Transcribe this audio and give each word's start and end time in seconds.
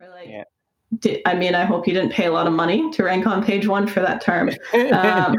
We're 0.00 0.10
like, 0.10 0.28
yeah. 0.28 0.44
Did, 1.00 1.22
I 1.26 1.34
mean, 1.34 1.56
I 1.56 1.64
hope 1.64 1.88
you 1.88 1.92
didn't 1.92 2.12
pay 2.12 2.26
a 2.26 2.30
lot 2.30 2.46
of 2.46 2.52
money 2.52 2.88
to 2.92 3.02
rank 3.02 3.26
on 3.26 3.44
page 3.44 3.66
one 3.66 3.88
for 3.88 3.98
that 3.98 4.20
term. 4.20 4.48
Um, 4.72 5.34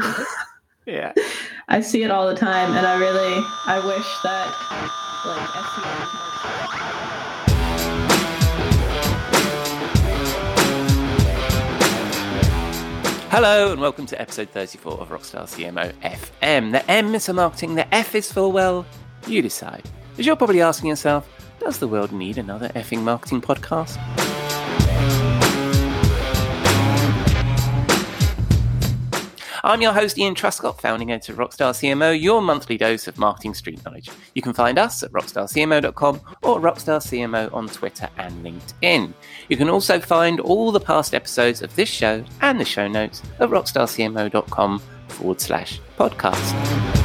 yeah, 0.84 1.14
I 1.68 1.80
see 1.80 2.02
it 2.02 2.10
all 2.10 2.28
the 2.28 2.34
time, 2.34 2.76
and 2.76 2.86
I 2.86 2.98
really, 2.98 3.42
I 3.66 3.78
wish 3.86 4.04
that 4.22 4.54
like 5.24 5.48
SEO 5.48 6.10
Hello 13.30 13.72
and 13.72 13.80
welcome 13.80 14.04
to 14.04 14.20
episode 14.20 14.50
34 14.50 14.92
of 14.92 15.08
Rockstar 15.08 15.44
CMO 15.44 15.90
FM. 16.02 16.72
The 16.72 16.90
M 16.90 17.14
is 17.14 17.24
for 17.24 17.32
marketing, 17.32 17.76
the 17.76 17.94
F 17.94 18.14
is 18.14 18.30
for, 18.30 18.52
well, 18.52 18.84
you 19.26 19.40
decide. 19.40 19.88
As 20.18 20.26
you're 20.26 20.36
probably 20.36 20.60
asking 20.60 20.90
yourself, 20.90 21.26
does 21.60 21.78
the 21.78 21.88
world 21.88 22.12
need 22.12 22.36
another 22.36 22.68
effing 22.70 23.00
marketing 23.00 23.40
podcast? 23.40 23.96
I'm 29.62 29.82
your 29.82 29.92
host, 29.92 30.18
Ian 30.18 30.34
Truscott, 30.34 30.80
founding 30.80 31.12
editor 31.12 31.32
of 31.32 31.38
Rockstar 31.38 31.72
CMO, 31.72 32.18
your 32.18 32.40
monthly 32.40 32.78
dose 32.78 33.06
of 33.06 33.18
marketing 33.18 33.54
street 33.54 33.84
knowledge. 33.84 34.08
You 34.34 34.42
can 34.42 34.52
find 34.52 34.78
us 34.78 35.02
at 35.02 35.12
rockstarcmo.com 35.12 36.20
or 36.42 36.60
rockstarcmo 36.60 37.52
on 37.52 37.68
Twitter 37.68 38.08
and 38.16 38.44
LinkedIn. 38.44 39.12
You 39.48 39.56
can 39.56 39.68
also 39.68 40.00
find 40.00 40.40
all 40.40 40.72
the 40.72 40.80
past 40.80 41.14
episodes 41.14 41.62
of 41.62 41.74
this 41.76 41.88
show 41.88 42.24
and 42.40 42.58
the 42.58 42.64
show 42.64 42.88
notes 42.88 43.22
at 43.38 43.50
rockstarcmo.com 43.50 44.82
forward 45.08 45.40
slash 45.40 45.80
podcast. 45.98 46.99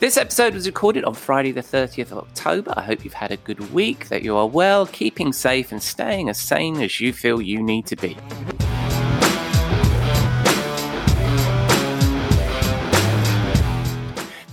This 0.00 0.16
episode 0.16 0.54
was 0.54 0.64
recorded 0.64 1.04
on 1.04 1.14
Friday, 1.14 1.50
the 1.50 1.60
30th 1.60 2.12
of 2.12 2.18
October. 2.18 2.72
I 2.76 2.82
hope 2.82 3.02
you've 3.02 3.14
had 3.14 3.32
a 3.32 3.36
good 3.36 3.72
week, 3.72 4.08
that 4.10 4.22
you 4.22 4.36
are 4.36 4.46
well, 4.46 4.86
keeping 4.86 5.32
safe, 5.32 5.72
and 5.72 5.82
staying 5.82 6.28
as 6.28 6.38
sane 6.38 6.80
as 6.80 7.00
you 7.00 7.12
feel 7.12 7.42
you 7.42 7.60
need 7.60 7.84
to 7.86 7.96
be. 7.96 8.16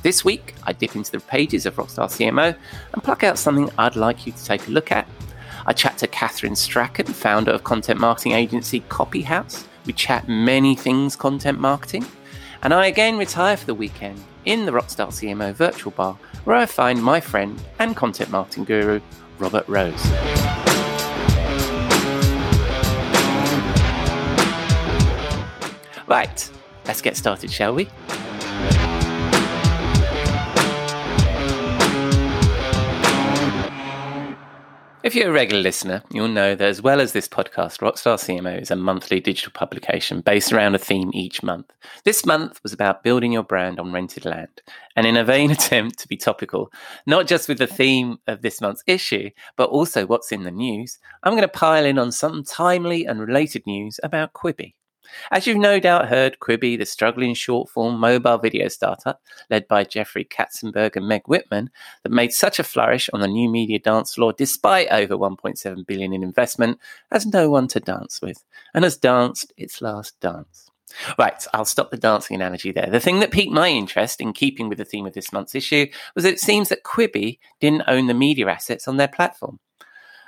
This 0.02 0.26
week, 0.26 0.56
I 0.64 0.74
dip 0.74 0.96
into 0.96 1.12
the 1.12 1.20
pages 1.20 1.68
of 1.68 1.76
Rockstar 1.76 2.08
CMO 2.08 2.58
and 2.94 3.04
pluck 3.04 3.24
out 3.24 3.38
something 3.38 3.70
I'd 3.78 3.96
like 3.96 4.26
you 4.26 4.32
to 4.32 4.46
take 4.46 4.68
a 4.68 4.72
look 4.72 4.92
at. 4.92 5.08
I 5.68 5.74
chat 5.74 6.00
to 6.00 6.08
Kathryn 6.08 6.58
Strachan, 6.58 7.06
founder 7.06 7.52
of 7.52 7.64
content 7.64 8.00
marketing 8.00 8.32
agency 8.32 8.80
Copy 8.90 9.22
House. 9.22 9.68
We 9.86 9.94
chat 9.94 10.28
many 10.28 10.76
things 10.76 11.16
content 11.16 11.60
marketing. 11.60 12.04
And 12.62 12.74
I 12.74 12.88
again 12.88 13.18
retire 13.18 13.58
for 13.58 13.66
the 13.66 13.76
weekend 13.76 14.24
in 14.46 14.66
the 14.66 14.72
Rockstar 14.72 15.08
CMO 15.08 15.54
virtual 15.54 15.92
bar, 15.92 16.18
where 16.44 16.56
I 16.56 16.66
find 16.66 17.02
my 17.04 17.20
friend 17.20 17.62
and 17.80 17.96
content 17.96 18.32
marketing 18.32 18.66
guru, 18.66 19.02
Robert 19.40 19.68
Rose. 19.68 20.06
Right, 26.08 26.50
let's 26.86 27.02
get 27.02 27.18
started, 27.18 27.52
shall 27.52 27.74
we? 27.74 27.90
If 35.06 35.14
you're 35.14 35.30
a 35.30 35.32
regular 35.32 35.62
listener, 35.62 36.02
you'll 36.12 36.30
know 36.30 36.56
that 36.56 36.68
as 36.68 36.82
well 36.82 37.00
as 37.00 37.12
this 37.12 37.28
podcast, 37.28 37.78
Rockstar 37.78 38.18
CMO 38.18 38.60
is 38.60 38.72
a 38.72 38.76
monthly 38.76 39.20
digital 39.20 39.52
publication 39.52 40.22
based 40.22 40.52
around 40.52 40.74
a 40.74 40.80
theme 40.80 41.12
each 41.14 41.44
month. 41.44 41.72
This 42.06 42.26
month 42.26 42.60
was 42.64 42.74
about 42.74 43.04
building 43.04 43.32
your 43.32 43.44
brand 43.44 43.80
on 43.80 43.92
rented 43.92 44.26
land. 44.26 44.64
And 44.96 45.06
in 45.06 45.16
a 45.16 45.24
vain 45.24 45.52
attempt 45.52 46.00
to 46.00 46.08
be 46.08 46.18
topical, 46.18 46.72
not 47.06 47.28
just 47.28 47.48
with 47.48 47.60
the 47.60 47.68
theme 47.68 48.18
of 48.26 48.42
this 48.42 48.60
month's 48.60 48.84
issue, 48.88 49.30
but 49.56 49.70
also 49.70 50.08
what's 50.08 50.32
in 50.32 50.42
the 50.42 50.50
news, 50.50 50.98
I'm 51.22 51.34
going 51.34 51.44
to 51.44 51.50
pile 51.50 51.86
in 51.86 52.00
on 52.00 52.12
some 52.12 52.44
timely 52.44 53.06
and 53.06 53.20
related 53.20 53.68
news 53.68 54.00
about 54.02 54.34
Quibi. 54.34 54.74
As 55.32 55.48
you've 55.48 55.58
no 55.58 55.80
doubt 55.80 56.08
heard, 56.08 56.40
Quibi, 56.40 56.78
the 56.78 56.86
struggling 56.86 57.34
short 57.34 57.70
form 57.70 58.00
mobile 58.00 58.38
video 58.38 58.68
startup 58.68 59.22
led 59.50 59.68
by 59.68 59.84
Jeffrey 59.84 60.26
Katzenberg 60.26 60.96
and 60.96 61.08
Meg 61.08 61.24
Whitman, 61.28 61.70
that 62.04 62.12
made 62.12 62.34
such 62.34 62.60
a 62.60 62.64
flourish 62.64 63.10
on 63.14 63.22
the 63.22 63.28
new 63.28 63.50
media 63.50 63.80
dance 63.80 64.16
floor 64.16 64.34
despite 64.34 64.90
over 64.90 65.16
1.7 65.16 65.86
billion 65.86 66.14
in 66.14 66.24
investment, 66.24 66.80
has 67.12 67.26
no 67.26 67.50
one 67.50 67.68
to 67.70 67.80
dance 67.80 68.22
with 68.22 68.44
and 68.74 68.84
has 68.84 68.98
danced 68.98 69.54
its 69.58 69.82
last 69.82 70.20
dance. 70.20 70.70
Right, 71.18 71.46
I'll 71.54 71.66
stop 71.66 71.92
the 71.92 71.98
dancing 71.98 72.36
analogy 72.36 72.72
there. 72.72 72.90
The 72.90 73.00
thing 73.00 73.20
that 73.20 73.32
piqued 73.32 73.52
my 73.52 73.70
interest 73.70 74.22
in 74.22 74.34
keeping 74.34 74.70
with 74.70 74.78
the 74.78 74.86
theme 74.86 75.06
of 75.06 75.14
this 75.14 75.34
month's 75.34 75.56
issue 75.56 75.88
was 76.14 76.24
that 76.24 76.34
it 76.34 76.40
seems 76.40 76.70
that 76.70 76.84
Quibi 76.84 77.40
didn't 77.60 77.84
own 77.88 78.08
the 78.08 78.14
media 78.14 78.48
assets 78.48 78.88
on 78.88 78.98
their 78.98 79.08
platform. 79.08 79.60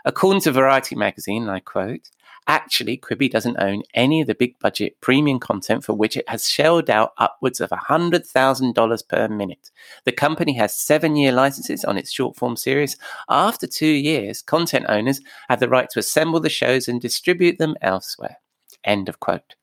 According 0.03 0.41
to 0.41 0.51
Variety 0.51 0.95
magazine, 0.95 1.49
I 1.49 1.59
quote, 1.59 2.09
Actually, 2.49 2.97
Quibi 2.97 3.29
doesn't 3.29 3.59
own 3.59 3.83
any 3.93 4.21
of 4.21 4.27
the 4.27 4.35
big 4.35 4.57
budget 4.59 4.95
premium 5.01 5.37
content 5.37 5.83
for 5.83 5.93
which 5.93 6.15
it 6.15 6.27
has 6.29 6.49
shelled 6.49 6.89
out 6.89 7.11
upwards 7.17 7.59
of 7.59 7.69
$100,000 7.71 9.07
per 9.09 9.27
minute. 9.27 9.69
The 10.05 10.13
company 10.13 10.53
has 10.53 10.73
seven 10.73 11.17
year 11.17 11.33
licenses 11.33 11.83
on 11.83 11.97
its 11.97 12.11
short 12.11 12.37
form 12.37 12.55
series. 12.55 12.95
After 13.29 13.67
two 13.67 13.85
years, 13.85 14.41
content 14.41 14.85
owners 14.87 15.19
have 15.49 15.59
the 15.59 15.67
right 15.67 15.89
to 15.89 15.99
assemble 15.99 16.39
the 16.39 16.49
shows 16.49 16.87
and 16.87 17.01
distribute 17.01 17.57
them 17.57 17.75
elsewhere. 17.81 18.37
End 18.83 19.09
of 19.09 19.19
quote. 19.19 19.55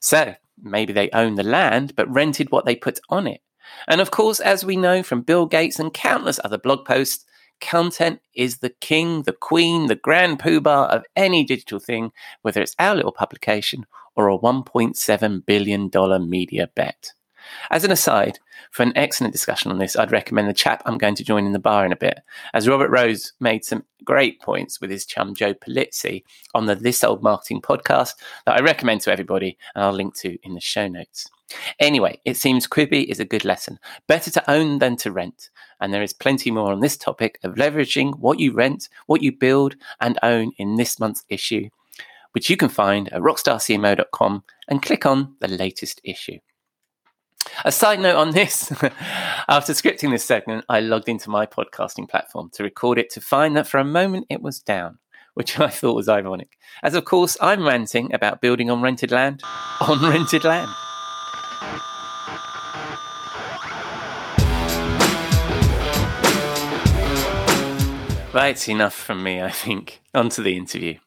So, 0.00 0.34
maybe 0.62 0.92
they 0.92 1.10
own 1.10 1.36
the 1.36 1.42
land, 1.42 1.94
but 1.96 2.12
rented 2.12 2.50
what 2.50 2.66
they 2.66 2.76
put 2.76 3.00
on 3.08 3.26
it. 3.26 3.40
And 3.88 4.00
of 4.00 4.10
course, 4.10 4.40
as 4.40 4.64
we 4.64 4.76
know 4.76 5.02
from 5.02 5.22
Bill 5.22 5.46
Gates 5.46 5.78
and 5.78 5.92
countless 5.92 6.40
other 6.44 6.58
blog 6.58 6.84
posts, 6.84 7.24
Content 7.60 8.20
is 8.34 8.58
the 8.58 8.70
king, 8.70 9.22
the 9.22 9.32
queen, 9.32 9.86
the 9.86 9.94
grand 9.94 10.38
poobah 10.38 10.88
of 10.88 11.04
any 11.16 11.44
digital 11.44 11.78
thing, 11.78 12.12
whether 12.42 12.60
it's 12.60 12.76
our 12.78 12.94
little 12.94 13.12
publication 13.12 13.86
or 14.14 14.28
a 14.28 14.38
$1.7 14.38 15.46
billion 15.46 16.30
media 16.30 16.70
bet. 16.74 17.12
As 17.70 17.84
an 17.84 17.92
aside, 17.92 18.38
for 18.70 18.82
an 18.82 18.92
excellent 18.96 19.32
discussion 19.32 19.70
on 19.70 19.78
this, 19.78 19.96
I'd 19.96 20.12
recommend 20.12 20.48
the 20.48 20.54
chap 20.54 20.82
I'm 20.84 20.98
going 20.98 21.14
to 21.14 21.24
join 21.24 21.46
in 21.46 21.52
the 21.52 21.58
bar 21.58 21.86
in 21.86 21.92
a 21.92 21.96
bit, 21.96 22.20
as 22.52 22.68
Robert 22.68 22.90
Rose 22.90 23.32
made 23.40 23.64
some 23.64 23.84
great 24.04 24.40
points 24.40 24.80
with 24.80 24.90
his 24.90 25.06
chum 25.06 25.34
Joe 25.34 25.54
Pulizzi 25.54 26.24
on 26.54 26.66
the 26.66 26.74
This 26.74 27.04
Old 27.04 27.22
Marketing 27.22 27.60
podcast 27.60 28.14
that 28.44 28.56
I 28.56 28.60
recommend 28.60 29.02
to 29.02 29.12
everybody 29.12 29.56
and 29.74 29.84
I'll 29.84 29.92
link 29.92 30.16
to 30.16 30.38
in 30.42 30.54
the 30.54 30.60
show 30.60 30.88
notes. 30.88 31.30
Anyway, 31.78 32.20
it 32.24 32.36
seems 32.36 32.66
Quibi 32.66 33.04
is 33.04 33.20
a 33.20 33.24
good 33.24 33.44
lesson. 33.44 33.78
Better 34.06 34.30
to 34.32 34.50
own 34.50 34.78
than 34.78 34.96
to 34.96 35.12
rent. 35.12 35.50
And 35.80 35.92
there 35.92 36.02
is 36.02 36.12
plenty 36.12 36.50
more 36.50 36.72
on 36.72 36.80
this 36.80 36.96
topic 36.96 37.38
of 37.44 37.54
leveraging 37.54 38.18
what 38.18 38.40
you 38.40 38.52
rent, 38.52 38.88
what 39.06 39.22
you 39.22 39.32
build 39.32 39.76
and 40.00 40.18
own 40.22 40.52
in 40.58 40.76
this 40.76 40.98
month's 40.98 41.24
issue, 41.28 41.68
which 42.32 42.50
you 42.50 42.56
can 42.56 42.68
find 42.68 43.12
at 43.12 43.20
rockstarcmo.com 43.20 44.44
and 44.68 44.82
click 44.82 45.06
on 45.06 45.36
the 45.40 45.48
latest 45.48 46.00
issue. 46.02 46.38
A 47.64 47.70
side 47.70 48.00
note 48.00 48.16
on 48.16 48.32
this 48.32 48.72
after 49.48 49.72
scripting 49.72 50.10
this 50.10 50.24
segment, 50.24 50.64
I 50.68 50.80
logged 50.80 51.08
into 51.08 51.30
my 51.30 51.46
podcasting 51.46 52.08
platform 52.08 52.50
to 52.54 52.64
record 52.64 52.98
it 52.98 53.10
to 53.10 53.20
find 53.20 53.56
that 53.56 53.68
for 53.68 53.78
a 53.78 53.84
moment 53.84 54.26
it 54.28 54.42
was 54.42 54.58
down, 54.58 54.98
which 55.34 55.60
I 55.60 55.68
thought 55.68 55.94
was 55.94 56.08
ironic. 56.08 56.58
As 56.82 56.94
of 56.94 57.04
course, 57.04 57.36
I'm 57.40 57.64
ranting 57.64 58.12
about 58.12 58.40
building 58.40 58.68
on 58.68 58.82
rented 58.82 59.12
land 59.12 59.42
on 59.80 60.02
rented 60.02 60.42
land. 60.42 60.70
Right, 68.36 68.68
enough 68.68 68.94
from 68.94 69.22
me, 69.22 69.42
I 69.42 69.50
think. 69.50 70.02
On 70.14 70.28
to 70.28 70.42
the 70.42 70.56
interview. 70.56 70.98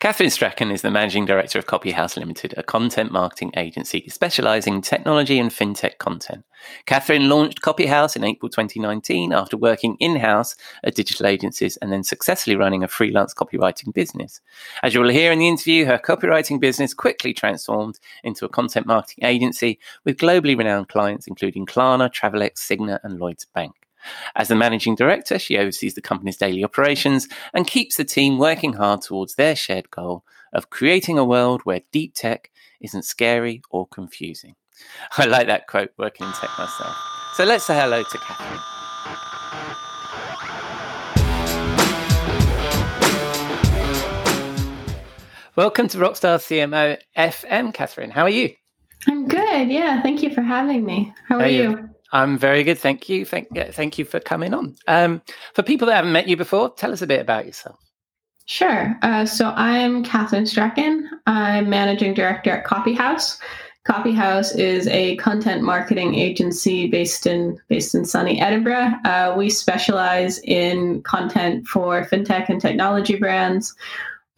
Kathryn 0.00 0.30
Strachan 0.30 0.70
is 0.70 0.82
the 0.82 0.90
managing 0.90 1.24
director 1.24 1.58
of 1.58 1.66
Copy 1.66 1.92
House 1.92 2.16
Limited, 2.16 2.54
a 2.56 2.62
content 2.62 3.12
marketing 3.12 3.52
agency 3.56 4.08
specializing 4.08 4.74
in 4.74 4.82
technology 4.82 5.38
and 5.38 5.50
fintech 5.50 5.98
content. 5.98 6.44
Kathryn 6.86 7.28
launched 7.28 7.62
Copy 7.62 7.86
House 7.86 8.16
in 8.16 8.24
April 8.24 8.48
2019 8.48 9.32
after 9.32 9.56
working 9.56 9.96
in 10.00 10.16
house 10.16 10.56
at 10.84 10.94
digital 10.94 11.26
agencies 11.26 11.76
and 11.78 11.92
then 11.92 12.02
successfully 12.02 12.56
running 12.56 12.82
a 12.82 12.88
freelance 12.88 13.34
copywriting 13.34 13.92
business. 13.92 14.40
As 14.82 14.94
you 14.94 15.00
will 15.00 15.10
hear 15.10 15.32
in 15.32 15.38
the 15.38 15.48
interview, 15.48 15.84
her 15.84 15.98
copywriting 15.98 16.60
business 16.60 16.94
quickly 16.94 17.32
transformed 17.32 17.98
into 18.24 18.44
a 18.44 18.48
content 18.48 18.86
marketing 18.86 19.24
agency 19.24 19.78
with 20.04 20.18
globally 20.18 20.56
renowned 20.56 20.88
clients 20.88 21.26
including 21.26 21.66
Klarna, 21.66 22.12
Travelex, 22.12 22.54
Cigna, 22.58 22.98
and 23.04 23.18
Lloyds 23.18 23.46
Bank. 23.46 23.77
As 24.34 24.48
the 24.48 24.54
managing 24.54 24.94
director, 24.94 25.38
she 25.38 25.58
oversees 25.58 25.94
the 25.94 26.00
company's 26.00 26.36
daily 26.36 26.64
operations 26.64 27.28
and 27.52 27.66
keeps 27.66 27.96
the 27.96 28.04
team 28.04 28.38
working 28.38 28.74
hard 28.74 29.02
towards 29.02 29.34
their 29.34 29.56
shared 29.56 29.90
goal 29.90 30.24
of 30.52 30.70
creating 30.70 31.18
a 31.18 31.24
world 31.24 31.62
where 31.64 31.82
deep 31.92 32.14
tech 32.14 32.50
isn't 32.80 33.04
scary 33.04 33.62
or 33.70 33.86
confusing. 33.86 34.54
I 35.16 35.26
like 35.26 35.46
that 35.48 35.66
quote 35.66 35.90
working 35.98 36.26
in 36.26 36.32
tech 36.32 36.50
myself. 36.58 36.96
So 37.34 37.44
let's 37.44 37.64
say 37.64 37.78
hello 37.78 38.02
to 38.02 38.18
Kathryn. 38.18 38.60
Welcome 45.56 45.88
to 45.88 45.98
Rockstar 45.98 46.38
CMO 46.38 46.98
FM, 47.16 47.74
Kathryn. 47.74 48.12
How 48.12 48.22
are 48.22 48.30
you? 48.30 48.54
I'm 49.08 49.26
good. 49.26 49.68
Yeah, 49.68 50.00
thank 50.02 50.22
you 50.22 50.32
for 50.32 50.40
having 50.40 50.84
me. 50.84 51.12
How 51.26 51.38
are, 51.38 51.42
are 51.42 51.48
you? 51.48 51.62
you? 51.70 51.90
I'm 52.12 52.38
very 52.38 52.64
good, 52.64 52.78
thank 52.78 53.08
you. 53.08 53.24
Thank, 53.24 53.48
thank 53.72 53.98
you 53.98 54.04
for 54.04 54.20
coming 54.20 54.54
on. 54.54 54.76
Um, 54.86 55.22
for 55.54 55.62
people 55.62 55.86
that 55.86 55.96
haven't 55.96 56.12
met 56.12 56.28
you 56.28 56.36
before, 56.36 56.72
tell 56.74 56.92
us 56.92 57.02
a 57.02 57.06
bit 57.06 57.20
about 57.20 57.46
yourself. 57.46 57.78
Sure. 58.46 58.96
Uh, 59.02 59.26
so 59.26 59.50
I'm 59.56 60.02
Kathryn 60.02 60.48
Strachan. 60.48 61.08
I'm 61.26 61.68
managing 61.68 62.14
director 62.14 62.50
at 62.50 62.64
Copy 62.64 62.94
House. 62.94 63.38
House 63.88 64.54
is 64.54 64.86
a 64.88 65.16
content 65.16 65.62
marketing 65.62 66.14
agency 66.14 66.88
based 66.88 67.26
in 67.26 67.58
based 67.68 67.94
in 67.94 68.04
sunny 68.04 68.38
Edinburgh. 68.40 68.92
Uh, 69.04 69.34
we 69.36 69.48
specialize 69.48 70.40
in 70.40 71.02
content 71.02 71.66
for 71.66 72.04
fintech 72.04 72.50
and 72.50 72.60
technology 72.60 73.16
brands. 73.16 73.74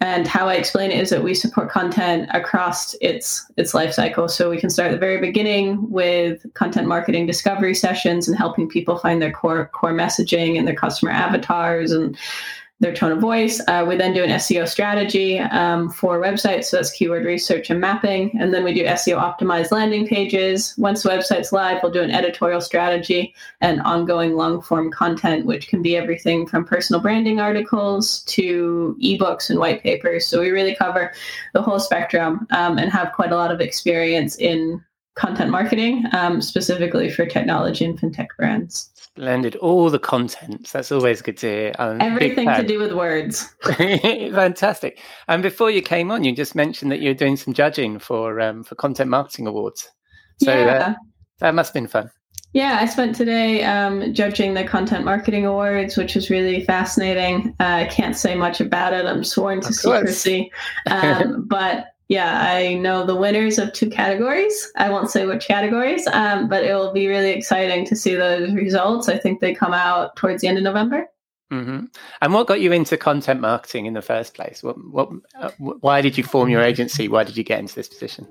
And 0.03 0.27
how 0.27 0.49
I 0.49 0.55
explain 0.55 0.91
it 0.91 0.99
is 0.99 1.11
that 1.11 1.23
we 1.23 1.35
support 1.35 1.71
content 1.71 2.31
across 2.33 2.95
its 3.03 3.51
its 3.59 3.75
life 3.75 3.93
cycle. 3.93 4.29
So 4.29 4.49
we 4.49 4.59
can 4.59 4.71
start 4.71 4.89
at 4.89 4.93
the 4.93 4.99
very 4.99 5.21
beginning 5.21 5.91
with 5.91 6.47
content 6.55 6.89
marketing 6.89 7.27
discovery 7.27 7.75
sessions 7.75 8.27
and 8.27 8.37
helping 8.37 8.67
people 8.67 8.99
find 8.99 9.21
their 9.21 9.31
core 9.31 9.67
core 9.75 9.93
messaging 9.93 10.59
and 10.59 10.67
their 10.67 10.75
customer 10.75 11.11
avatars 11.11 11.93
and 11.93 12.17
their 12.81 12.95
tone 12.95 13.13
of 13.13 13.21
voice. 13.21 13.61
Uh, 13.69 13.85
we 13.87 13.95
then 13.95 14.15
do 14.15 14.25
an 14.25 14.31
SEO 14.31 14.67
strategy 14.67 15.39
um, 15.39 15.91
for 15.91 16.19
websites, 16.19 16.65
so 16.65 16.79
that's 16.79 16.91
keyword 16.91 17.27
research 17.27 17.69
and 17.69 17.79
mapping. 17.79 18.37
And 18.41 18.55
then 18.55 18.65
we 18.65 18.73
do 18.73 18.85
SEO 18.85 19.21
optimized 19.21 19.71
landing 19.71 20.07
pages. 20.07 20.75
Once 20.79 21.03
the 21.03 21.11
website's 21.11 21.53
live, 21.53 21.81
we'll 21.83 21.93
do 21.93 22.01
an 22.01 22.11
editorial 22.11 22.63
strategy 22.63 23.35
and 23.61 23.83
ongoing 23.83 24.35
long 24.35 24.63
form 24.63 24.91
content, 24.91 25.45
which 25.45 25.69
can 25.69 25.83
be 25.83 25.97
everything 25.97 26.47
from 26.47 26.65
personal 26.65 27.03
branding 27.03 27.39
articles 27.39 28.21
to 28.25 28.97
ebooks 29.03 29.51
and 29.51 29.59
white 29.59 29.83
papers. 29.83 30.27
So 30.27 30.41
we 30.41 30.51
really 30.51 30.75
cover 30.75 31.13
the 31.53 31.63
whole 31.63 31.81
spectrum 31.81 32.47
um, 32.51 32.79
and 32.79 32.91
have 32.91 33.13
quite 33.13 33.33
a 33.33 33.37
lot 33.37 33.53
of 33.53 33.61
experience 33.61 34.37
in 34.37 34.83
content 35.15 35.51
marketing, 35.51 36.05
um, 36.13 36.41
specifically 36.41 37.11
for 37.11 37.27
technology 37.27 37.85
and 37.85 37.99
fintech 37.99 38.29
brands. 38.39 38.91
Splendid. 38.95 39.57
All 39.57 39.91
the 39.91 39.99
contents. 39.99 40.73
That's 40.73 40.93
always 40.93 41.21
good 41.21 41.37
to 41.39 41.47
hear. 41.47 41.73
I'm 41.79 42.01
Everything 42.01 42.47
to 42.47 42.63
do 42.63 42.79
with 42.79 42.93
words. 42.93 43.55
Fantastic. 43.65 45.01
And 45.29 45.43
before 45.43 45.71
you 45.71 45.83
came 45.83 46.11
on, 46.11 46.25
you 46.25 46.35
just 46.35 46.55
mentioned 46.55 46.93
that 46.93 47.01
you're 47.01 47.15
doing 47.15 47.37
some 47.37 47.53
judging 47.53 47.99
for 47.99 48.41
um, 48.41 48.63
for 48.63 48.77
content 48.77 49.11
marketing 49.11 49.47
awards. 49.47 49.91
So 50.43 50.55
yeah. 50.55 50.65
that, 50.65 50.97
that 51.41 51.55
must 51.55 51.69
have 51.69 51.75
been 51.75 51.89
fun. 51.89 52.11
Yeah, 52.53 52.79
I 52.81 52.87
spent 52.87 53.15
today 53.15 53.63
um, 53.63 54.13
judging 54.13 54.55
the 54.55 54.65
Content 54.65 55.05
Marketing 55.05 55.47
Awards, 55.47 55.97
which 55.97 56.17
was 56.17 56.31
really 56.31 56.65
fascinating. 56.65 57.55
Uh, 57.61 57.65
I 57.65 57.85
can't 57.85 58.17
say 58.17 58.35
much 58.35 58.61
about 58.61 58.93
it. 58.93 59.07
I'm 59.07 59.23
sworn 59.23 59.61
to 59.61 59.73
secrecy. 59.73 60.51
Um, 60.91 61.47
but 61.47 61.87
yeah, 62.11 62.45
I 62.45 62.75
know 62.75 63.07
the 63.07 63.15
winners 63.15 63.57
of 63.57 63.73
two 63.73 63.89
categories. 63.89 64.73
I 64.77 64.91
won't 64.91 65.13
say 65.13 65.27
which 65.27 65.47
categories, 65.47 66.09
um, 66.09 66.49
but 66.49 66.65
it 66.65 66.75
will 66.75 66.93
be 66.93 67.07
really 67.07 67.31
exciting 67.31 67.87
to 67.87 67.95
see 67.95 68.17
those 68.17 68.53
results. 68.53 69.09
I 69.09 69.17
think 69.17 69.39
they 69.39 69.55
come 69.55 69.73
out 69.73 70.17
towards 70.17 70.43
the 70.43 70.49
end 70.49 70.59
of 70.59 70.65
November. 70.65 71.07
Mm-hmm. 71.53 71.85
And 72.21 72.35
what 72.35 72.49
got 72.49 72.61
you 72.61 72.73
into 72.73 72.97
content 72.97 73.41
marketing 73.41 73.87
in 73.87 73.95
the 73.95 74.03
first 74.03 74.35
place? 74.35 74.61
What, 74.61 74.75
what, 74.91 75.09
uh, 75.39 75.51
why 75.59 76.01
did 76.01 76.19
you 76.19 76.25
form 76.25 76.49
your 76.49 76.63
agency? 76.63 77.07
Why 77.07 77.23
did 77.23 77.37
you 77.37 77.45
get 77.45 77.61
into 77.61 77.77
this 77.77 77.89
position? 77.89 78.27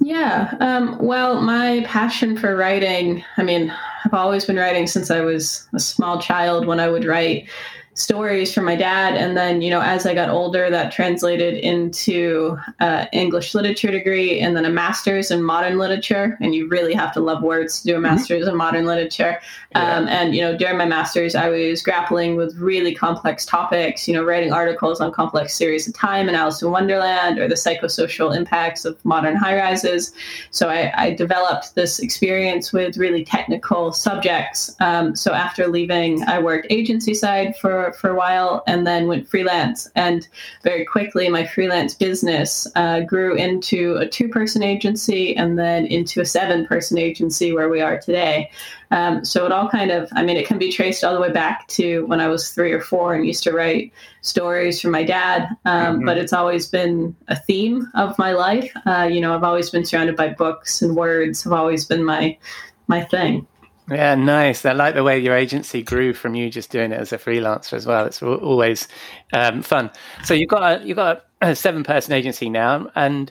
Yeah, 0.00 0.54
um, 0.60 0.96
well, 1.00 1.40
my 1.40 1.84
passion 1.88 2.36
for 2.36 2.54
writing, 2.54 3.24
I 3.36 3.42
mean, 3.42 3.74
I've 4.04 4.14
always 4.14 4.44
been 4.44 4.56
writing 4.56 4.86
since 4.86 5.10
I 5.10 5.22
was 5.22 5.66
a 5.74 5.80
small 5.80 6.20
child 6.20 6.66
when 6.68 6.78
I 6.78 6.88
would 6.88 7.04
write 7.04 7.48
stories 7.94 8.52
from 8.52 8.64
my 8.64 8.74
dad 8.74 9.14
and 9.14 9.36
then 9.36 9.62
you 9.62 9.70
know 9.70 9.80
as 9.80 10.04
i 10.04 10.12
got 10.12 10.28
older 10.28 10.68
that 10.68 10.90
translated 10.90 11.54
into 11.54 12.58
uh, 12.80 13.06
english 13.12 13.54
literature 13.54 13.92
degree 13.92 14.40
and 14.40 14.56
then 14.56 14.64
a 14.64 14.70
master's 14.70 15.30
in 15.30 15.40
modern 15.40 15.78
literature 15.78 16.36
and 16.40 16.56
you 16.56 16.66
really 16.66 16.92
have 16.92 17.12
to 17.12 17.20
love 17.20 17.40
words 17.40 17.80
to 17.80 17.86
do 17.86 17.92
a 17.92 17.94
mm-hmm. 17.94 18.02
master's 18.02 18.42
mm-hmm. 18.42 18.50
in 18.50 18.56
modern 18.56 18.84
literature 18.84 19.40
yeah. 19.70 19.96
um, 19.96 20.08
and 20.08 20.34
you 20.34 20.40
know 20.40 20.56
during 20.56 20.76
my 20.76 20.84
master's 20.84 21.36
i 21.36 21.48
was 21.48 21.82
grappling 21.82 22.34
with 22.34 22.56
really 22.56 22.92
complex 22.92 23.46
topics 23.46 24.08
you 24.08 24.14
know 24.14 24.24
writing 24.24 24.52
articles 24.52 25.00
on 25.00 25.12
complex 25.12 25.54
series 25.54 25.86
of 25.86 25.94
time 25.94 26.26
and 26.26 26.36
alice 26.36 26.60
in 26.62 26.72
wonderland 26.72 27.38
or 27.38 27.46
the 27.46 27.54
psychosocial 27.54 28.36
impacts 28.36 28.84
of 28.84 29.02
modern 29.04 29.36
high 29.36 29.56
rises 29.56 30.12
so 30.50 30.68
I, 30.68 30.92
I 30.96 31.14
developed 31.14 31.76
this 31.76 32.00
experience 32.00 32.72
with 32.72 32.96
really 32.96 33.24
technical 33.24 33.92
subjects 33.92 34.74
um, 34.80 35.14
so 35.14 35.32
after 35.32 35.68
leaving 35.68 36.24
i 36.24 36.40
worked 36.40 36.66
agency 36.70 37.14
side 37.14 37.56
for 37.56 37.83
for, 37.92 38.10
a 38.10 38.14
while 38.14 38.62
and 38.66 38.86
then 38.86 39.08
went 39.08 39.28
freelance. 39.28 39.90
And 39.94 40.26
very 40.62 40.84
quickly, 40.84 41.28
my 41.28 41.46
freelance 41.46 41.94
business 41.94 42.66
uh, 42.76 43.00
grew 43.00 43.34
into 43.34 43.96
a 43.96 44.06
two 44.06 44.28
person 44.28 44.62
agency 44.62 45.36
and 45.36 45.58
then 45.58 45.86
into 45.86 46.20
a 46.20 46.26
seven 46.26 46.66
person 46.66 46.98
agency 46.98 47.52
where 47.52 47.68
we 47.68 47.80
are 47.80 47.98
today. 47.98 48.50
Um, 48.90 49.24
so 49.24 49.44
it 49.44 49.52
all 49.52 49.68
kind 49.68 49.90
of, 49.90 50.08
I 50.12 50.22
mean, 50.22 50.36
it 50.36 50.46
can 50.46 50.58
be 50.58 50.70
traced 50.70 51.02
all 51.02 51.14
the 51.14 51.20
way 51.20 51.32
back 51.32 51.66
to 51.68 52.06
when 52.06 52.20
I 52.20 52.28
was 52.28 52.50
three 52.50 52.72
or 52.72 52.80
four 52.80 53.14
and 53.14 53.26
used 53.26 53.42
to 53.44 53.52
write 53.52 53.92
stories 54.20 54.80
for 54.80 54.88
my 54.88 55.02
dad. 55.02 55.48
Um, 55.64 55.96
mm-hmm. 55.96 56.06
But 56.06 56.18
it's 56.18 56.32
always 56.32 56.68
been 56.68 57.16
a 57.28 57.36
theme 57.36 57.90
of 57.94 58.16
my 58.18 58.32
life. 58.32 58.70
Uh, 58.86 59.08
you 59.10 59.20
know, 59.20 59.34
I've 59.34 59.44
always 59.44 59.70
been 59.70 59.84
surrounded 59.84 60.16
by 60.16 60.28
books 60.28 60.82
and 60.82 60.94
words 60.94 61.42
have 61.42 61.52
always 61.52 61.84
been 61.84 62.04
my 62.04 62.38
my 62.86 63.02
thing. 63.02 63.46
Yeah, 63.90 64.14
nice. 64.14 64.64
I 64.64 64.72
like 64.72 64.94
the 64.94 65.02
way 65.02 65.18
your 65.18 65.36
agency 65.36 65.82
grew 65.82 66.14
from 66.14 66.34
you 66.34 66.48
just 66.48 66.70
doing 66.70 66.90
it 66.90 66.98
as 66.98 67.12
a 67.12 67.18
freelancer 67.18 67.74
as 67.74 67.86
well. 67.86 68.06
It's 68.06 68.22
always 68.22 68.88
um, 69.34 69.60
fun. 69.62 69.90
So 70.22 70.32
you've 70.32 70.48
got 70.48 70.80
a, 70.80 70.86
you've 70.86 70.96
got 70.96 71.24
a 71.42 71.54
seven-person 71.54 72.14
agency 72.14 72.48
now, 72.48 72.90
and 72.94 73.30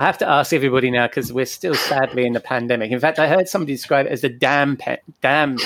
I 0.00 0.06
have 0.06 0.18
to 0.18 0.28
ask 0.28 0.52
everybody 0.52 0.90
now 0.90 1.06
because 1.06 1.32
we're 1.32 1.46
still 1.46 1.76
sadly 1.76 2.26
in 2.26 2.32
the 2.32 2.40
pandemic. 2.40 2.90
In 2.90 2.98
fact, 2.98 3.20
I 3.20 3.28
heard 3.28 3.48
somebody 3.48 3.74
describe 3.74 4.06
it 4.06 4.12
as 4.12 4.22
the 4.22 4.28
damn 4.28 4.76
pe- 4.76 4.98
damn 5.20 5.56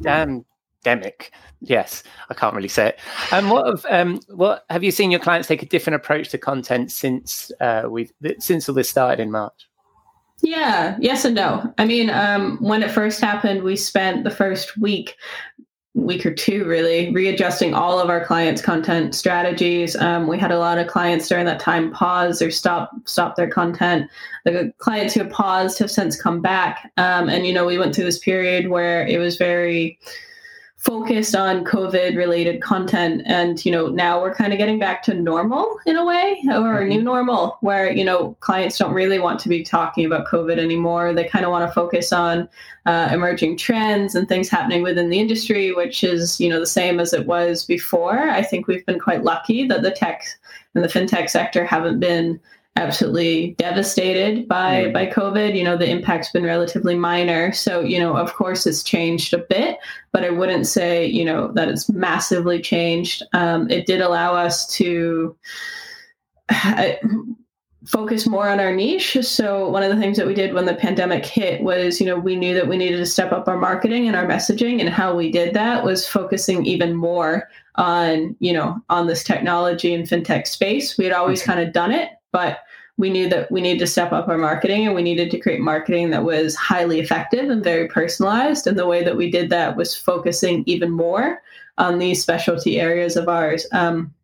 damn 0.00 0.46
demic. 0.82 1.30
Yes, 1.60 2.02
I 2.30 2.34
can't 2.34 2.54
really 2.54 2.68
say 2.68 2.88
it. 2.88 2.98
And 3.30 3.50
what 3.50 3.66
have 3.66 3.86
um, 3.90 4.20
what 4.28 4.64
have 4.70 4.84
you 4.84 4.90
seen 4.90 5.10
your 5.10 5.20
clients 5.20 5.48
take 5.48 5.62
a 5.62 5.66
different 5.66 5.96
approach 5.96 6.30
to 6.30 6.38
content 6.38 6.92
since 6.92 7.52
uh, 7.60 7.82
we 7.90 8.10
since 8.38 8.70
all 8.70 8.74
this 8.74 8.88
started 8.88 9.22
in 9.22 9.30
March? 9.30 9.68
Yeah, 10.42 10.96
yes 11.00 11.24
and 11.24 11.34
no. 11.34 11.72
I 11.78 11.84
mean, 11.84 12.10
um, 12.10 12.58
when 12.58 12.82
it 12.82 12.90
first 12.90 13.20
happened, 13.20 13.62
we 13.62 13.74
spent 13.76 14.24
the 14.24 14.30
first 14.30 14.76
week, 14.76 15.16
week 15.94 16.26
or 16.26 16.34
two 16.34 16.66
really, 16.66 17.10
readjusting 17.12 17.72
all 17.72 17.98
of 17.98 18.10
our 18.10 18.24
clients' 18.24 18.60
content 18.60 19.14
strategies. 19.14 19.96
Um, 19.96 20.26
we 20.26 20.38
had 20.38 20.52
a 20.52 20.58
lot 20.58 20.78
of 20.78 20.88
clients 20.88 21.28
during 21.28 21.46
that 21.46 21.58
time 21.58 21.90
pause 21.90 22.42
or 22.42 22.50
stop 22.50 22.92
stop 23.06 23.36
their 23.36 23.48
content. 23.48 24.10
The 24.44 24.72
clients 24.78 25.14
who 25.14 25.20
have 25.20 25.32
paused 25.32 25.78
have 25.78 25.90
since 25.90 26.20
come 26.20 26.42
back, 26.42 26.92
um, 26.98 27.30
and 27.30 27.46
you 27.46 27.52
know, 27.52 27.64
we 27.64 27.78
went 27.78 27.94
through 27.94 28.04
this 28.04 28.18
period 28.18 28.68
where 28.68 29.06
it 29.06 29.18
was 29.18 29.36
very 29.36 29.98
focused 30.86 31.34
on 31.34 31.64
COVID 31.64 32.16
related 32.16 32.62
content. 32.62 33.22
And, 33.26 33.62
you 33.64 33.72
know, 33.72 33.88
now 33.88 34.22
we're 34.22 34.34
kind 34.34 34.52
of 34.52 34.58
getting 34.58 34.78
back 34.78 35.02
to 35.04 35.14
normal 35.14 35.78
in 35.84 35.96
a 35.96 36.04
way 36.04 36.40
or 36.48 36.78
a 36.78 36.86
new 36.86 36.98
mm-hmm. 36.98 37.04
normal 37.04 37.58
where, 37.60 37.90
you 37.90 38.04
know, 38.04 38.36
clients 38.38 38.78
don't 38.78 38.94
really 38.94 39.18
want 39.18 39.40
to 39.40 39.48
be 39.48 39.64
talking 39.64 40.06
about 40.06 40.28
COVID 40.28 40.58
anymore. 40.58 41.12
They 41.12 41.24
kind 41.24 41.44
of 41.44 41.50
want 41.50 41.68
to 41.68 41.74
focus 41.74 42.12
on 42.12 42.48
uh, 42.86 43.08
emerging 43.10 43.58
trends 43.58 44.14
and 44.14 44.28
things 44.28 44.48
happening 44.48 44.84
within 44.84 45.10
the 45.10 45.18
industry, 45.18 45.74
which 45.74 46.04
is, 46.04 46.40
you 46.40 46.48
know, 46.48 46.60
the 46.60 46.66
same 46.66 47.00
as 47.00 47.12
it 47.12 47.26
was 47.26 47.64
before. 47.64 48.30
I 48.30 48.42
think 48.42 48.68
we've 48.68 48.86
been 48.86 49.00
quite 49.00 49.24
lucky 49.24 49.66
that 49.66 49.82
the 49.82 49.90
tech 49.90 50.24
and 50.74 50.84
the 50.84 50.88
fintech 50.88 51.28
sector 51.28 51.64
haven't 51.64 51.98
been 51.98 52.38
absolutely 52.76 53.54
devastated 53.58 54.46
by 54.46 54.84
mm. 54.84 54.92
by 54.92 55.06
covid. 55.06 55.56
You 55.56 55.64
know 55.64 55.76
the 55.76 55.88
impact's 55.88 56.30
been 56.30 56.44
relatively 56.44 56.94
minor. 56.94 57.52
So 57.52 57.80
you 57.80 57.98
know 57.98 58.16
of 58.16 58.34
course 58.34 58.66
it's 58.66 58.82
changed 58.82 59.34
a 59.34 59.38
bit 59.38 59.78
but 60.12 60.24
i 60.24 60.30
wouldn't 60.30 60.66
say 60.66 61.04
you 61.04 61.24
know 61.24 61.48
that 61.52 61.68
it's 61.68 61.88
massively 61.88 62.60
changed. 62.60 63.22
Um, 63.32 63.70
it 63.70 63.86
did 63.86 64.00
allow 64.00 64.34
us 64.34 64.66
to 64.76 65.36
uh, 66.48 66.92
focus 67.86 68.26
more 68.26 68.48
on 68.48 68.60
our 68.60 68.74
niche. 68.74 69.16
So 69.22 69.68
one 69.68 69.82
of 69.82 69.94
the 69.94 70.00
things 70.00 70.16
that 70.16 70.26
we 70.26 70.34
did 70.34 70.54
when 70.54 70.66
the 70.66 70.74
pandemic 70.74 71.24
hit 71.24 71.62
was 71.62 72.00
you 72.00 72.06
know 72.06 72.18
we 72.18 72.36
knew 72.36 72.54
that 72.54 72.68
we 72.68 72.76
needed 72.76 72.98
to 72.98 73.06
step 73.06 73.32
up 73.32 73.48
our 73.48 73.58
marketing 73.58 74.06
and 74.06 74.16
our 74.16 74.26
messaging 74.26 74.80
and 74.80 74.88
how 74.90 75.16
we 75.16 75.30
did 75.30 75.54
that 75.54 75.84
was 75.84 76.06
focusing 76.06 76.66
even 76.66 76.94
more 76.94 77.48
on 77.76 78.36
you 78.38 78.52
know 78.52 78.78
on 78.90 79.06
this 79.06 79.24
technology 79.24 79.94
and 79.94 80.06
fintech 80.06 80.46
space. 80.46 80.98
We 80.98 81.04
had 81.04 81.14
always 81.14 81.42
kind 81.42 81.60
of 81.60 81.72
done 81.72 81.92
it 81.92 82.10
but 82.36 82.58
we 82.98 83.10
knew 83.10 83.28
that 83.28 83.50
we 83.50 83.60
needed 83.60 83.80
to 83.80 83.86
step 83.86 84.12
up 84.12 84.28
our 84.28 84.38
marketing 84.38 84.86
and 84.86 84.94
we 84.94 85.02
needed 85.02 85.30
to 85.30 85.38
create 85.38 85.60
marketing 85.60 86.10
that 86.10 86.24
was 86.24 86.54
highly 86.54 86.98
effective 86.98 87.50
and 87.50 87.62
very 87.62 87.88
personalized. 87.88 88.66
And 88.66 88.78
the 88.78 88.86
way 88.86 89.04
that 89.04 89.16
we 89.16 89.30
did 89.30 89.50
that 89.50 89.76
was 89.76 89.94
focusing 89.94 90.62
even 90.66 90.90
more 90.90 91.42
on 91.78 91.98
these 91.98 92.22
specialty 92.22 92.80
areas 92.80 93.16
of 93.16 93.28
ours. 93.28 93.66
Um, 93.72 94.14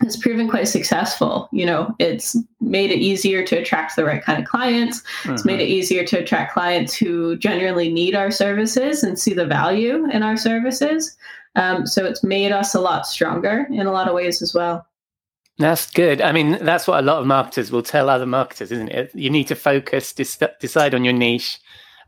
it's 0.00 0.16
proven 0.16 0.48
quite 0.48 0.68
successful. 0.68 1.48
You 1.50 1.66
know, 1.66 1.94
it's 1.98 2.36
made 2.60 2.90
it 2.90 2.98
easier 2.98 3.44
to 3.44 3.56
attract 3.56 3.96
the 3.96 4.04
right 4.04 4.22
kind 4.22 4.40
of 4.40 4.48
clients. 4.48 5.00
Mm-hmm. 5.00 5.32
It's 5.32 5.44
made 5.44 5.60
it 5.60 5.64
mm-hmm. 5.64 5.72
easier 5.72 6.04
to 6.04 6.18
attract 6.18 6.52
clients 6.52 6.94
who 6.94 7.36
genuinely 7.36 7.90
need 7.90 8.14
our 8.14 8.30
services 8.30 9.02
and 9.02 9.18
see 9.18 9.34
the 9.34 9.46
value 9.46 10.08
in 10.10 10.22
our 10.22 10.36
services. 10.36 11.16
Um, 11.56 11.86
so 11.86 12.04
it's 12.04 12.22
made 12.22 12.52
us 12.52 12.74
a 12.74 12.80
lot 12.80 13.06
stronger 13.06 13.66
in 13.70 13.86
a 13.86 13.92
lot 13.92 14.06
of 14.06 14.14
ways 14.14 14.40
as 14.42 14.54
well. 14.54 14.86
That's 15.58 15.90
good. 15.90 16.20
I 16.20 16.30
mean, 16.32 16.64
that's 16.64 16.86
what 16.86 17.00
a 17.00 17.02
lot 17.02 17.18
of 17.18 17.26
marketers 17.26 17.72
will 17.72 17.82
tell 17.82 18.08
other 18.08 18.26
marketers, 18.26 18.70
isn't 18.70 18.90
it? 18.90 19.10
You 19.14 19.28
need 19.28 19.48
to 19.48 19.56
focus, 19.56 20.12
dis- 20.12 20.38
decide 20.60 20.94
on 20.94 21.04
your 21.04 21.14
niche, 21.14 21.58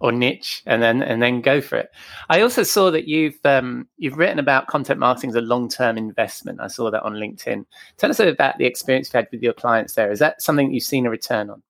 or 0.00 0.12
niche 0.12 0.62
and 0.66 0.83
then 0.83 1.02
and 1.02 1.23
then 1.23 1.40
go 1.40 1.61
for 1.61 1.76
it. 1.76 1.90
I 2.28 2.40
also 2.40 2.62
saw 2.62 2.90
that 2.90 3.07
you've 3.07 3.38
um, 3.45 3.87
you've 3.99 4.16
written 4.16 4.38
about 4.38 4.66
content 4.66 4.99
marketing 4.99 5.30
as 5.30 5.37
a 5.37 5.42
long 5.42 5.69
term 5.69 5.97
investment. 5.99 6.61
I 6.61 6.69
saw 6.69 6.90
that 6.90 7.02
on 7.02 7.14
LinkedIn. 7.14 7.64
Tell 7.99 8.11
us 8.11 8.19
about 8.19 8.59
the 8.59 8.64
experience 8.64 9.09
you've 9.09 9.21
had 9.21 9.28
with 9.30 9.42
your 9.42 9.52
clients 9.52 9.95
there. 9.95 10.11
Is 10.11 10.19
that 10.19 10.42
something 10.42 10.73
you've 10.73 10.83
seen 10.83 11.07
a 11.07 11.11
return 11.11 11.50
on? 11.50 11.62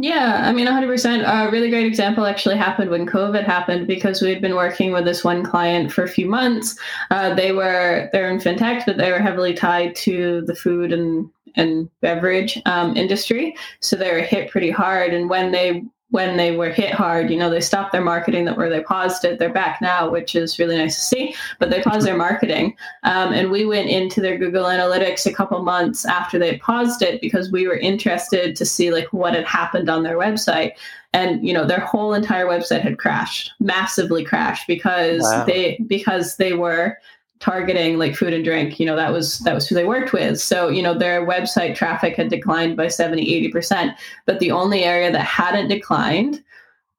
Yeah, 0.00 0.42
I 0.44 0.52
mean, 0.52 0.68
100%. 0.68 1.24
A 1.26 1.50
really 1.50 1.70
great 1.70 1.86
example 1.86 2.24
actually 2.24 2.56
happened 2.56 2.88
when 2.88 3.04
COVID 3.04 3.44
happened 3.44 3.88
because 3.88 4.22
we 4.22 4.30
had 4.30 4.40
been 4.40 4.54
working 4.54 4.92
with 4.92 5.04
this 5.04 5.24
one 5.24 5.44
client 5.44 5.92
for 5.92 6.04
a 6.04 6.08
few 6.08 6.28
months. 6.28 6.78
Uh, 7.10 7.34
they 7.34 7.50
were 7.50 8.08
they're 8.12 8.30
in 8.30 8.38
fintech, 8.38 8.86
but 8.86 8.96
they 8.96 9.10
were 9.10 9.18
heavily 9.18 9.54
tied 9.54 9.96
to 9.96 10.42
the 10.46 10.54
food 10.54 10.92
and 10.92 11.28
and 11.56 11.90
beverage 12.00 12.62
um, 12.66 12.96
industry, 12.96 13.56
so 13.80 13.96
they 13.96 14.12
were 14.12 14.20
hit 14.20 14.52
pretty 14.52 14.70
hard. 14.70 15.12
And 15.12 15.28
when 15.28 15.50
they 15.50 15.82
when 16.10 16.38
they 16.38 16.56
were 16.56 16.70
hit 16.70 16.92
hard, 16.92 17.30
you 17.30 17.36
know, 17.36 17.50
they 17.50 17.60
stopped 17.60 17.92
their 17.92 18.02
marketing 18.02 18.46
that 18.46 18.56
where 18.56 18.70
they 18.70 18.82
paused 18.82 19.24
it. 19.24 19.38
They're 19.38 19.52
back 19.52 19.80
now, 19.82 20.08
which 20.08 20.34
is 20.34 20.58
really 20.58 20.76
nice 20.76 20.94
to 20.94 21.02
see, 21.02 21.34
but 21.58 21.68
they 21.68 21.82
paused 21.82 22.06
their 22.06 22.16
marketing. 22.16 22.76
Um, 23.02 23.32
and 23.34 23.50
we 23.50 23.66
went 23.66 23.90
into 23.90 24.22
their 24.22 24.38
Google 24.38 24.64
Analytics 24.64 25.26
a 25.26 25.34
couple 25.34 25.62
months 25.62 26.06
after 26.06 26.38
they 26.38 26.56
paused 26.58 27.02
it 27.02 27.20
because 27.20 27.52
we 27.52 27.66
were 27.66 27.76
interested 27.76 28.56
to 28.56 28.64
see 28.64 28.90
like 28.90 29.12
what 29.12 29.34
had 29.34 29.44
happened 29.44 29.90
on 29.90 30.02
their 30.02 30.16
website. 30.16 30.72
And 31.12 31.46
you 31.46 31.52
know, 31.52 31.66
their 31.66 31.80
whole 31.80 32.14
entire 32.14 32.46
website 32.46 32.80
had 32.80 32.98
crashed, 32.98 33.52
massively 33.60 34.24
crashed 34.24 34.66
because 34.66 35.22
wow. 35.22 35.44
they 35.44 35.78
because 35.86 36.36
they 36.36 36.54
were 36.54 36.98
targeting 37.40 37.98
like 37.98 38.16
food 38.16 38.32
and 38.32 38.44
drink 38.44 38.80
you 38.80 38.86
know 38.86 38.96
that 38.96 39.12
was 39.12 39.38
that 39.40 39.54
was 39.54 39.68
who 39.68 39.74
they 39.74 39.84
worked 39.84 40.12
with. 40.12 40.40
So 40.40 40.68
you 40.68 40.82
know 40.82 40.94
their 40.94 41.26
website 41.26 41.74
traffic 41.74 42.16
had 42.16 42.28
declined 42.28 42.76
by 42.76 42.88
70 42.88 43.50
80% 43.52 43.94
but 44.26 44.40
the 44.40 44.50
only 44.50 44.84
area 44.84 45.10
that 45.12 45.20
hadn't 45.20 45.68
declined 45.68 46.42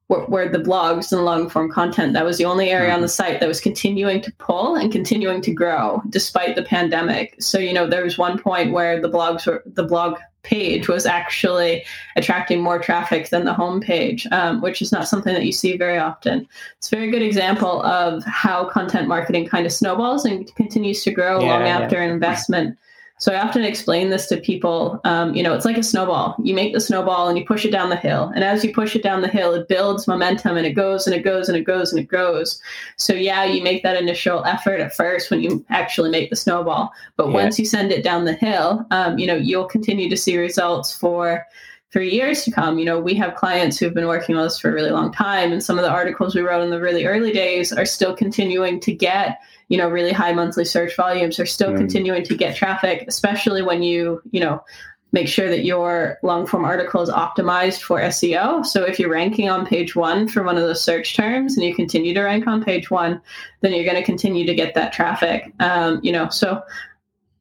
were, 0.09 0.25
were 0.25 0.49
the 0.49 0.59
blogs 0.59 1.11
and 1.11 1.23
long 1.23 1.49
form 1.49 1.71
content 1.71 2.13
that 2.13 2.25
was 2.25 2.37
the 2.37 2.45
only 2.45 2.69
area 2.69 2.89
mm-hmm. 2.89 2.97
on 2.97 3.01
the 3.01 3.07
site 3.07 3.39
that 3.39 3.47
was 3.47 3.61
continuing 3.61 4.21
to 4.21 4.31
pull 4.33 4.75
and 4.75 4.91
continuing 4.91 5.41
to 5.41 5.53
grow 5.53 6.01
despite 6.09 6.55
the 6.55 6.63
pandemic 6.63 7.35
so 7.41 7.57
you 7.57 7.73
know 7.73 7.87
there 7.87 8.03
was 8.03 8.17
one 8.17 8.37
point 8.37 8.73
where 8.73 8.99
the 9.01 9.09
blogs 9.09 9.45
were 9.47 9.63
the 9.65 9.83
blog 9.83 10.17
page 10.43 10.87
was 10.87 11.05
actually 11.05 11.83
attracting 12.15 12.61
more 12.61 12.79
traffic 12.79 13.29
than 13.29 13.45
the 13.45 13.53
home 13.53 13.81
page, 13.81 14.25
um, 14.31 14.61
which 14.61 14.81
is 14.81 14.91
not 14.91 15.07
something 15.07 15.33
that 15.33 15.45
you 15.45 15.51
see 15.51 15.77
very 15.77 15.97
often. 15.97 16.47
It's 16.77 16.91
a 16.91 16.95
very 16.95 17.11
good 17.11 17.21
example 17.21 17.83
of 17.83 18.23
how 18.23 18.65
content 18.65 19.07
marketing 19.07 19.47
kind 19.47 19.65
of 19.65 19.73
snowballs 19.73 20.25
and 20.25 20.53
continues 20.55 21.03
to 21.03 21.11
grow 21.11 21.41
yeah, 21.41 21.51
long 21.51 21.61
yeah. 21.61 21.79
after 21.79 21.97
an 21.97 22.09
investment 22.09 22.77
so 23.19 23.33
I 23.33 23.41
often 23.41 23.63
explain 23.63 24.09
this 24.09 24.27
to 24.27 24.37
people. 24.37 25.01
Um, 25.03 25.35
you 25.35 25.43
know, 25.43 25.53
it's 25.53 25.65
like 25.65 25.77
a 25.77 25.83
snowball. 25.83 26.37
You 26.41 26.53
make 26.53 26.73
the 26.73 26.79
snowball 26.79 27.27
and 27.27 27.37
you 27.37 27.45
push 27.45 27.65
it 27.65 27.71
down 27.71 27.89
the 27.89 27.97
hill. 27.97 28.31
And 28.33 28.45
as 28.45 28.63
you 28.63 28.73
push 28.73 28.95
it 28.95 29.03
down 29.03 29.21
the 29.21 29.27
hill, 29.27 29.53
it 29.53 29.67
builds 29.67 30.07
momentum 30.07 30.55
and 30.55 30.65
it 30.65 30.71
goes 30.71 31.05
and 31.05 31.13
it 31.13 31.23
goes 31.23 31.49
and 31.49 31.57
it 31.57 31.65
goes 31.65 31.91
and 31.91 31.99
it 31.99 32.07
goes. 32.07 32.61
So 32.95 33.13
yeah, 33.13 33.43
you 33.43 33.61
make 33.61 33.83
that 33.83 34.01
initial 34.01 34.45
effort 34.45 34.79
at 34.79 34.95
first 34.95 35.29
when 35.29 35.41
you 35.41 35.65
actually 35.69 36.09
make 36.11 36.29
the 36.29 36.37
snowball. 36.37 36.93
But 37.17 37.27
yeah. 37.27 37.33
once 37.33 37.59
you 37.59 37.65
send 37.65 37.91
it 37.91 38.05
down 38.05 38.23
the 38.23 38.33
hill, 38.33 38.85
um, 38.91 39.19
you 39.19 39.27
know, 39.27 39.35
you'll 39.35 39.67
continue 39.67 40.09
to 40.09 40.17
see 40.17 40.37
results 40.37 40.95
for 40.95 41.45
for 41.89 42.01
years 42.01 42.43
to 42.43 42.51
come. 42.51 42.77
You 42.77 42.85
know, 42.85 42.99
we 42.99 43.15
have 43.15 43.35
clients 43.35 43.77
who've 43.77 43.93
been 43.93 44.07
working 44.07 44.35
with 44.35 44.45
us 44.45 44.59
for 44.59 44.69
a 44.69 44.73
really 44.73 44.91
long 44.91 45.11
time, 45.11 45.51
and 45.51 45.63
some 45.63 45.77
of 45.77 45.83
the 45.83 45.91
articles 45.91 46.35
we 46.35 46.41
wrote 46.41 46.63
in 46.63 46.69
the 46.69 46.79
really 46.79 47.05
early 47.05 47.31
days 47.31 47.71
are 47.73 47.85
still 47.85 48.15
continuing 48.15 48.79
to 48.81 48.93
get, 48.93 49.39
you 49.69 49.77
know, 49.77 49.89
really 49.89 50.11
high 50.11 50.33
monthly 50.33 50.65
search 50.65 50.95
volumes, 50.95 51.39
are 51.39 51.45
still 51.45 51.71
mm. 51.71 51.77
continuing 51.77 52.23
to 52.23 52.35
get 52.35 52.55
traffic, 52.55 53.05
especially 53.07 53.63
when 53.63 53.81
you, 53.81 54.21
you 54.31 54.39
know, 54.39 54.63
make 55.11 55.27
sure 55.27 55.49
that 55.49 55.65
your 55.65 56.19
long 56.21 56.45
form 56.45 56.63
article 56.63 57.01
is 57.01 57.09
optimized 57.09 57.81
for 57.81 57.99
SEO. 57.99 58.63
So 58.63 58.83
if 58.83 58.99
you're 58.99 59.09
ranking 59.09 59.49
on 59.49 59.65
page 59.65 59.95
one 59.95 60.27
for 60.27 60.43
one 60.43 60.55
of 60.55 60.61
those 60.61 60.83
search 60.83 61.15
terms 61.15 61.57
and 61.57 61.65
you 61.65 61.73
continue 61.73 62.13
to 62.13 62.21
rank 62.21 62.45
on 62.45 62.63
page 62.63 62.91
one, 62.91 63.19
then 63.61 63.73
you're 63.73 63.85
going 63.85 63.95
to 63.95 64.03
continue 64.03 64.45
to 64.45 64.53
get 64.53 64.75
that 64.75 64.93
traffic. 64.93 65.51
Um, 65.59 65.99
you 66.03 66.11
know, 66.11 66.29
so 66.29 66.61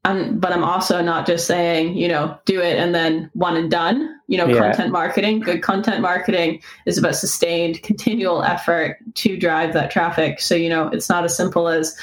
I'm, 0.05 0.39
but 0.39 0.53
I'm 0.53 0.65
also 0.65 1.03
not 1.03 1.27
just 1.27 1.47
saying, 1.47 1.97
you 1.97 2.09
know, 2.09 2.39
do 2.45 2.61
it 2.61 2.79
and 2.79 2.95
then 2.95 3.31
one 3.35 3.57
and 3.57 3.71
done. 3.71 4.17
You 4.27 4.39
know, 4.39 4.47
yeah. 4.47 4.61
content 4.61 4.93
marketing, 4.93 5.41
good 5.41 5.63
content 5.63 6.01
marketing 6.01 6.63
is 6.87 6.99
about 6.99 7.17
sustained, 7.17 7.83
continual 7.83 8.43
effort 8.43 8.99
to 9.17 9.37
drive 9.37 9.73
that 9.73 9.91
traffic. 9.91 10.41
So, 10.41 10.55
you 10.55 10.69
know, 10.69 10.89
it's 10.89 11.09
not 11.09 11.25
as 11.25 11.37
simple 11.37 11.69
as 11.69 11.99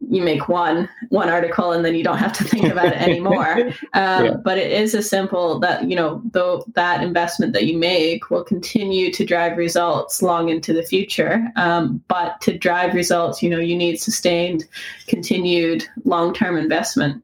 you 0.00 0.22
make 0.22 0.48
one 0.48 0.88
one 1.08 1.28
article 1.28 1.72
and 1.72 1.84
then 1.84 1.94
you 1.94 2.04
don't 2.04 2.18
have 2.18 2.32
to 2.34 2.44
think 2.44 2.64
about 2.64 2.86
it 2.86 3.00
anymore. 3.00 3.72
Um, 3.94 4.24
yeah. 4.24 4.34
But 4.44 4.58
it 4.58 4.70
is 4.70 4.94
as 4.94 5.08
simple 5.08 5.58
that 5.60 5.88
you 5.88 5.96
know, 5.96 6.20
though 6.32 6.64
that 6.74 7.02
investment 7.02 7.54
that 7.54 7.64
you 7.64 7.78
make 7.78 8.30
will 8.30 8.44
continue 8.44 9.10
to 9.12 9.24
drive 9.24 9.56
results 9.56 10.20
long 10.20 10.50
into 10.50 10.72
the 10.74 10.82
future. 10.82 11.46
Um, 11.56 12.02
but 12.08 12.40
to 12.42 12.56
drive 12.58 12.94
results, 12.94 13.42
you 13.42 13.48
know, 13.48 13.58
you 13.58 13.76
need 13.76 13.96
sustained, 13.96 14.64
continued 15.06 15.86
long 16.04 16.34
term 16.34 16.58
investment. 16.58 17.22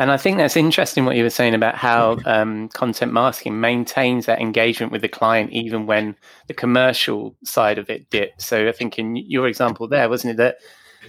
And 0.00 0.10
I 0.10 0.16
think 0.16 0.38
that's 0.38 0.56
interesting 0.56 1.04
what 1.04 1.16
you 1.16 1.22
were 1.22 1.28
saying 1.28 1.52
about 1.52 1.74
how 1.74 2.16
um, 2.24 2.70
content 2.70 3.12
marketing 3.12 3.60
maintains 3.60 4.24
that 4.24 4.40
engagement 4.40 4.92
with 4.92 5.02
the 5.02 5.10
client 5.10 5.52
even 5.52 5.84
when 5.84 6.16
the 6.46 6.54
commercial 6.54 7.36
side 7.44 7.76
of 7.76 7.90
it 7.90 8.08
dips. 8.08 8.46
So 8.46 8.66
I 8.66 8.72
think 8.72 8.98
in 8.98 9.14
your 9.16 9.46
example 9.46 9.86
there, 9.86 10.08
wasn't 10.08 10.32
it 10.32 10.36
that 10.38 10.56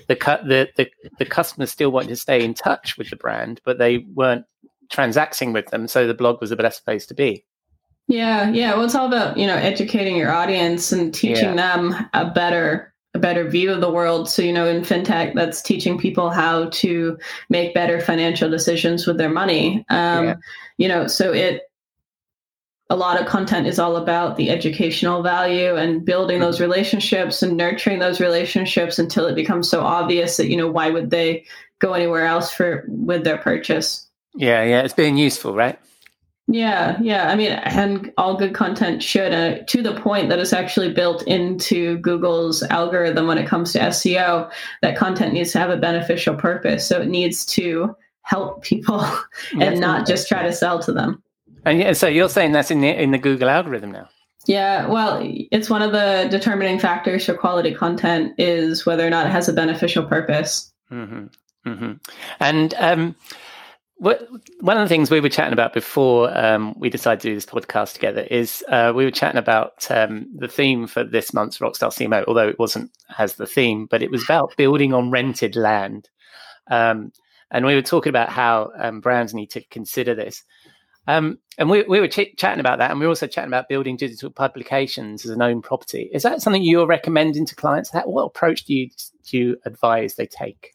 the 0.09 0.15
the 0.43 0.69
the, 0.75 0.89
the 1.19 1.25
customers 1.25 1.71
still 1.71 1.89
wanted 1.89 2.09
to 2.09 2.17
stay 2.17 2.43
in 2.43 2.53
touch 2.53 2.97
with 2.97 3.09
the 3.09 3.15
brand, 3.15 3.61
but 3.63 3.77
they 3.77 3.99
weren't 4.13 4.43
transacting 4.89 5.53
with 5.53 5.67
them, 5.67 5.87
so 5.87 6.05
the 6.05 6.13
blog 6.13 6.41
was 6.41 6.49
the 6.49 6.57
best 6.57 6.83
place 6.83 7.05
to 7.05 7.13
be. 7.13 7.45
Yeah, 8.09 8.49
yeah. 8.49 8.73
Well, 8.73 8.83
it's 8.83 8.95
all 8.95 9.07
about 9.07 9.37
you 9.37 9.47
know 9.47 9.55
educating 9.55 10.17
your 10.17 10.33
audience 10.33 10.91
and 10.91 11.13
teaching 11.13 11.55
yeah. 11.55 11.77
them 11.77 12.09
a 12.13 12.29
better 12.29 12.90
a 13.13 13.19
better 13.19 13.47
view 13.49 13.71
of 13.71 13.81
the 13.81 13.91
world. 13.91 14.29
So, 14.29 14.41
you 14.41 14.53
know, 14.53 14.67
in 14.67 14.83
fintech, 14.83 15.33
that's 15.33 15.61
teaching 15.61 15.97
people 15.97 16.29
how 16.29 16.69
to 16.69 17.17
make 17.49 17.73
better 17.73 17.99
financial 17.99 18.49
decisions 18.49 19.05
with 19.05 19.17
their 19.17 19.29
money. 19.29 19.85
Um, 19.89 20.25
yeah. 20.25 20.35
You 20.77 20.87
know, 20.87 21.07
so 21.07 21.33
it, 21.33 21.63
a 22.89 22.95
lot 22.95 23.19
of 23.19 23.27
content 23.27 23.67
is 23.67 23.79
all 23.79 23.95
about 23.95 24.37
the 24.37 24.49
educational 24.49 25.23
value 25.23 25.75
and 25.75 26.05
building 26.05 26.39
those 26.39 26.55
mm-hmm. 26.55 26.71
relationships 26.71 27.41
and 27.41 27.55
nurturing 27.55 27.99
those 27.99 28.19
relationships 28.19 28.99
until 28.99 29.25
it 29.25 29.35
becomes 29.35 29.69
so 29.69 29.81
obvious 29.81 30.37
that, 30.37 30.47
you 30.47 30.57
know, 30.57 30.69
why 30.69 30.89
would 30.89 31.09
they 31.09 31.45
go 31.79 31.93
anywhere 31.93 32.25
else 32.25 32.51
for 32.51 32.85
with 32.87 33.23
their 33.23 33.37
purchase? 33.37 34.07
Yeah, 34.35 34.63
yeah, 34.63 34.81
it's 34.81 34.93
being 34.93 35.17
useful, 35.17 35.53
right? 35.53 35.79
Yeah, 36.51 36.97
yeah. 37.01 37.29
I 37.29 37.35
mean, 37.35 37.51
and 37.51 38.11
all 38.17 38.35
good 38.35 38.53
content 38.53 39.01
should, 39.01 39.31
uh, 39.31 39.59
to 39.67 39.81
the 39.81 39.95
point 39.95 40.27
that 40.29 40.39
it's 40.39 40.51
actually 40.51 40.91
built 40.91 41.23
into 41.23 41.97
Google's 41.99 42.61
algorithm 42.63 43.27
when 43.27 43.37
it 43.37 43.47
comes 43.47 43.71
to 43.73 43.79
SEO, 43.79 44.51
that 44.81 44.97
content 44.97 45.33
needs 45.33 45.53
to 45.53 45.59
have 45.59 45.69
a 45.69 45.77
beneficial 45.77 46.35
purpose. 46.35 46.85
So 46.85 46.99
it 46.99 47.07
needs 47.07 47.45
to 47.47 47.95
help 48.23 48.63
people 48.63 49.05
and 49.59 49.79
not 49.79 50.05
just 50.05 50.27
try 50.27 50.43
to 50.43 50.51
sell 50.51 50.79
to 50.79 50.91
them. 50.91 51.23
And 51.65 51.79
yeah, 51.79 51.93
so 51.93 52.07
you're 52.07 52.29
saying 52.29 52.51
that's 52.51 52.71
in 52.71 52.81
the 52.81 52.89
in 52.89 53.11
the 53.11 53.17
Google 53.17 53.49
algorithm 53.49 53.91
now. 53.91 54.09
Yeah, 54.47 54.87
well, 54.87 55.19
it's 55.51 55.69
one 55.69 55.83
of 55.83 55.91
the 55.91 56.27
determining 56.29 56.79
factors 56.79 57.25
for 57.25 57.35
quality 57.35 57.73
content 57.73 58.33
is 58.39 58.85
whether 58.85 59.05
or 59.05 59.09
not 59.09 59.27
it 59.27 59.29
has 59.29 59.47
a 59.47 59.53
beneficial 59.53 60.03
purpose. 60.03 60.73
Mm-hmm. 60.91 61.27
Mm-hmm. 61.69 61.91
And 62.39 62.73
um, 62.79 63.15
one 64.01 64.77
of 64.77 64.83
the 64.83 64.89
things 64.89 65.11
we 65.11 65.19
were 65.19 65.29
chatting 65.29 65.53
about 65.53 65.73
before 65.73 66.35
um, 66.35 66.73
we 66.75 66.89
decided 66.89 67.21
to 67.21 67.27
do 67.29 67.35
this 67.35 67.45
podcast 67.45 67.93
together 67.93 68.21
is 68.31 68.63
uh, 68.67 68.91
we 68.95 69.05
were 69.05 69.11
chatting 69.11 69.37
about 69.37 69.85
um, 69.91 70.25
the 70.35 70.47
theme 70.47 70.87
for 70.87 71.03
this 71.03 71.35
month's 71.35 71.59
Rockstar 71.59 71.91
CMO, 71.91 72.23
although 72.27 72.47
it 72.47 72.57
wasn't 72.57 72.89
as 73.19 73.35
the 73.35 73.45
theme, 73.45 73.85
but 73.85 74.01
it 74.01 74.09
was 74.09 74.23
about 74.23 74.57
building 74.57 74.91
on 74.91 75.11
rented 75.11 75.55
land. 75.55 76.09
Um, 76.71 77.11
and 77.51 77.63
we 77.63 77.75
were 77.75 77.83
talking 77.83 78.09
about 78.09 78.29
how 78.29 78.71
um, 78.79 79.01
brands 79.01 79.35
need 79.35 79.51
to 79.51 79.63
consider 79.65 80.15
this. 80.15 80.43
Um, 81.05 81.37
and 81.59 81.69
we, 81.69 81.83
we 81.83 81.99
were 81.99 82.07
ch- 82.07 82.35
chatting 82.37 82.59
about 82.59 82.79
that, 82.79 82.89
and 82.89 82.99
we 82.99 83.05
were 83.05 83.11
also 83.11 83.27
chatting 83.27 83.49
about 83.49 83.69
building 83.69 83.97
digital 83.97 84.31
publications 84.31 85.25
as 85.25 85.31
an 85.31 85.43
own 85.43 85.61
property. 85.61 86.09
Is 86.11 86.23
that 86.23 86.41
something 86.41 86.63
you're 86.63 86.87
recommending 86.87 87.45
to 87.45 87.55
clients? 87.55 87.91
what 88.05 88.23
approach 88.23 88.63
do 88.63 88.73
you, 88.73 88.89
do 89.27 89.37
you 89.37 89.57
advise 89.65 90.15
they 90.15 90.25
take? 90.25 90.73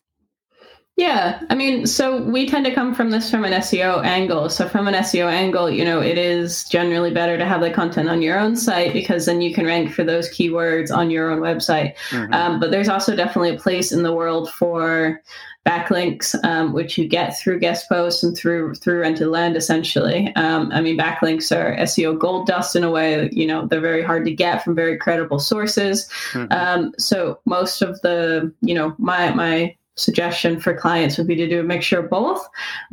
Yeah, 0.96 1.42
I 1.50 1.54
mean, 1.54 1.86
so 1.86 2.22
we 2.22 2.48
tend 2.48 2.64
to 2.64 2.74
come 2.74 2.94
from 2.94 3.10
this 3.10 3.30
from 3.30 3.44
an 3.44 3.52
SEO 3.52 4.02
angle. 4.02 4.48
So, 4.48 4.66
from 4.66 4.88
an 4.88 4.94
SEO 4.94 5.30
angle, 5.30 5.68
you 5.68 5.84
know, 5.84 6.00
it 6.00 6.16
is 6.16 6.64
generally 6.64 7.10
better 7.10 7.36
to 7.36 7.44
have 7.44 7.60
the 7.60 7.70
content 7.70 8.08
on 8.08 8.22
your 8.22 8.38
own 8.38 8.56
site 8.56 8.94
because 8.94 9.26
then 9.26 9.42
you 9.42 9.52
can 9.52 9.66
rank 9.66 9.92
for 9.92 10.04
those 10.04 10.30
keywords 10.30 10.90
on 10.90 11.10
your 11.10 11.30
own 11.30 11.40
website. 11.40 11.96
Mm-hmm. 12.08 12.32
Um, 12.32 12.60
but 12.60 12.70
there's 12.70 12.88
also 12.88 13.14
definitely 13.14 13.54
a 13.54 13.58
place 13.58 13.92
in 13.92 14.04
the 14.04 14.14
world 14.14 14.50
for 14.50 15.20
backlinks, 15.66 16.34
um, 16.46 16.72
which 16.72 16.96
you 16.96 17.06
get 17.06 17.36
through 17.36 17.58
guest 17.58 17.90
posts 17.90 18.22
and 18.22 18.34
through 18.34 18.74
through 18.76 19.00
rented 19.00 19.28
land. 19.28 19.54
Essentially, 19.54 20.34
um, 20.34 20.72
I 20.72 20.80
mean, 20.80 20.96
backlinks 20.96 21.54
are 21.54 21.76
SEO 21.82 22.18
gold 22.18 22.46
dust 22.46 22.74
in 22.74 22.84
a 22.84 22.90
way. 22.90 23.28
You 23.32 23.46
know, 23.46 23.66
they're 23.66 23.82
very 23.82 24.02
hard 24.02 24.24
to 24.24 24.32
get 24.32 24.64
from 24.64 24.74
very 24.74 24.96
credible 24.96 25.40
sources. 25.40 26.08
Mm-hmm. 26.32 26.50
Um, 26.50 26.94
so, 26.96 27.38
most 27.44 27.82
of 27.82 28.00
the, 28.00 28.50
you 28.62 28.74
know, 28.74 28.94
my 28.96 29.30
my 29.34 29.76
suggestion 29.96 30.60
for 30.60 30.74
clients 30.74 31.16
would 31.18 31.26
be 31.26 31.34
to 31.34 31.48
do 31.48 31.60
a 31.60 31.64
mixture 31.64 31.98
of 32.00 32.10
both. 32.10 32.38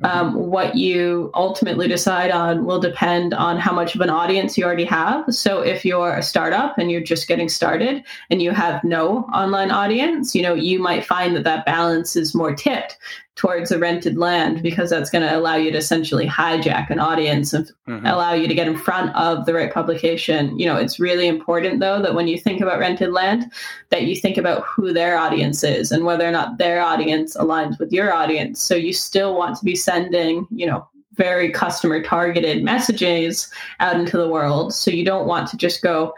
Mm-hmm. 0.01 0.05
Um, 0.05 0.33
what 0.36 0.75
you 0.75 1.31
ultimately 1.36 1.88
decide 1.88 2.31
on 2.31 2.65
will 2.65 2.79
depend 2.79 3.33
on 3.33 3.57
how 3.60 3.74
much 3.74 3.93
of 3.93 4.01
an 4.01 4.10
audience 4.10 4.57
you 4.57 4.63
already 4.65 4.86
have. 4.86 5.33
So 5.33 5.62
if 5.62 5.86
you're 5.86 6.13
a 6.13 6.24
startup 6.24 6.77
and 6.77 6.89
you're 6.89 7.01
just 7.01 7.27
getting 7.27 7.50
started 7.50 8.03
and 8.29 8.41
you 8.41 8.51
have 8.51 8.83
no 8.83 9.24
online 9.33 9.72
audience, 9.72 10.33
you 10.33 10.41
know, 10.41 10.53
you 10.53 10.79
might 10.79 11.05
find 11.05 11.36
that 11.36 11.43
that 11.43 11.65
balance 11.65 12.15
is 12.15 12.33
more 12.33 12.55
tipped 12.55 12.98
towards 13.36 13.72
a 13.72 13.80
rented 13.80 14.16
land 14.16 14.62
because 14.62 14.92
that's 14.92 15.10
going 15.10 15.28
to 15.28 15.36
allow 15.36 15.56
you 15.56 15.72
to 15.72 15.78
essentially 15.78 16.28
hijack 16.28 16.90
an 16.92 17.00
audience 17.00 17.52
and 17.52 17.72
mm-hmm. 17.88 18.06
allow 18.06 18.34
you 18.34 18.48
to 18.48 18.54
get 18.54 18.68
in 18.68 18.78
front 18.78 19.13
of 19.16 19.46
the 19.46 19.54
right 19.54 19.74
publication. 19.74 20.58
You 20.58 20.68
know, 20.68 20.75
it's 20.75 21.00
really 21.00 21.28
important 21.28 21.80
though 21.80 22.02
that 22.02 22.13
when 22.13 22.28
you 22.28 22.38
think 22.38 22.62
about 22.62 22.80
rented 22.80 23.12
land, 23.12 23.52
that 23.90 24.04
you 24.04 24.16
think 24.16 24.38
about 24.38 24.63
who 24.66 24.94
their 24.94 25.18
audience 25.18 25.63
is 25.63 25.92
and 25.92 26.06
whether 26.06 26.28
or 26.28 26.32
not 26.32 26.60
their 26.60 26.82
audience 26.82 27.36
aligns 27.36 27.80
with 27.80 27.92
your 27.92 28.13
audience. 28.13 28.62
So 28.62 28.75
you 28.75 28.94
still 28.94 29.36
want 29.36 29.58
to 29.58 29.66
be 29.66 29.75
sending, 29.75 30.48
you 30.52 30.68
know, 30.68 30.88
very 31.16 31.52
customer 31.52 32.02
targeted 32.02 32.63
messages 32.63 33.52
out 33.80 34.00
into 34.00 34.18
the 34.18 34.30
world. 34.30 34.74
So 34.74 34.92
you 34.92 35.06
don't 35.06 35.28
want 35.28 35.48
to 35.50 35.58
just 35.58 35.82
go 35.82 36.13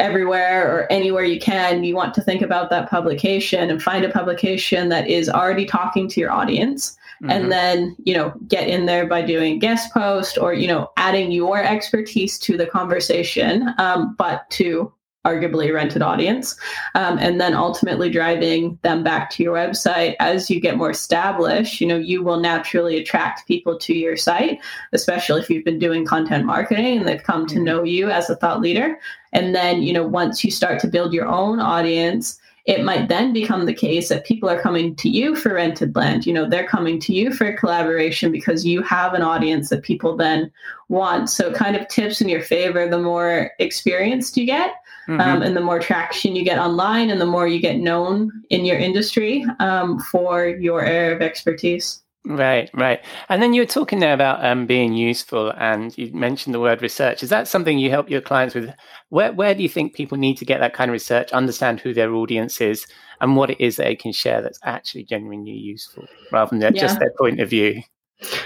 everywhere 0.00 0.70
or 0.74 0.90
anywhere 0.90 1.24
you 1.24 1.38
can, 1.38 1.84
you 1.84 1.94
want 1.94 2.14
to 2.14 2.22
think 2.22 2.42
about 2.42 2.70
that 2.70 2.90
publication 2.90 3.70
and 3.70 3.82
find 3.82 4.04
a 4.04 4.08
publication 4.08 4.88
that 4.88 5.08
is 5.08 5.28
already 5.28 5.64
talking 5.64 6.08
to 6.08 6.20
your 6.20 6.32
audience. 6.32 6.96
Mm-hmm. 7.22 7.30
And 7.30 7.52
then, 7.52 7.96
you 8.04 8.14
know, 8.14 8.32
get 8.48 8.68
in 8.68 8.86
there 8.86 9.06
by 9.06 9.22
doing 9.22 9.58
guest 9.58 9.92
post 9.92 10.38
or, 10.38 10.54
you 10.54 10.66
know, 10.66 10.90
adding 10.96 11.30
your 11.30 11.62
expertise 11.62 12.38
to 12.40 12.56
the 12.56 12.66
conversation, 12.66 13.74
um, 13.78 14.14
but 14.16 14.48
to 14.50 14.92
arguably 15.24 15.68
a 15.68 15.72
rented 15.72 16.02
audience, 16.02 16.56
um, 16.94 17.18
and 17.18 17.40
then 17.40 17.54
ultimately 17.54 18.08
driving 18.10 18.78
them 18.82 19.04
back 19.04 19.30
to 19.30 19.42
your 19.42 19.54
website 19.54 20.14
as 20.18 20.48
you 20.48 20.60
get 20.60 20.76
more 20.76 20.90
established. 20.90 21.80
You 21.80 21.86
know, 21.88 21.96
you 21.96 22.22
will 22.22 22.40
naturally 22.40 22.98
attract 22.98 23.46
people 23.46 23.78
to 23.78 23.94
your 23.94 24.16
site, 24.16 24.58
especially 24.92 25.40
if 25.40 25.50
you've 25.50 25.64
been 25.64 25.78
doing 25.78 26.06
content 26.06 26.46
marketing 26.46 26.98
and 26.98 27.08
they've 27.08 27.22
come 27.22 27.46
to 27.48 27.56
mm-hmm. 27.56 27.64
know 27.64 27.82
you 27.82 28.10
as 28.10 28.30
a 28.30 28.36
thought 28.36 28.60
leader. 28.60 28.98
And 29.32 29.54
then, 29.54 29.82
you 29.82 29.92
know, 29.92 30.06
once 30.06 30.42
you 30.42 30.50
start 30.50 30.80
to 30.80 30.88
build 30.88 31.12
your 31.12 31.26
own 31.26 31.60
audience, 31.60 32.40
it 32.66 32.84
might 32.84 33.08
then 33.08 33.32
become 33.32 33.66
the 33.66 33.74
case 33.74 34.08
that 34.08 34.26
people 34.26 34.48
are 34.48 34.60
coming 34.60 34.94
to 34.96 35.08
you 35.08 35.34
for 35.34 35.54
rented 35.54 35.96
land. 35.96 36.26
You 36.26 36.32
know, 36.32 36.48
they're 36.48 36.66
coming 36.66 36.98
to 37.00 37.12
you 37.12 37.32
for 37.32 37.56
collaboration 37.56 38.32
because 38.32 38.66
you 38.66 38.82
have 38.82 39.14
an 39.14 39.22
audience 39.22 39.70
that 39.70 39.82
people 39.82 40.16
then 40.16 40.50
want. 40.88 41.30
So 41.30 41.52
kind 41.52 41.76
of 41.76 41.88
tips 41.88 42.20
in 42.20 42.28
your 42.28 42.42
favor 42.42 42.88
the 42.88 42.98
more 42.98 43.50
experienced 43.58 44.36
you 44.36 44.46
get 44.46 44.74
mm-hmm. 45.08 45.20
um, 45.20 45.42
and 45.42 45.56
the 45.56 45.60
more 45.60 45.78
traction 45.78 46.36
you 46.36 46.44
get 46.44 46.58
online 46.58 47.10
and 47.10 47.20
the 47.20 47.26
more 47.26 47.46
you 47.46 47.60
get 47.60 47.78
known 47.78 48.30
in 48.50 48.64
your 48.64 48.78
industry 48.78 49.44
um, 49.58 49.98
for 49.98 50.46
your 50.46 50.84
area 50.84 51.14
of 51.14 51.22
expertise. 51.22 52.02
Right, 52.26 52.68
right. 52.74 53.02
And 53.30 53.42
then 53.42 53.54
you 53.54 53.62
were 53.62 53.66
talking 53.66 54.00
there 54.00 54.12
about 54.12 54.44
um, 54.44 54.66
being 54.66 54.92
useful, 54.92 55.54
and 55.56 55.96
you 55.96 56.12
mentioned 56.12 56.54
the 56.54 56.60
word 56.60 56.82
research. 56.82 57.22
Is 57.22 57.30
that 57.30 57.48
something 57.48 57.78
you 57.78 57.88
help 57.88 58.10
your 58.10 58.20
clients 58.20 58.54
with? 58.54 58.70
Where, 59.08 59.32
where 59.32 59.54
do 59.54 59.62
you 59.62 59.70
think 59.70 59.94
people 59.94 60.18
need 60.18 60.36
to 60.36 60.44
get 60.44 60.60
that 60.60 60.74
kind 60.74 60.90
of 60.90 60.92
research, 60.92 61.32
understand 61.32 61.80
who 61.80 61.94
their 61.94 62.12
audience 62.12 62.60
is, 62.60 62.86
and 63.22 63.36
what 63.36 63.48
it 63.48 63.58
is 63.58 63.76
that 63.76 63.84
they 63.84 63.96
can 63.96 64.12
share 64.12 64.42
that's 64.42 64.60
actually 64.64 65.04
genuinely 65.04 65.52
useful, 65.52 66.04
rather 66.30 66.58
than 66.58 66.74
yeah. 66.74 66.82
just 66.82 66.98
their 66.98 67.12
point 67.18 67.40
of 67.40 67.48
view? 67.48 67.80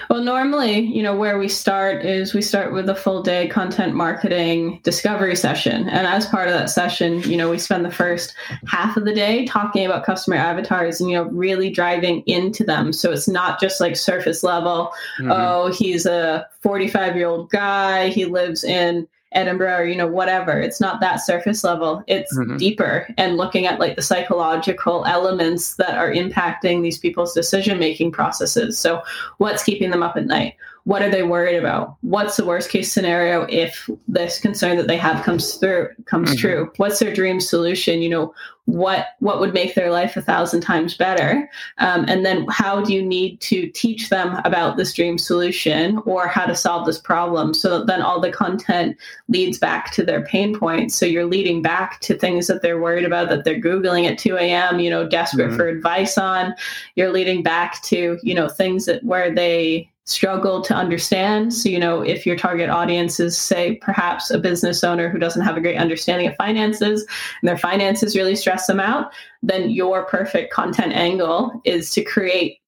Well, 0.09 0.23
normally, 0.23 0.79
you 0.81 1.03
know, 1.03 1.17
where 1.17 1.39
we 1.39 1.49
start 1.49 2.05
is 2.05 2.35
we 2.35 2.43
start 2.43 2.73
with 2.73 2.89
a 2.89 2.95
full 2.95 3.23
day 3.23 3.49
content 3.49 3.95
marketing 3.95 4.81
discovery 4.83 5.35
session. 5.35 5.89
And 5.89 6.07
as 6.07 6.27
part 6.27 6.49
of 6.49 6.55
that 6.55 6.71
session, 6.71 7.23
you 7.23 7.37
know, 7.37 7.51
we 7.51 7.59
spend 7.59 7.85
the 7.85 7.91
first 7.91 8.35
half 8.67 8.97
of 8.97 9.05
the 9.05 9.15
day 9.15 9.47
talking 9.47 9.85
about 9.85 10.05
customer 10.05 10.37
avatars 10.37 11.01
and, 11.01 11.11
you 11.11 11.17
know, 11.17 11.25
really 11.25 11.71
driving 11.71 12.23
into 12.27 12.65
them. 12.65 12.93
So 12.93 13.11
it's 13.11 13.29
not 13.29 13.61
just 13.61 13.81
like 13.81 13.97
surface 13.97 14.43
level, 14.43 14.93
mm-hmm. 15.19 15.33
oh, 15.33 15.73
he's 15.73 16.07
a 16.07 16.47
45 16.61 17.17
year 17.17 17.27
old 17.27 17.51
guy, 17.51 18.09
he 18.11 18.25
lives 18.27 18.63
in 18.65 19.09
Edinburgh 19.35 19.79
or 19.79 19.85
you 19.85 19.97
know 19.97 20.07
whatever. 20.07 20.61
It's 20.61 20.81
not 20.81 21.01
that 21.01 21.17
surface 21.17 21.65
level. 21.65 22.03
It's 22.07 22.37
mm-hmm. 22.37 22.57
deeper 22.57 23.07
and 23.17 23.37
looking 23.37 23.67
at 23.67 23.81
like 23.81 23.97
the 23.97 24.03
psychological 24.03 25.05
elements 25.05 25.75
that 25.75 25.97
are 25.97 26.11
impacting 26.11 26.83
these 26.83 26.99
people's 26.99 27.35
decision 27.35 27.79
making 27.79 28.13
processes. 28.13 28.79
So 28.79 29.03
what's 29.39 29.65
keeping 29.65 29.91
them 29.91 30.03
up 30.03 30.17
at 30.17 30.27
night? 30.27 30.55
What 30.85 31.01
are 31.01 31.11
they 31.11 31.23
worried 31.23 31.57
about? 31.57 31.97
What's 32.03 32.37
the 32.37 32.45
worst 32.45 32.71
case 32.71 32.93
scenario 32.93 33.47
if 33.49 33.89
this 34.07 34.39
concern 34.39 34.77
that 34.77 34.87
they 34.87 34.99
have 34.99 35.25
comes 35.25 35.55
through 35.55 35.89
comes 36.05 36.31
mm-hmm. 36.31 36.39
true? 36.39 36.73
What's 36.77 36.99
their 36.99 37.15
dream 37.15 37.41
solution? 37.41 38.03
You 38.03 38.11
know 38.11 38.35
what 38.67 39.09
what 39.21 39.41
would 39.41 39.53
make 39.53 39.75
their 39.75 39.91
life 39.91 40.17
a 40.17 40.23
thousand 40.23 40.61
times 40.61 40.95
better? 40.97 41.49
Um, 41.79 42.05
and 42.07 42.25
then 42.25 42.47
how 42.51 42.83
do 42.83 42.93
you 42.93 43.03
need 43.03 43.41
to 43.43 43.69
teach 43.69 44.11
them 44.11 44.41
about 44.45 44.77
this 44.77 44.93
dream 44.93 45.17
solution 45.17 45.99
or 46.05 46.29
how 46.29 46.45
to 46.45 46.57
solve 46.57 46.87
this 46.87 46.99
problem 46.99 47.55
so 47.55 47.79
that 47.79 47.87
then 47.87 48.03
all 48.03 48.21
the 48.21 48.33
content 48.33 48.97
leads 49.29 49.59
back 49.59 49.91
to 49.93 50.03
their 50.03 50.25
pain 50.25 50.59
points? 50.59 50.95
So 50.95 51.07
you're 51.07 51.27
leading 51.27 51.63
back 51.63 52.01
to 52.01 52.15
things 52.19 52.47
that 52.47 52.61
they're 52.61 52.81
worried 52.81 53.05
about 53.05 53.31
that 53.31 53.45
they're 53.45 53.61
googling 53.61 54.11
at 54.11 54.19
2 54.19 54.37
a.m 54.37 54.81
you 54.81 54.91
know 54.91 55.09
desperate 55.09 55.49
mm-hmm. 55.49 55.57
for 55.57 55.69
advice 55.69 56.19
on. 56.19 56.55
You're 56.95 57.13
leading 57.13 57.43
back 57.43 57.81
to 57.85 58.19
you 58.23 58.35
know 58.35 58.49
things 58.49 58.85
that 58.85 59.03
where 59.03 59.35
they 59.35 59.91
struggle 60.07 60.61
to 60.63 60.75
understand. 60.75 61.53
So, 61.53 61.69
you 61.69 61.79
know, 61.79 62.03
if 62.03 62.27
your 62.27 62.37
target 62.37 62.69
audience 62.69 63.19
is, 63.19 63.37
say, 63.37 63.77
perhaps 63.77 64.31
a 64.31 64.39
business 64.39 64.85
owner 64.85 65.09
who 65.09 65.19
doesn't 65.19 65.43
have 65.43 65.57
a 65.57 65.61
great 65.61 65.79
understanding 65.79 66.27
of 66.27 66.37
finances 66.37 67.07
and 67.41 67.49
their 67.49 67.59
finances 67.59 68.15
really 68.15 68.37
stress 68.37 68.67
them 68.67 68.81
out, 68.81 69.13
then 69.43 69.71
your 69.71 70.05
perfect 70.05 70.53
content 70.53 70.93
angle 70.93 71.61
is 71.65 71.91
to 71.93 72.05
create 72.05 72.59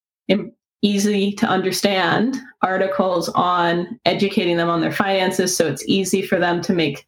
easy 0.82 1.32
to 1.32 1.46
understand 1.46 2.36
articles 2.62 3.28
on 3.30 3.98
educating 4.04 4.56
them 4.56 4.68
on 4.68 4.80
their 4.80 4.92
finances 4.92 5.56
so 5.56 5.66
it's 5.66 5.86
easy 5.88 6.20
for 6.20 6.38
them 6.38 6.60
to 6.60 6.72
make 6.72 7.06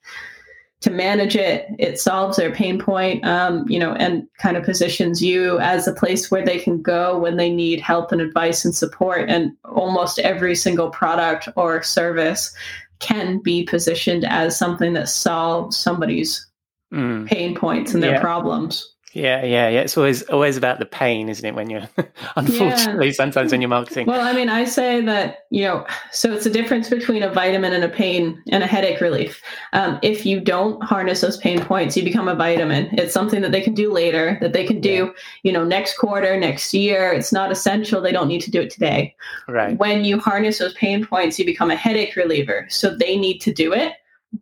to 0.81 0.91
manage 0.91 1.35
it. 1.35 1.67
It 1.79 1.99
solves 1.99 2.37
their 2.37 2.53
pain 2.53 2.79
point, 2.79 3.25
um, 3.25 3.69
you 3.69 3.79
know, 3.79 3.95
and 3.95 4.29
kind 4.39 4.57
of 4.57 4.65
positions 4.65 5.23
you 5.23 5.59
as 5.59 5.89
a 5.89 5.93
place 5.93 6.31
where 6.31 6.45
they 6.45 6.59
can 6.59 6.81
go 6.83 7.19
when 7.19 7.37
they 7.37 7.51
need 7.51 7.81
help 7.81 8.13
and 8.13 8.21
advice 8.21 8.65
and 8.65 8.75
support. 8.75 9.29
And 9.29 9.53
almost 9.65 10.19
every 10.21 10.55
single 10.55 10.91
product 10.91 11.49
or 11.57 11.83
service 11.83 12.55
can 13.01 13.39
be 13.39 13.65
positioned 13.65 14.25
as 14.25 14.57
something 14.57 14.93
that 14.93 15.09
solves 15.09 15.77
somebody's 15.77 16.47
mm. 16.93 17.27
pain 17.27 17.55
points 17.57 17.95
and 17.95 18.03
their 18.03 18.15
yeah. 18.15 18.21
problems. 18.21 18.95
Yeah, 19.15 19.43
yeah, 19.43 19.69
yeah. 19.69 19.81
It's 19.81 19.97
always 19.97 20.23
always 20.25 20.57
about 20.57 20.79
the 20.79 20.85
pain, 20.85 21.29
isn't 21.29 21.45
it? 21.45 21.55
When 21.55 21.71
you're 21.71 21.89
unfortunately 22.37 23.07
yeah. 23.07 23.13
sometimes 23.13 23.53
when 23.53 23.61
you're 23.61 23.69
marketing. 23.69 24.07
Well, 24.07 24.21
I 24.21 24.33
mean, 24.33 24.51
I 24.51 24.65
say 24.65 25.01
that 25.01 25.47
you 25.51 25.65
know, 25.65 25.87
so 26.13 26.33
it's 26.33 26.45
a 26.45 26.51
difference 26.51 26.91
between 26.91 27.23
a 27.23 27.33
vitamin 27.33 27.73
and 27.73 27.85
a 27.85 27.89
pain 27.89 28.43
and 28.51 28.63
a 28.63 28.67
headache 28.67 29.01
relief. 29.01 29.43
Um, 29.73 29.99
if 30.03 30.27
you 30.27 30.41
don't 30.41 30.83
harness 30.83 31.23
those 31.23 31.39
pain 31.39 31.65
points, 31.65 31.97
you 31.97 32.05
become 32.05 32.29
a 32.29 32.35
vitamin. 32.35 32.89
It's 32.93 33.15
something 33.15 33.41
that 33.41 33.53
they 33.53 33.63
can 33.63 33.75
do 33.75 33.91
later, 33.91 34.37
that 34.43 34.53
they 34.53 34.65
can 34.65 34.81
do, 34.81 34.91
yeah. 34.91 35.11
you 35.43 35.53
know, 35.53 35.65
next 35.65 35.97
quarter, 35.97 36.39
next 36.39 36.75
year. 36.75 37.13
It's 37.13 37.33
not 37.33 37.51
essential. 37.51 38.03
They 38.03 38.13
don't 38.13 38.29
need 38.29 38.43
to 38.43 38.51
do 38.51 38.61
it 38.61 38.71
today. 38.71 39.17
Right. 39.49 39.79
When 39.79 40.05
you 40.05 40.19
harness 40.19 40.59
those 40.59 40.75
pain 40.75 41.05
points, 41.05 41.39
you 41.39 41.47
become 41.47 41.71
a 41.71 41.77
headache 41.77 42.15
reliever. 42.15 42.67
So 42.69 42.95
they 42.95 43.17
need 43.17 43.39
to 43.39 43.53
do 43.55 43.73
it 43.73 43.95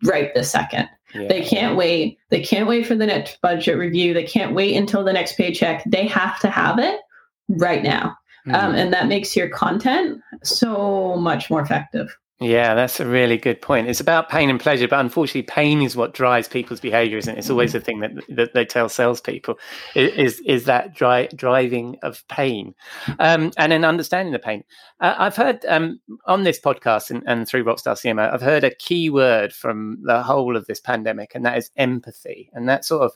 right 0.03 0.35
this 0.35 0.51
second. 0.51 0.89
Yeah. 1.15 1.29
They 1.29 1.43
can't 1.43 1.77
wait. 1.77 2.19
They 2.31 2.43
can't 2.43 2.69
wait 2.69 2.87
for 2.87 2.95
the 2.95 3.07
next 3.07 3.41
budget 3.41 3.79
review. 3.79 4.13
They 4.13 4.25
can't 4.25 4.55
wait 4.55 4.77
until 4.77 5.05
the 5.05 5.13
next 5.13 5.37
paycheck. 5.37 5.83
They 5.87 6.07
have 6.07 6.41
to 6.41 6.51
have 6.51 6.79
it 6.79 7.01
right 7.49 7.83
now. 7.83 8.17
Mm-hmm. 8.47 8.55
Um, 8.55 8.75
and 8.75 8.93
that 8.93 9.09
makes 9.09 9.35
your 9.37 9.49
content 9.49 10.21
so 10.43 11.17
much 11.17 11.51
more 11.51 11.61
effective. 11.61 12.17
Yeah, 12.39 12.75
that's 12.75 13.01
a 13.01 13.07
really 13.07 13.39
good 13.39 13.63
point. 13.63 13.89
It's 13.89 14.01
about 14.01 14.29
pain 14.29 14.51
and 14.51 14.61
pleasure, 14.61 14.87
but 14.87 15.01
unfortunately, 15.01 15.45
pain 15.45 15.81
is 15.81 15.97
what 15.97 16.13
drives 16.13 16.49
people's 16.49 16.81
behavior, 16.81 17.17
isn't 17.17 17.35
it? 17.35 17.39
It's 17.39 17.49
always 17.49 17.73
the 17.73 17.81
thing 17.81 18.01
that, 18.01 18.13
that 18.29 18.53
they 18.53 18.67
tell 18.67 18.91
salespeople 18.91 19.59
is 19.95 20.41
is 20.41 20.65
that 20.67 20.95
dri- 20.95 21.31
driving 21.35 21.97
of 22.03 22.29
pain, 22.29 22.75
um, 23.21 23.53
and 23.57 23.73
then 23.73 23.87
understanding 23.87 24.35
the 24.35 24.39
pain. 24.39 24.65
Uh, 25.01 25.15
I've 25.17 25.35
heard 25.35 25.65
um, 25.65 25.99
on 26.27 26.43
this 26.43 26.61
podcast 26.61 27.11
and, 27.11 27.23
and 27.27 27.49
through 27.49 27.65
Rockstar 27.65 27.97
CMO, 27.97 28.31
I've 28.31 28.43
heard 28.43 28.65
a 28.65 28.75
key 28.75 29.09
word 29.09 29.55
from 29.55 29.99
the 30.03 30.23
whole 30.23 30.59
of 30.59 30.67
this 30.67 30.81
pandemic, 30.81 31.35
and 31.35 31.47
that 31.47 31.57
is 31.57 31.71
empathy. 31.79 32.51
And 32.53 32.69
that 32.69 32.85
sort 32.85 33.03
of 33.03 33.13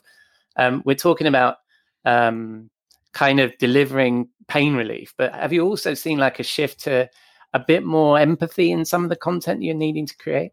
um, 0.55 0.81
we're 0.83 0.95
talking 0.95 1.27
about 1.27 1.57
um, 2.05 2.71
kind 3.13 3.39
of 3.39 3.55
delivering 3.59 4.29
pain 4.47 4.73
relief, 4.73 5.13
but 5.15 5.31
have 5.35 5.53
you 5.53 5.63
also 5.63 5.93
seen 5.93 6.17
like 6.17 6.39
a 6.39 6.43
shift 6.43 6.79
to 6.85 7.07
a 7.53 7.59
bit 7.59 7.83
more 7.83 8.19
empathy 8.19 8.71
in 8.71 8.85
some 8.85 9.03
of 9.03 9.09
the 9.09 9.15
content 9.15 9.63
you're 9.63 9.75
needing 9.75 10.05
to 10.05 10.17
create? 10.17 10.51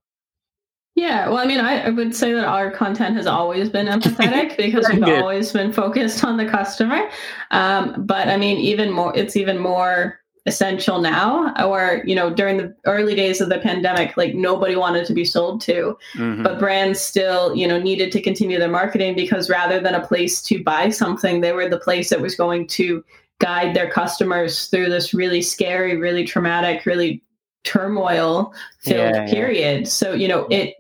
Yeah, 0.95 1.29
well, 1.29 1.39
I 1.39 1.47
mean, 1.47 1.61
I, 1.61 1.83
I 1.83 1.91
would 1.91 2.15
say 2.15 2.33
that 2.33 2.45
our 2.45 2.73
content 2.73 3.15
has 3.17 3.29
always 3.29 3.69
been 3.69 3.87
empathetic 3.99 4.57
because 4.57 4.89
we've 4.89 5.05
good. 5.05 5.21
always 5.21 5.53
been 5.53 5.73
focused 5.73 6.25
on 6.25 6.37
the 6.37 6.47
customer. 6.47 7.09
Um, 7.53 7.95
but 8.05 8.27
I 8.29 8.37
mean, 8.37 8.59
even 8.59 8.91
more, 8.91 9.17
it's 9.17 9.37
even 9.37 9.59
more 9.59 10.19
essential 10.49 11.01
now 11.01 11.55
or 11.63 12.03
you 12.07 12.15
know 12.15 12.31
during 12.31 12.57
the 12.57 12.75
early 12.87 13.15
days 13.15 13.41
of 13.41 13.51
the 13.51 13.59
pandemic 13.59 14.17
like 14.17 14.35
nobody 14.35 14.75
wanted 14.75 15.05
to 15.05 15.13
be 15.13 15.25
sold 15.25 15.61
to 15.61 15.97
mm-hmm. 16.15 16.43
but 16.43 16.59
brands 16.59 16.99
still 16.99 17.55
you 17.55 17.69
know 17.69 17.79
needed 17.79 18.11
to 18.11 18.21
continue 18.21 18.59
their 18.59 18.71
marketing 18.71 19.15
because 19.15 19.51
rather 19.51 19.79
than 19.79 19.95
a 19.95 20.07
place 20.07 20.41
to 20.41 20.63
buy 20.65 20.89
something 20.89 21.43
they 21.43 21.53
were 21.53 21.69
the 21.69 21.79
place 21.79 22.09
that 22.09 22.23
was 22.23 22.35
going 22.35 22.67
to 22.67 23.05
guide 23.41 23.75
their 23.75 23.91
customers 23.91 24.67
through 24.67 24.89
this 24.89 25.15
really 25.15 25.43
scary, 25.43 25.97
really 25.97 26.25
traumatic, 26.25 26.87
really 26.87 27.23
turmoil 27.65 28.53
filled 28.81 29.15
Yeah, 29.15 29.27
yeah. 29.27 29.33
period. 29.33 29.89
So, 29.89 30.13
you 30.13 30.29
know, 30.29 30.47
it 30.51 30.75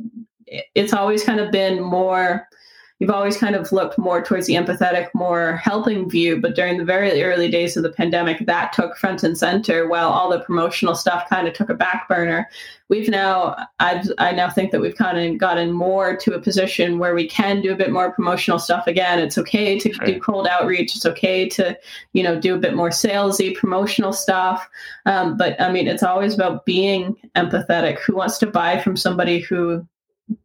it's 0.74 0.92
always 0.92 1.22
kind 1.22 1.40
of 1.40 1.50
been 1.52 1.80
more 1.80 2.48
you've 2.98 3.10
always 3.10 3.36
kind 3.36 3.54
of 3.54 3.70
looked 3.70 3.96
more 3.96 4.22
towards 4.22 4.46
the 4.46 4.54
empathetic, 4.54 5.08
more 5.14 5.56
helping 5.56 6.10
view. 6.10 6.40
But 6.40 6.56
during 6.56 6.78
the 6.78 6.84
very 6.84 7.22
early 7.22 7.48
days 7.48 7.76
of 7.76 7.82
the 7.84 7.92
pandemic, 7.92 8.44
that 8.46 8.72
took 8.72 8.96
front 8.96 9.22
and 9.22 9.38
center 9.38 9.88
while 9.88 10.08
all 10.08 10.30
the 10.30 10.40
promotional 10.40 10.94
stuff 10.94 11.28
kind 11.28 11.46
of 11.46 11.54
took 11.54 11.68
a 11.70 11.74
back 11.74 12.08
burner. 12.08 12.48
We've 12.88 13.08
now, 13.08 13.54
I've, 13.80 14.10
I 14.18 14.32
now 14.32 14.48
think 14.50 14.72
that 14.72 14.80
we've 14.80 14.96
kind 14.96 15.18
of 15.18 15.38
gotten 15.38 15.72
more 15.72 16.16
to 16.16 16.34
a 16.34 16.40
position 16.40 16.98
where 16.98 17.14
we 17.14 17.28
can 17.28 17.60
do 17.60 17.70
a 17.70 17.76
bit 17.76 17.92
more 17.92 18.12
promotional 18.12 18.58
stuff 18.58 18.86
again. 18.86 19.18
It's 19.18 19.38
okay 19.38 19.78
to 19.78 19.92
Sure. 19.92 20.06
do 20.06 20.20
cold 20.20 20.46
outreach. 20.48 20.96
It's 20.96 21.06
okay 21.06 21.48
to, 21.50 21.78
you 22.14 22.22
know, 22.22 22.40
do 22.40 22.54
a 22.54 22.58
bit 22.58 22.74
more 22.74 22.90
salesy 22.90 23.54
promotional 23.54 24.12
stuff. 24.12 24.68
Um, 25.06 25.36
but 25.36 25.60
I 25.60 25.70
mean, 25.70 25.86
it's 25.86 26.02
always 26.02 26.34
about 26.34 26.64
being 26.64 27.14
empathetic. 27.36 27.98
Who 28.00 28.16
wants 28.16 28.38
to 28.38 28.46
buy 28.46 28.80
from 28.80 28.96
somebody 28.96 29.38
who 29.38 29.86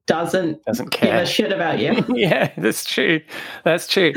doesn't 0.05 0.63
Doesn't 0.65 0.91
give 0.91 0.99
care. 1.01 1.21
a 1.21 1.25
shit 1.25 1.51
about 1.51 1.79
you? 1.79 2.03
yeah, 2.15 2.51
that's 2.57 2.85
true. 2.85 3.21
That's 3.63 3.87
true. 3.87 4.13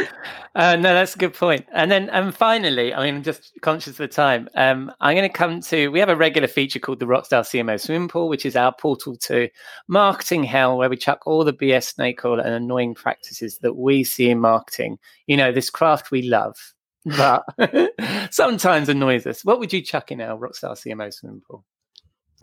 Uh, 0.55 0.75
no, 0.77 0.95
that's 0.95 1.15
a 1.15 1.19
good 1.19 1.35
point. 1.35 1.67
And 1.73 1.91
then, 1.91 2.09
and 2.11 2.35
finally, 2.35 2.93
I 2.95 3.05
mean, 3.05 3.17
I'm 3.17 3.23
just 3.23 3.53
conscious 3.61 3.93
of 3.93 3.97
the 3.99 4.09
time. 4.09 4.49
Um, 4.55 4.91
I'm 5.01 5.15
going 5.17 5.29
to 5.29 5.33
come 5.33 5.61
to. 5.61 5.89
We 5.89 6.01
have 6.01 6.09
a 6.09 6.17
regular 6.17 6.49
feature 6.49 6.79
called 6.79 6.99
the 6.99 7.07
Rockstar 7.07 7.43
CMO 7.43 7.81
Swimming 7.81 8.09
Pool, 8.09 8.29
which 8.29 8.47
is 8.47 8.57
our 8.57 8.75
portal 8.75 9.17
to 9.17 9.49
marketing 9.89 10.45
hell, 10.45 10.79
where 10.79 10.89
we 10.89 10.97
chuck 10.97 11.21
all 11.27 11.45
the 11.45 11.53
BS 11.53 11.95
snake 11.95 12.25
oil 12.25 12.41
and 12.41 12.55
annoying 12.55 12.95
practices 12.95 13.59
that 13.59 13.75
we 13.75 14.03
see 14.03 14.31
in 14.31 14.41
marketing. 14.41 14.99
You 15.27 15.37
know, 15.37 15.53
this 15.53 15.71
craft 15.71 16.11
we 16.11 16.23
love, 16.23 16.57
but 17.05 17.45
sometimes 18.31 18.89
annoys 18.89 19.27
us. 19.27 19.45
What 19.45 19.59
would 19.59 19.73
you 19.73 19.83
chuck 19.83 20.11
in 20.11 20.21
our 20.21 20.39
Rockstar 20.39 20.73
CMO 20.73 21.13
Swimming 21.13 21.43
Pool? 21.49 21.65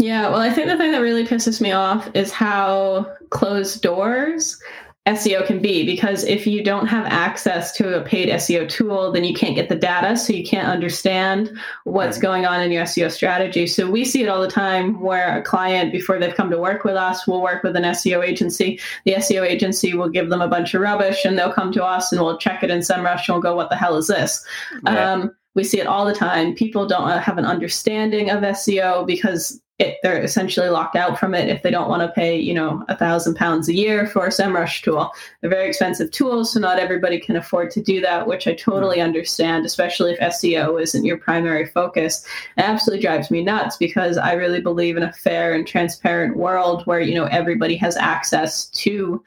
Yeah, 0.04 0.28
well, 0.28 0.42
I 0.42 0.50
think 0.50 0.68
the 0.68 0.76
thing 0.76 0.92
that 0.92 1.00
really 1.00 1.26
pisses 1.26 1.62
me 1.62 1.72
off 1.72 2.10
is 2.14 2.30
how 2.30 3.10
closed 3.30 3.82
doors 3.82 4.62
SEO 5.08 5.48
can 5.48 5.62
be 5.62 5.86
because 5.86 6.26
if 6.26 6.46
you 6.46 6.62
don't 6.62 6.88
have 6.88 7.06
access 7.06 7.72
to 7.78 7.98
a 7.98 8.04
paid 8.04 8.28
SEO 8.28 8.68
tool, 8.68 9.14
then 9.14 9.24
you 9.24 9.34
can't 9.34 9.56
get 9.56 9.70
the 9.70 9.78
data, 9.78 10.18
so 10.18 10.34
you 10.34 10.46
can't 10.46 10.68
understand 10.68 11.58
what's 11.86 12.18
going 12.18 12.46
on 12.46 12.62
in 12.62 12.70
your 12.70 12.84
SEO 12.84 13.10
strategy. 13.10 13.66
So 13.66 13.90
we 13.90 14.04
see 14.04 14.22
it 14.22 14.28
all 14.28 14.42
the 14.42 14.52
time 14.52 15.00
where 15.00 15.38
a 15.38 15.42
client, 15.42 15.94
before 15.94 16.20
they've 16.20 16.36
come 16.36 16.50
to 16.50 16.60
work 16.60 16.84
with 16.84 16.96
us, 16.96 17.26
will 17.26 17.42
work 17.42 17.64
with 17.64 17.78
an 17.78 17.84
SEO 17.84 18.26
agency. 18.26 18.82
The 19.06 19.14
SEO 19.14 19.48
agency 19.48 19.94
will 19.94 20.10
give 20.10 20.30
them 20.30 20.42
a 20.42 20.50
bunch 20.50 20.74
of 20.74 20.82
rubbish, 20.82 21.24
and 21.24 21.40
they'll 21.40 21.54
come 21.54 21.72
to 21.72 21.84
us 21.86 22.12
and 22.12 22.22
we'll 22.22 22.38
check 22.38 22.62
it 22.62 22.70
in 22.70 22.80
SEMrush 22.80 23.30
and 23.30 23.36
we'll 23.36 23.42
go, 23.42 23.56
"What 23.56 23.70
the 23.70 23.78
hell 23.78 23.96
is 23.96 24.08
this?" 24.08 24.46
Yeah. 24.86 25.14
Um, 25.14 25.32
we 25.56 25.64
see 25.64 25.80
it 25.80 25.88
all 25.88 26.06
the 26.06 26.16
time. 26.16 26.56
People 26.56 26.88
don't 26.88 27.10
have 27.20 27.38
an 27.38 27.46
understanding 27.46 28.30
of 28.30 28.42
SEO 28.42 29.06
because 29.06 29.62
it, 29.80 29.98
they're 30.04 30.22
essentially 30.22 30.70
locked 30.70 30.96
out 30.96 31.18
from 31.18 31.34
it 31.34 31.50
if 31.50 31.64
they 31.64 31.72
don't 31.72 31.90
want 31.90 32.04
to 32.04 32.10
pay, 32.10 32.38
you 32.38 32.54
know, 32.54 32.86
a 32.90 32.96
thousand 32.96 33.36
pounds 33.36 33.68
a 33.68 33.74
year 33.74 34.06
for 34.06 34.26
a 34.26 34.30
SEMrush 34.30 34.84
tool. 34.84 35.12
They're 35.42 35.50
very 35.50 35.68
expensive 35.68 36.12
tools, 36.12 36.54
so 36.54 36.60
not 36.60 36.78
everybody 36.78 37.20
can 37.20 37.36
afford 37.36 37.72
to 37.72 37.82
do 37.82 38.00
that, 38.02 38.28
which 38.28 38.48
I 38.48 38.54
totally 38.54 38.98
mm. 38.98 39.04
understand, 39.04 39.66
especially 39.66 40.12
if 40.14 40.20
SEO 40.20 40.80
isn't 40.80 41.06
your 41.06 41.18
primary 41.18 41.66
focus. 41.66 42.24
It 42.56 42.62
absolutely 42.62 43.02
drives 43.02 43.32
me 43.32 43.44
nuts 43.44 43.78
because 43.78 44.18
I 44.18 44.34
really 44.34 44.62
believe 44.62 44.96
in 44.96 45.04
a 45.04 45.14
fair 45.14 45.54
and 45.54 45.66
transparent 45.66 46.38
world 46.38 46.84
where, 46.86 47.02
you 47.02 47.16
know, 47.16 47.26
everybody 47.26 47.76
has 47.78 47.98
access 47.98 48.68
to 48.68 49.24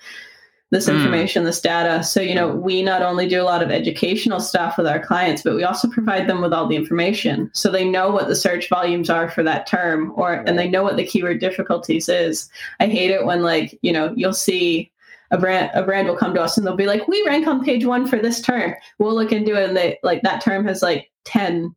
this 0.73 0.89
Mm. 0.89 0.97
information, 0.97 1.45
this 1.45 1.61
data. 1.61 2.03
So, 2.03 2.21
you 2.21 2.35
know, 2.35 2.49
we 2.49 2.83
not 2.83 3.01
only 3.03 3.29
do 3.29 3.41
a 3.41 3.45
lot 3.45 3.63
of 3.63 3.71
educational 3.71 4.41
stuff 4.41 4.77
with 4.77 4.87
our 4.87 4.99
clients, 4.99 5.43
but 5.43 5.55
we 5.55 5.63
also 5.63 5.89
provide 5.89 6.27
them 6.27 6.41
with 6.43 6.53
all 6.53 6.67
the 6.67 6.75
information. 6.77 7.51
So 7.55 7.71
they 7.71 7.85
know 7.85 8.11
what 8.11 8.27
the 8.27 8.35
search 8.35 8.69
volumes 8.69 9.09
are 9.09 9.29
for 9.29 9.45
that 9.45 9.67
term 9.69 10.13
or 10.17 10.33
and 10.47 10.59
they 10.59 10.69
know 10.69 10.83
what 10.83 10.97
the 10.97 11.07
keyword 11.07 11.39
difficulties 11.39 12.09
is. 12.09 12.49
I 12.81 12.87
hate 12.87 13.11
it 13.13 13.25
when 13.25 13.43
like, 13.43 13.79
you 13.83 13.93
know, 13.93 14.13
you'll 14.17 14.33
see 14.33 14.91
a 15.31 15.39
brand 15.39 15.71
a 15.75 15.83
brand 15.83 16.09
will 16.09 16.17
come 16.17 16.35
to 16.35 16.43
us 16.43 16.57
and 16.57 16.67
they'll 16.67 16.77
be 16.77 16.87
like, 16.87 17.07
We 17.07 17.23
rank 17.27 17.47
on 17.47 17.65
page 17.65 17.85
one 17.85 18.07
for 18.07 18.19
this 18.19 18.41
term. 18.41 18.75
We'll 18.99 19.15
look 19.15 19.33
into 19.33 19.55
it 19.61 19.69
and 19.69 19.77
they 19.77 19.99
like 20.03 20.23
that 20.23 20.41
term 20.41 20.67
has 20.67 20.83
like 20.83 21.11
10, 21.27 21.75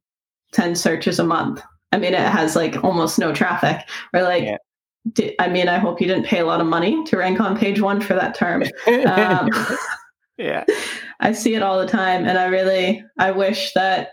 10 0.52 0.76
searches 0.76 1.20
a 1.20 1.24
month. 1.24 1.62
I 1.92 1.98
mean, 1.98 2.14
it 2.14 2.20
has 2.20 2.56
like 2.56 2.84
almost 2.84 3.18
no 3.20 3.34
traffic. 3.34 3.88
Or 4.14 4.24
like 4.24 4.44
Yeah. 4.44 4.58
Di- 5.14 5.36
I 5.40 5.48
mean, 5.48 5.68
I 5.68 5.78
hope 5.78 6.02
you 6.02 6.08
didn't 6.08 6.26
pay 6.26 6.40
a 6.40 6.46
lot 6.46 6.62
of 6.62 6.68
money 6.68 7.04
to 7.06 7.18
rank 7.18 7.40
on 7.40 7.58
page 7.58 7.82
one 7.82 8.02
for 8.02 8.14
that 8.14 8.36
term. 8.36 8.64
Um, 8.88 9.50
yeah. 10.38 10.66
I 11.20 11.34
see 11.34 11.56
it 11.56 11.62
all 11.62 11.80
the 11.80 11.88
time, 11.88 12.26
and 12.26 12.38
I 12.38 12.46
really 12.46 13.04
I 13.18 13.32
wish 13.32 13.74
that 13.74 14.12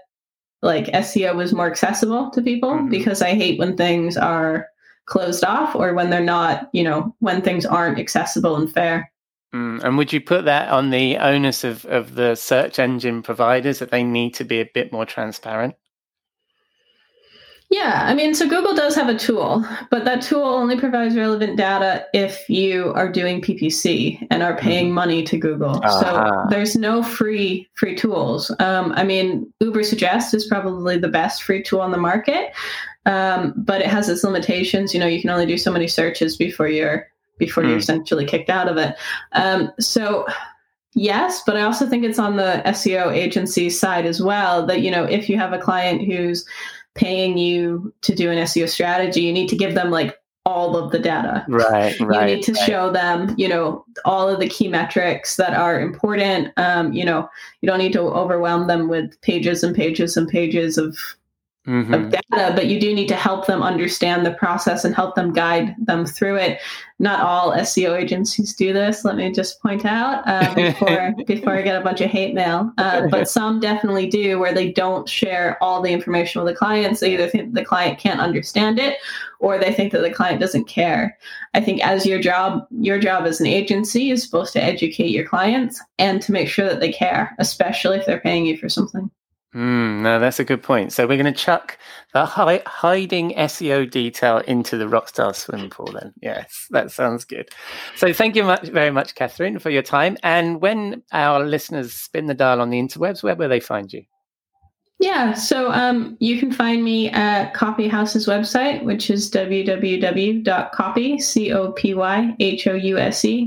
like 0.63 0.87
SEO 0.87 1.37
was 1.37 1.53
more 1.53 1.67
accessible 1.71 2.31
to 2.31 2.43
people 2.43 2.71
Mhm. 2.71 2.91
because 2.91 3.23
I 3.23 3.35
hate 3.35 3.59
when 3.59 3.77
things 3.77 4.17
are 4.17 4.67
closed 5.05 5.45
off 5.45 5.77
or 5.77 5.95
when 5.95 6.11
they're 6.11 6.21
not, 6.21 6.69
you 6.73 6.83
know, 6.83 7.15
when 7.21 7.41
things 7.43 7.65
aren't 7.65 7.99
accessible 7.99 8.57
and 8.57 8.73
fair. 8.73 9.13
Mm, 9.55 9.85
and 9.85 9.97
would 9.97 10.13
you 10.13 10.21
put 10.21 10.45
that 10.47 10.69
on 10.71 10.91
the 10.91 11.17
onus 11.19 11.63
of, 11.63 11.85
of 11.85 12.17
the 12.17 12.35
search 12.35 12.81
engine 12.81 13.23
providers 13.23 13.79
that 13.79 13.93
they 13.93 14.03
need 14.03 14.35
to 14.35 14.45
be 14.45 14.59
a 14.61 14.69
bit 14.75 14.91
more 14.93 15.07
transparent? 15.07 15.77
Yeah, 17.69 18.05
I 18.07 18.15
mean, 18.15 18.33
so 18.35 18.49
Google 18.49 18.75
does 18.75 18.95
have 18.95 19.09
a 19.09 19.19
tool, 19.19 19.67
but 19.91 20.05
that 20.05 20.23
tool 20.23 20.45
only 20.45 20.79
provides 20.79 21.17
relevant 21.17 21.57
data 21.57 22.07
if 22.15 22.49
you 22.49 22.93
are 22.95 23.11
doing 23.11 23.41
PPC 23.43 24.25
and 24.31 24.41
are 24.41 24.57
paying 24.57 24.93
money 24.95 25.25
to 25.25 25.37
Google. 25.37 25.81
Aha. 25.85 25.89
So 26.01 26.49
there's 26.49 26.77
no 26.77 27.03
free 27.03 27.69
free 27.75 27.97
tools. 27.97 28.53
Um, 28.61 28.93
I 28.93 29.03
mean, 29.03 29.53
Ubersuggest 29.61 30.33
is 30.33 30.47
probably 30.47 30.97
the 30.97 31.09
best 31.09 31.43
free 31.43 31.61
tool 31.61 31.81
on 31.81 31.91
the 31.91 31.99
market, 31.99 32.53
um, 33.05 33.53
but 33.57 33.81
it 33.81 33.89
has 33.89 34.09
its 34.09 34.23
limitations. 34.23 34.95
You 34.95 35.01
know, 35.01 35.09
you 35.09 35.21
can 35.21 35.31
only 35.31 35.47
do 35.47 35.59
so 35.59 35.73
many 35.73 35.89
searches 35.89 36.37
before 36.37 36.69
you're 36.69 37.09
before 37.39 37.65
you're 37.65 37.73
Hmm. 37.73 37.79
essentially 37.81 38.25
kicked 38.27 38.49
out 38.49 38.69
of 38.69 38.77
it. 38.77 38.95
Um, 39.33 39.73
so 39.81 40.25
yes 40.99 41.43
but 41.45 41.59
i 41.59 41.61
also 41.61 41.87
think 41.87 42.03
it's 42.05 42.19
on 42.19 42.37
the 42.37 42.63
seo 42.69 43.13
agency 43.13 43.69
side 43.69 44.07
as 44.07 44.23
well 44.23 44.65
that 44.65 44.81
you 44.81 44.91
know 44.91 45.05
if 45.05 45.29
you 45.29 45.37
have 45.37 45.53
a 45.53 45.59
client 45.59 46.01
who's 46.03 46.47
paying 46.97 47.39
you 47.39 47.93
to 48.03 48.15
do 48.15 48.31
an 48.31 48.39
seo 48.39 48.69
strategy 48.69 49.21
you 49.23 49.33
need 49.33 49.49
to 49.49 49.57
give 49.57 49.75
them 49.75 49.91
like 49.91 50.19
all 50.45 50.77
of 50.77 50.93
the 50.93 50.99
data 50.99 51.45
Right, 51.49 51.99
right. 52.01 52.31
you 52.31 52.37
need 52.37 52.45
to 52.45 52.53
right. 52.53 52.67
show 52.67 52.93
them 52.93 53.35
you 53.37 53.49
know 53.49 53.85
all 54.05 54.29
of 54.29 54.39
the 54.39 54.49
key 54.49 54.69
metrics 54.69 55.37
that 55.37 55.55
are 55.55 55.81
important 55.81 56.53
um, 56.57 56.93
you 56.93 57.05
know 57.05 57.29
you 57.61 57.67
don't 57.69 57.79
need 57.79 57.93
to 57.93 58.01
overwhelm 58.01 58.67
them 58.69 58.89
with 58.89 59.21
pages 59.23 59.65
and 59.65 59.75
pages 59.75 60.17
and 60.17 60.29
pages 60.29 60.79
of 60.79 60.97
Mhm. 61.67 61.95
of 61.95 62.11
data, 62.11 62.53
but 62.55 62.67
you 62.67 62.79
do 62.79 62.95
need 62.95 63.09
to 63.09 63.17
help 63.17 63.47
them 63.47 63.63
understand 63.63 64.25
the 64.25 64.31
process 64.31 64.85
and 64.85 64.95
help 64.95 65.17
them 65.17 65.33
guide 65.33 65.75
them 65.79 66.07
through 66.07 66.37
it. 66.37 66.61
Not 67.01 67.21
all 67.21 67.53
SEO 67.53 67.95
agencies 67.95 68.55
do 68.55 68.73
this. 68.73 69.05
Let 69.05 69.17
me 69.17 69.33
just 69.33 69.61
point 69.61 69.85
out 69.85 70.23
uh, 70.27 70.55
before 70.55 71.13
before 71.27 71.55
I 71.55 71.63
get 71.63 71.81
a 71.81 71.85
bunch 71.85 72.01
of 72.01 72.09
hate 72.09 72.35
mail. 72.35 72.73
Uh, 72.79 73.09
but 73.09 73.29
some 73.37 73.59
definitely 73.59 74.07
do, 74.07 74.39
where 74.39 74.55
they 74.55 74.71
don't 74.71 75.09
share 75.09 75.61
all 75.61 75.83
the 75.83 75.91
information 75.91 76.43
with 76.43 76.53
the 76.53 76.57
clients. 76.57 77.01
They 77.01 77.15
either 77.15 77.29
think 77.29 77.55
the 77.55 77.65
client 77.65 77.99
can't 77.99 78.21
understand 78.21 78.79
it, 78.79 78.99
or 79.41 79.59
they 79.59 79.73
think 79.73 79.93
that 79.93 80.03
the 80.03 80.11
client 80.11 80.41
doesn't 80.41 80.67
care. 80.67 81.19
I 81.55 81.61
think 81.61 81.85
as 81.85 82.07
your 82.07 82.21
job, 82.21 82.67
your 82.71 83.01
job 83.01 83.27
as 83.27 83.41
an 83.41 83.47
agency 83.47 84.11
is 84.11 84.23
supposed 84.23 84.53
to 84.53 84.63
educate 84.63 85.11
your 85.11 85.27
clients 85.27 85.83
and 85.99 86.23
to 86.23 86.33
make 86.33 86.49
sure 86.49 86.67
that 86.67 86.79
they 86.79 86.93
care, 86.93 87.35
especially 87.39 87.99
if 87.99 88.07
they're 88.07 88.21
paying 88.21 88.47
you 88.47 88.57
for 88.57 88.69
something. 88.69 89.11
Mm, 89.57 90.03
no, 90.03 90.21
that's 90.21 90.39
a 90.39 90.45
good 90.45 90.63
point. 90.63 90.93
So 90.93 91.07
we're 91.07 91.17
going 91.17 91.33
to 91.33 91.41
chuck 91.41 91.79
the 92.13 92.27
hi- 92.27 92.63
hiding 92.67 93.31
SEO 93.31 93.91
detail 93.91 94.39
into 94.47 94.77
the 94.77 94.85
Rockstar 94.85 95.35
swimming 95.35 95.71
pool 95.71 95.91
then. 95.93 96.13
Yes, 96.21 96.67
that 96.71 96.91
sounds 96.91 97.25
good. 97.25 97.49
So 97.95 98.13
thank 98.13 98.37
you 98.37 98.45
much, 98.45 98.69
very 98.69 98.91
much, 98.91 99.15
Kathryn, 99.15 99.59
for 99.59 99.71
your 99.71 99.83
time. 99.83 100.19
And 100.23 100.61
when 100.61 101.03
our 101.11 101.43
listeners 101.43 101.95
spin 101.95 102.27
the 102.27 102.35
dial 102.35 102.61
on 102.61 102.69
the 102.69 102.79
interwebs, 102.79 103.23
where 103.23 103.35
will 103.35 103.49
they 103.49 103.61
find 103.61 103.91
you? 103.91 104.03
Yeah, 104.99 105.35
so 105.35 105.71
um, 105.73 106.17
you 106.21 106.39
can 106.41 106.51
find 106.51 106.83
me 106.83 107.11
at 107.11 107.53
Copy 107.53 107.87
House's 107.87 108.27
website, 108.27 108.83
which 108.83 109.11
is 109.11 109.31
www.copy, 109.31 111.19
C-O-P-Y-H-O-U-S-E, 111.19 111.93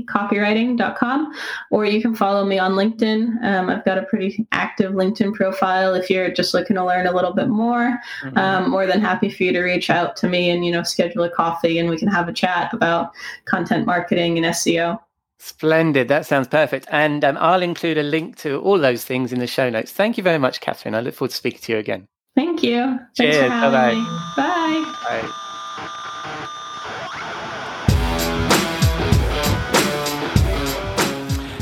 copywriting.com, 0.06 1.32
or 1.72 1.84
you 1.84 2.00
can 2.00 2.14
follow 2.14 2.44
me 2.44 2.60
on 2.60 2.74
LinkedIn. 2.74 3.42
Um, 3.44 3.68
I've 3.68 3.84
got 3.84 3.98
a 3.98 4.04
pretty 4.04 4.46
active 4.52 4.92
LinkedIn 4.92 5.34
profile 5.34 5.94
if 5.94 6.08
you're 6.08 6.30
just 6.30 6.54
looking 6.54 6.76
to 6.76 6.84
learn 6.84 7.08
a 7.08 7.12
little 7.12 7.34
bit 7.34 7.48
more. 7.48 7.98
Mhm. 8.22 8.38
Um, 8.38 8.70
more 8.70 8.86
than 8.86 9.00
happy 9.00 9.28
for 9.28 9.42
you 9.42 9.52
to 9.52 9.60
reach 9.60 9.90
out 9.90 10.14
to 10.18 10.28
me 10.28 10.50
and, 10.50 10.64
you 10.64 10.70
know, 10.70 10.84
schedule 10.84 11.24
a 11.24 11.30
coffee 11.30 11.80
and 11.80 11.90
we 11.90 11.98
can 11.98 12.06
have 12.06 12.28
a 12.28 12.32
chat 12.32 12.72
about 12.72 13.10
content 13.46 13.86
marketing 13.86 14.36
and 14.36 14.46
SEO. 14.46 15.00
Splendid. 15.42 16.08
That 16.08 16.26
sounds 16.26 16.48
perfect. 16.48 16.86
And 16.90 17.24
um, 17.24 17.38
I'll 17.40 17.62
include 17.62 17.96
a 17.96 18.02
link 18.02 18.36
to 18.40 18.60
all 18.60 18.78
those 18.78 19.06
things 19.06 19.32
in 19.32 19.38
the 19.38 19.46
show 19.46 19.70
notes. 19.70 19.90
Thank 19.90 20.18
you 20.18 20.22
very 20.22 20.36
much, 20.36 20.60
Kathryn. 20.60 20.94
I 20.94 21.00
look 21.00 21.14
forward 21.14 21.30
to 21.30 21.36
speaking 21.36 21.60
to 21.62 21.72
you 21.72 21.78
again. 21.78 22.06
Thank 22.36 22.62
you. 22.62 22.98
Cheers. 23.16 23.36
for 23.36 23.48
having 23.48 23.72
Bye-bye. 23.72 23.94
me. 23.94 24.04
Bye. 24.36 25.22
Bye. 25.22 25.46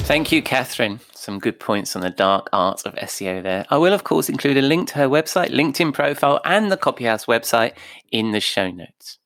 Thank 0.06 0.32
you, 0.32 0.42
Kathryn. 0.42 0.98
Some 1.14 1.38
good 1.38 1.60
points 1.60 1.94
on 1.94 2.02
the 2.02 2.10
dark 2.10 2.48
art 2.52 2.82
of 2.84 2.94
SEO 2.96 3.44
there. 3.44 3.64
I 3.70 3.76
will, 3.76 3.92
of 3.92 4.02
course, 4.02 4.28
include 4.28 4.56
a 4.56 4.62
link 4.62 4.88
to 4.88 4.94
her 4.96 5.08
website, 5.08 5.50
LinkedIn 5.50 5.94
profile, 5.94 6.40
and 6.44 6.72
the 6.72 6.76
Copy 6.76 7.04
House 7.04 7.26
website 7.26 7.74
in 8.10 8.32
the 8.32 8.40
show 8.40 8.72
notes. 8.72 9.18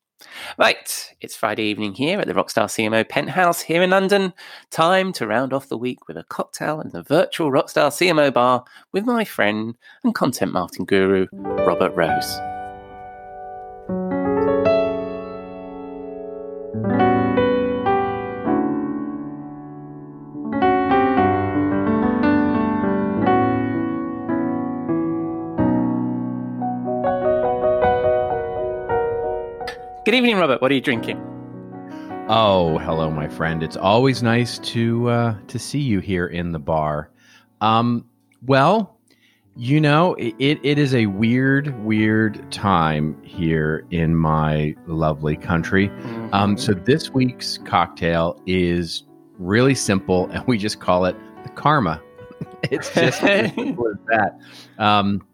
Right, 0.59 1.15
it's 1.21 1.37
Friday 1.37 1.65
evening 1.65 1.95
here 1.95 2.21
at 2.21 2.27
the 2.27 2.35
Rockstar 2.35 2.67
CMO 2.67 3.09
Penthouse 3.09 3.63
here 3.63 3.83
in 3.83 3.91
London. 3.91 4.33
Time 4.71 5.13
to 5.15 5.27
round 5.27 5.53
off 5.53 5.69
the 5.69 5.79
week 5.79 6.07
with 6.09 6.17
a 6.17 6.25
cocktail 6.25 6.81
in 6.81 6.91
the 6.91 7.03
virtual 7.03 7.51
Rockstar 7.51 7.89
CMO 7.89 8.33
bar 8.33 8.65
with 8.93 9.05
my 9.05 9.25
friend 9.25 9.77
and 10.05 10.15
content 10.15 10.53
marketing 10.53 10.87
guru, 10.87 11.27
Robert 11.33 11.95
Rose. 11.95 12.52
Good 30.05 30.15
evening, 30.15 30.37
Robert. 30.37 30.61
What 30.61 30.73
are 30.73 30.75
you 30.75 30.81
drinking? 30.81 31.17
Oh, 32.29 32.77
hello, 32.79 33.09
my 33.09 33.29
friend. 33.29 33.63
It's 33.63 33.77
always 33.77 34.21
nice 34.21 34.59
to 34.59 35.09
uh, 35.09 35.37
to 35.47 35.61
see 35.61 35.79
you 35.79 36.01
here 36.01 36.27
in 36.27 36.51
the 36.51 36.59
bar. 36.59 37.11
Um, 37.61 38.05
well, 38.45 38.99
you 39.55 39.81
know, 39.81 40.15
it, 40.15 40.35
it 40.41 40.77
is 40.77 40.93
a 40.93 41.07
weird, 41.07 41.79
weird 41.85 42.51
time 42.51 43.17
here 43.23 43.87
in 43.93 44.17
my 44.17 44.75
lovely 44.89 45.37
country. 45.37 45.87
Mm-hmm. 45.87 46.35
Um, 46.35 46.59
so 46.59 46.73
this 46.73 47.11
week's 47.11 47.59
cocktail 47.59 48.43
is 48.45 49.05
really 49.39 49.77
simple, 49.77 50.27
and 50.33 50.45
we 50.49 50.59
just 50.59 50.81
call 50.81 51.05
it 51.05 51.15
the 51.45 51.49
Karma. 51.51 52.03
it's 52.65 52.93
just 52.93 53.21
simple 53.21 53.87
as 53.87 53.99
that. 54.09 54.41
Um, 54.79 55.25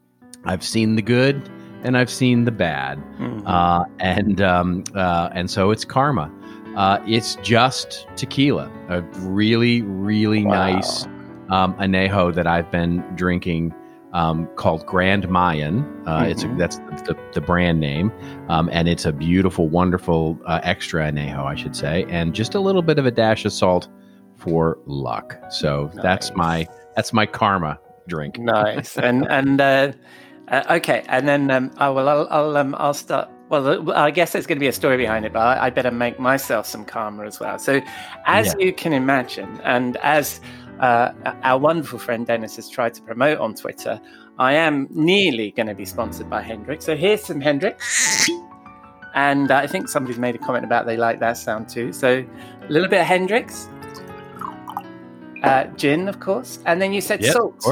I've 0.44 0.62
seen 0.62 0.94
the 0.94 1.02
good 1.02 1.50
and 1.82 1.96
I've 1.96 2.10
seen 2.10 2.44
the 2.44 2.50
bad, 2.50 2.98
mm-hmm. 3.18 3.46
uh, 3.46 3.84
and 3.98 4.40
um, 4.40 4.84
uh, 4.94 5.30
and 5.32 5.50
so 5.50 5.70
it's 5.70 5.84
karma. 5.84 6.32
Uh, 6.76 7.02
it's 7.06 7.36
just 7.36 8.06
tequila, 8.16 8.70
a 8.88 9.02
really 9.20 9.82
really 9.82 10.44
wow. 10.44 10.72
nice 10.72 11.04
um, 11.50 11.74
anejo 11.74 12.34
that 12.34 12.46
I've 12.46 12.70
been 12.70 12.98
drinking. 13.14 13.74
Um, 14.14 14.48
called 14.56 14.86
Grand 14.86 15.28
Mayan. 15.28 15.80
Uh, 16.06 16.20
mm-hmm. 16.20 16.30
It's 16.30 16.42
a, 16.42 16.46
mm-hmm. 16.46 16.56
that's 16.56 16.78
the, 17.06 17.14
the, 17.34 17.42
brand 17.42 17.78
name, 17.78 18.10
um, 18.48 18.70
and 18.72 18.88
it's 18.88 19.04
a 19.04 19.12
beautiful, 19.12 19.68
wonderful 19.68 20.40
uh, 20.46 20.60
extra 20.62 21.12
anejo, 21.12 21.44
I 21.44 21.54
should 21.54 21.76
say, 21.76 22.06
and 22.08 22.34
just 22.34 22.54
a 22.54 22.58
little 22.58 22.80
bit 22.80 22.98
of 22.98 23.04
a 23.04 23.10
dash 23.10 23.44
of 23.44 23.52
salt 23.52 23.86
for 24.38 24.78
luck. 24.86 25.38
So 25.50 25.90
nice. 25.92 26.02
that's 26.02 26.34
my 26.34 26.66
that's 26.96 27.12
my 27.12 27.26
karma 27.26 27.78
drink. 28.06 28.38
Nice, 28.38 28.96
and 28.96 29.26
and 29.30 29.60
uh, 30.50 30.54
uh, 30.54 30.76
okay, 30.76 31.04
and 31.08 31.28
then 31.28 31.50
um, 31.50 31.70
oh, 31.78 31.92
well, 31.92 32.08
I'll 32.08 32.28
I'll, 32.30 32.56
um, 32.56 32.74
I'll 32.78 32.94
start. 32.94 33.30
Well, 33.48 33.90
I 33.92 34.10
guess 34.10 34.32
there's 34.32 34.46
going 34.46 34.56
to 34.56 34.60
be 34.60 34.66
a 34.68 34.72
story 34.72 34.98
behind 34.98 35.24
it, 35.24 35.32
but 35.32 35.40
I, 35.40 35.66
I 35.66 35.70
better 35.70 35.90
make 35.90 36.20
myself 36.20 36.66
some 36.66 36.84
karma 36.84 37.24
as 37.24 37.40
well. 37.40 37.58
So, 37.58 37.80
as 38.26 38.48
yeah. 38.48 38.66
you 38.66 38.72
can 38.74 38.92
imagine, 38.92 39.58
and 39.64 39.96
as 39.98 40.40
uh, 40.80 41.12
our 41.42 41.58
wonderful 41.58 41.98
friend 41.98 42.26
Dennis 42.26 42.56
has 42.56 42.68
tried 42.68 42.94
to 42.94 43.02
promote 43.02 43.38
on 43.38 43.54
Twitter, 43.54 44.00
I 44.38 44.54
am 44.54 44.86
nearly 44.90 45.50
going 45.50 45.66
to 45.66 45.74
be 45.74 45.84
sponsored 45.84 46.30
by 46.30 46.42
Hendrick's. 46.42 46.84
So 46.84 46.96
here's 46.96 47.24
some 47.24 47.40
Hendrick's. 47.40 48.28
And 49.14 49.50
uh, 49.50 49.56
I 49.56 49.66
think 49.66 49.88
somebody's 49.88 50.18
made 50.18 50.36
a 50.36 50.38
comment 50.38 50.64
about 50.64 50.86
they 50.86 50.96
like 50.96 51.18
that 51.20 51.36
sound 51.36 51.68
too. 51.68 51.92
So 51.92 52.24
a 52.62 52.72
little 52.72 52.88
bit 52.88 53.00
of 53.00 53.06
Hendrick's, 53.06 53.68
uh, 55.42 55.64
gin, 55.76 56.08
of 56.08 56.20
course, 56.20 56.60
and 56.66 56.80
then 56.80 56.92
you 56.92 57.00
said 57.00 57.22
yep, 57.22 57.32
salt. 57.32 57.64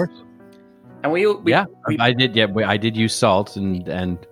And 1.03 1.13
we, 1.13 1.27
we 1.27 1.53
yeah, 1.53 1.67
we, 1.87 1.99
I 1.99 2.13
did. 2.13 2.35
Yeah, 2.35 2.47
I 2.67 2.77
did 2.77 2.97
use 2.97 3.15
salt, 3.15 3.57
and 3.57 3.87
and 3.89 4.27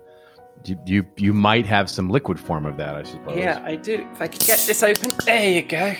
you, 0.85 1.05
you 1.17 1.33
might 1.33 1.65
have 1.65 1.89
some 1.89 2.09
liquid 2.09 2.39
form 2.39 2.65
of 2.65 2.77
that, 2.77 2.95
I 2.95 3.03
suppose. 3.03 3.37
Yeah, 3.37 3.61
I 3.63 3.75
do. 3.75 4.07
If 4.11 4.21
I 4.21 4.27
could 4.27 4.41
get 4.41 4.59
this 4.65 4.83
open, 4.83 5.11
there 5.25 5.49
you 5.49 5.61
go. 5.61 5.95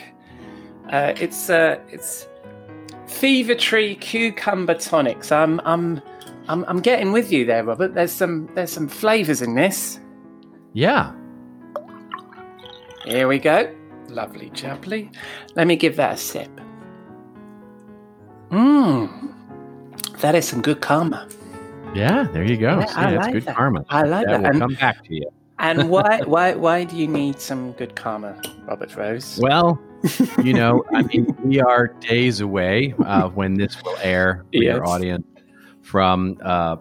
Uh, 0.89 1.13
it's 1.17 1.49
uh, 1.49 1.79
it's 1.89 2.27
Fever 3.07 3.55
Tree 3.55 3.95
Cucumber 3.95 4.75
Tonic. 4.75 5.23
So 5.23 5.37
I'm 5.37 5.59
I'm 5.65 6.01
I'm 6.47 6.65
I'm 6.65 6.79
getting 6.79 7.11
with 7.11 7.31
you 7.31 7.45
there, 7.45 7.63
Robert. 7.63 7.93
There's 7.93 8.11
some 8.11 8.49
there's 8.55 8.71
some 8.71 8.87
flavors 8.87 9.41
in 9.41 9.55
this. 9.55 9.99
Yeah. 10.73 11.13
Here 13.05 13.27
we 13.27 13.39
go. 13.39 13.73
Lovely 14.09 14.49
jubbly. 14.51 15.13
Let 15.55 15.67
me 15.67 15.75
give 15.75 15.95
that 15.97 16.13
a 16.13 16.17
sip. 16.17 16.49
Mmm. 18.49 19.34
That 20.25 20.33
is 20.33 20.47
some 20.47 20.63
good 20.63 20.81
karma. 20.81 21.27
Yeah, 21.93 22.23
there 22.23 22.43
you 22.43 22.57
go. 22.57 22.79
Yeah, 22.79 22.85
See, 22.87 22.95
I 22.95 23.11
that's 23.11 23.25
like 23.25 23.33
good 23.33 23.45
that. 23.45 23.55
karma. 23.55 23.85
I 23.89 24.01
like 24.01 24.25
that. 24.25 24.31
that. 24.31 24.39
Will 24.39 24.47
and, 24.47 24.59
come 24.59 24.73
back 24.73 25.03
to 25.03 25.13
you. 25.13 25.29
and 25.59 25.87
why 25.87 26.21
why 26.25 26.55
why 26.55 26.83
do 26.83 26.97
you 26.97 27.07
need 27.07 27.39
some 27.39 27.73
good 27.73 27.95
karma, 27.95 28.35
Robert 28.67 28.95
Rose? 28.95 29.37
Well, 29.39 29.79
you 30.43 30.53
know, 30.53 30.83
I 30.95 31.03
mean, 31.03 31.27
we 31.43 31.61
are 31.61 31.89
days 31.89 32.41
away 32.41 32.95
uh, 33.05 33.29
when 33.29 33.53
this 33.53 33.79
will 33.83 33.97
air 34.01 34.43
yes. 34.51 34.63
your 34.63 34.87
audience 34.87 35.27
from 35.83 36.39
uh, 36.41 36.77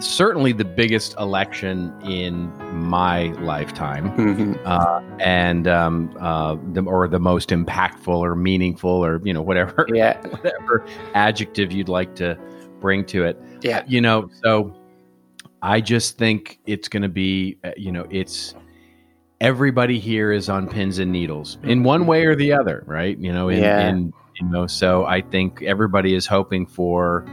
certainly 0.00 0.52
the 0.52 0.64
biggest 0.64 1.14
election 1.18 1.92
in 2.02 2.52
my 2.88 3.26
lifetime, 3.40 4.10
mm-hmm. 4.16 4.54
uh, 4.64 5.00
and 5.18 5.66
um, 5.66 6.16
uh, 6.20 6.56
the, 6.72 6.82
or 6.82 7.08
the 7.08 7.18
most 7.18 7.50
impactful 7.50 8.16
or 8.16 8.34
meaningful 8.34 8.90
or 8.90 9.20
you 9.24 9.32
know 9.32 9.42
whatever 9.42 9.86
yeah. 9.92 10.20
whatever 10.28 10.86
adjective 11.14 11.72
you'd 11.72 11.88
like 11.88 12.14
to 12.16 12.38
bring 12.80 13.04
to 13.06 13.24
it. 13.24 13.40
Yeah, 13.62 13.84
you 13.86 14.00
know. 14.00 14.30
So 14.42 14.74
I 15.62 15.80
just 15.80 16.18
think 16.18 16.58
it's 16.66 16.88
going 16.88 17.02
to 17.02 17.08
be 17.08 17.58
uh, 17.64 17.72
you 17.76 17.92
know 17.92 18.06
it's 18.10 18.54
everybody 19.40 19.98
here 19.98 20.32
is 20.32 20.48
on 20.48 20.68
pins 20.68 20.98
and 20.98 21.12
needles 21.12 21.58
in 21.62 21.82
one 21.82 22.06
way 22.06 22.24
or 22.24 22.34
the 22.34 22.52
other, 22.52 22.82
right? 22.86 23.16
You 23.18 23.32
know, 23.32 23.48
in, 23.48 23.62
yeah. 23.62 23.88
in 23.88 24.12
you 24.40 24.48
know, 24.48 24.66
so 24.66 25.04
I 25.04 25.20
think 25.20 25.62
everybody 25.62 26.14
is 26.14 26.26
hoping 26.26 26.66
for 26.66 27.26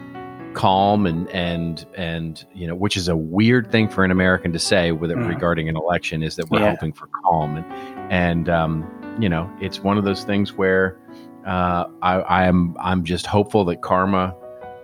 calm 0.56 1.06
and 1.06 1.30
and 1.30 1.86
and 1.96 2.46
you 2.54 2.66
know 2.66 2.74
which 2.74 2.98
is 2.98 3.08
a 3.08 3.16
weird 3.16 3.72
thing 3.72 3.88
for 3.88 4.04
an 4.04 4.12
American 4.12 4.52
to 4.54 4.60
say 4.60 4.92
with 4.92 5.12
it 5.12 5.18
mm. 5.18 5.28
regarding 5.28 5.70
an 5.70 5.76
election 5.76 6.24
is 6.24 6.38
that 6.38 6.50
we're 6.50 6.60
yeah. 6.60 6.72
hoping 6.72 6.94
for 6.94 7.08
calm 7.24 7.58
and 7.58 8.12
and 8.12 8.50
um, 8.50 9.18
you 9.20 9.30
know 9.30 9.52
it's 9.62 9.82
one 9.82 9.98
of 9.98 10.06
those 10.06 10.24
things 10.24 10.54
where 10.54 10.98
uh, 11.46 11.86
I, 12.02 12.22
I'm 12.48 12.76
I'm 12.80 13.04
just 13.04 13.28
hopeful 13.28 13.66
that 13.66 13.82
karma 13.82 14.36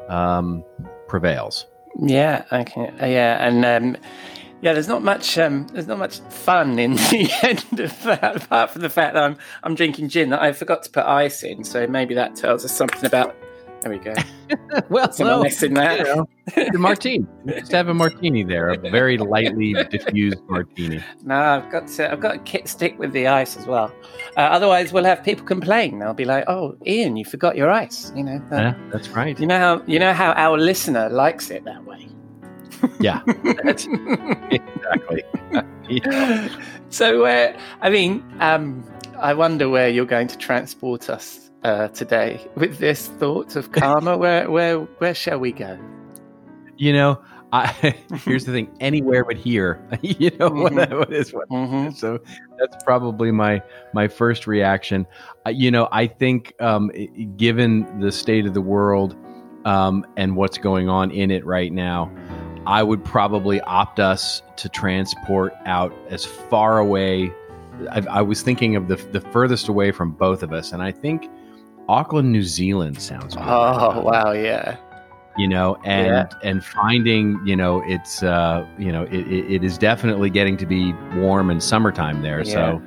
um, 0.09 0.63
prevails. 1.07 1.65
Yeah, 1.99 2.45
okay, 2.51 2.91
uh, 3.01 3.05
yeah, 3.05 3.47
and 3.47 3.65
um, 3.65 4.01
yeah, 4.61 4.73
there's 4.73 4.87
not 4.87 5.03
much 5.03 5.37
um, 5.37 5.67
there's 5.67 5.87
not 5.87 5.97
much 5.97 6.19
fun 6.29 6.77
in 6.77 6.93
the 6.95 7.31
end 7.41 7.79
of 7.79 8.03
that, 8.03 8.43
apart 8.43 8.71
from 8.71 8.81
the 8.81 8.89
fact 8.89 9.15
that 9.15 9.23
I'm 9.23 9.37
I'm 9.63 9.73
drinking 9.73 10.09
gin 10.09 10.29
that 10.29 10.41
I 10.41 10.51
forgot 10.51 10.83
to 10.83 10.91
put 10.91 11.05
ice 11.05 11.43
in, 11.43 11.63
so 11.63 11.87
maybe 11.87 12.13
that 12.13 12.35
tells 12.35 12.63
us 12.63 12.75
something 12.75 13.05
about 13.05 13.35
there 13.81 13.91
we 13.91 13.97
go. 13.97 14.13
well, 14.89 15.11
no, 15.19 15.41
missing 15.43 15.73
that. 15.73 15.99
You 15.99 16.03
know, 16.03 16.27
the 16.55 16.77
martini. 16.77 17.25
Just 17.47 17.71
have 17.71 17.87
a 17.87 17.93
martini 17.93 18.43
there, 18.43 18.69
a 18.69 18.77
very 18.77 19.17
lightly 19.17 19.73
diffused 19.89 20.41
martini. 20.47 21.03
No, 21.23 21.35
I've 21.35 21.71
got 21.71 21.87
to. 21.87 22.11
I've 22.11 22.19
got 22.19 22.45
to 22.45 22.67
stick 22.67 22.99
with 22.99 23.11
the 23.11 23.27
ice 23.27 23.57
as 23.57 23.65
well. 23.65 23.93
Uh, 24.37 24.41
otherwise, 24.41 24.93
we'll 24.93 25.03
have 25.03 25.23
people 25.23 25.45
complain. 25.45 25.99
They'll 25.99 26.13
be 26.13 26.25
like, 26.25 26.45
"Oh, 26.47 26.77
Ian, 26.85 27.17
you 27.17 27.25
forgot 27.25 27.55
your 27.55 27.71
ice." 27.71 28.11
You 28.15 28.23
know. 28.23 28.41
Yeah, 28.51 28.75
that's 28.91 29.09
right. 29.09 29.39
You 29.39 29.47
know 29.47 29.59
how 29.59 29.83
you 29.87 29.99
know 29.99 30.13
how 30.13 30.33
our 30.33 30.57
listener 30.57 31.09
likes 31.09 31.49
it 31.49 31.63
that 31.65 31.83
way. 31.85 32.07
yeah, 32.99 33.21
exactly. 34.49 35.23
yeah. 35.89 36.49
So, 36.89 37.25
uh, 37.25 37.57
I 37.81 37.89
mean, 37.89 38.23
um, 38.39 38.83
I 39.17 39.33
wonder 39.33 39.69
where 39.69 39.87
you're 39.87 40.05
going 40.05 40.27
to 40.27 40.37
transport 40.37 41.09
us 41.09 41.50
uh, 41.63 41.87
today 41.89 42.45
with 42.55 42.77
this 42.77 43.07
thought 43.07 43.55
of 43.55 43.71
karma. 43.71 44.17
where 44.17 44.49
where 44.49 44.79
where 44.79 45.13
shall 45.13 45.39
we 45.39 45.51
go? 45.51 45.77
You 46.77 46.93
know, 46.93 47.21
I, 47.53 47.67
here's 48.25 48.45
the 48.45 48.51
thing: 48.51 48.71
anywhere 48.79 49.23
but 49.25 49.37
here. 49.37 49.85
you 50.01 50.31
know 50.31 50.49
mm-hmm. 50.49 50.75
what, 50.75 50.97
what 50.97 51.13
is 51.13 51.33
what. 51.33 51.49
Mm-hmm. 51.49 51.91
So 51.91 52.19
that's 52.57 52.83
probably 52.83 53.31
my 53.31 53.61
my 53.93 54.07
first 54.07 54.47
reaction. 54.47 55.05
Uh, 55.45 55.51
you 55.51 55.71
know, 55.71 55.87
I 55.91 56.07
think 56.07 56.53
um, 56.59 56.91
given 57.37 57.99
the 57.99 58.11
state 58.11 58.45
of 58.45 58.53
the 58.53 58.61
world 58.61 59.15
um, 59.65 60.05
and 60.17 60.35
what's 60.35 60.57
going 60.57 60.89
on 60.89 61.11
in 61.11 61.31
it 61.31 61.45
right 61.45 61.71
now. 61.71 62.11
I 62.67 62.83
would 62.83 63.03
probably 63.03 63.59
opt 63.61 63.99
us 63.99 64.43
to 64.57 64.69
transport 64.69 65.51
out 65.65 65.91
as 66.09 66.25
far 66.25 66.77
away. 66.77 67.33
I, 67.89 68.01
I 68.07 68.21
was 68.21 68.43
thinking 68.43 68.75
of 68.75 68.87
the 68.87 68.97
the 68.97 69.21
furthest 69.21 69.67
away 69.67 69.91
from 69.91 70.11
both 70.11 70.43
of 70.43 70.53
us, 70.53 70.71
and 70.71 70.83
I 70.83 70.91
think 70.91 71.27
Auckland, 71.91 72.31
New 72.31 72.43
Zealand 72.43 73.01
sounds. 73.01 73.35
Really 73.35 73.47
oh 73.49 74.01
wow, 74.09 74.31
yeah. 74.31 74.77
You 75.37 75.47
know, 75.47 75.77
and 75.85 76.07
yeah. 76.07 76.49
and 76.49 76.63
finding, 76.63 77.39
you 77.45 77.55
know, 77.55 77.83
it's 77.85 78.23
uh, 78.23 78.65
you 78.77 78.91
know, 78.91 79.03
it, 79.03 79.27
it 79.55 79.63
is 79.63 79.77
definitely 79.77 80.29
getting 80.29 80.57
to 80.57 80.65
be 80.65 80.93
warm 81.15 81.49
and 81.49 81.61
summertime 81.61 82.21
there. 82.21 82.41
Yeah. 82.43 82.53
So 82.53 82.81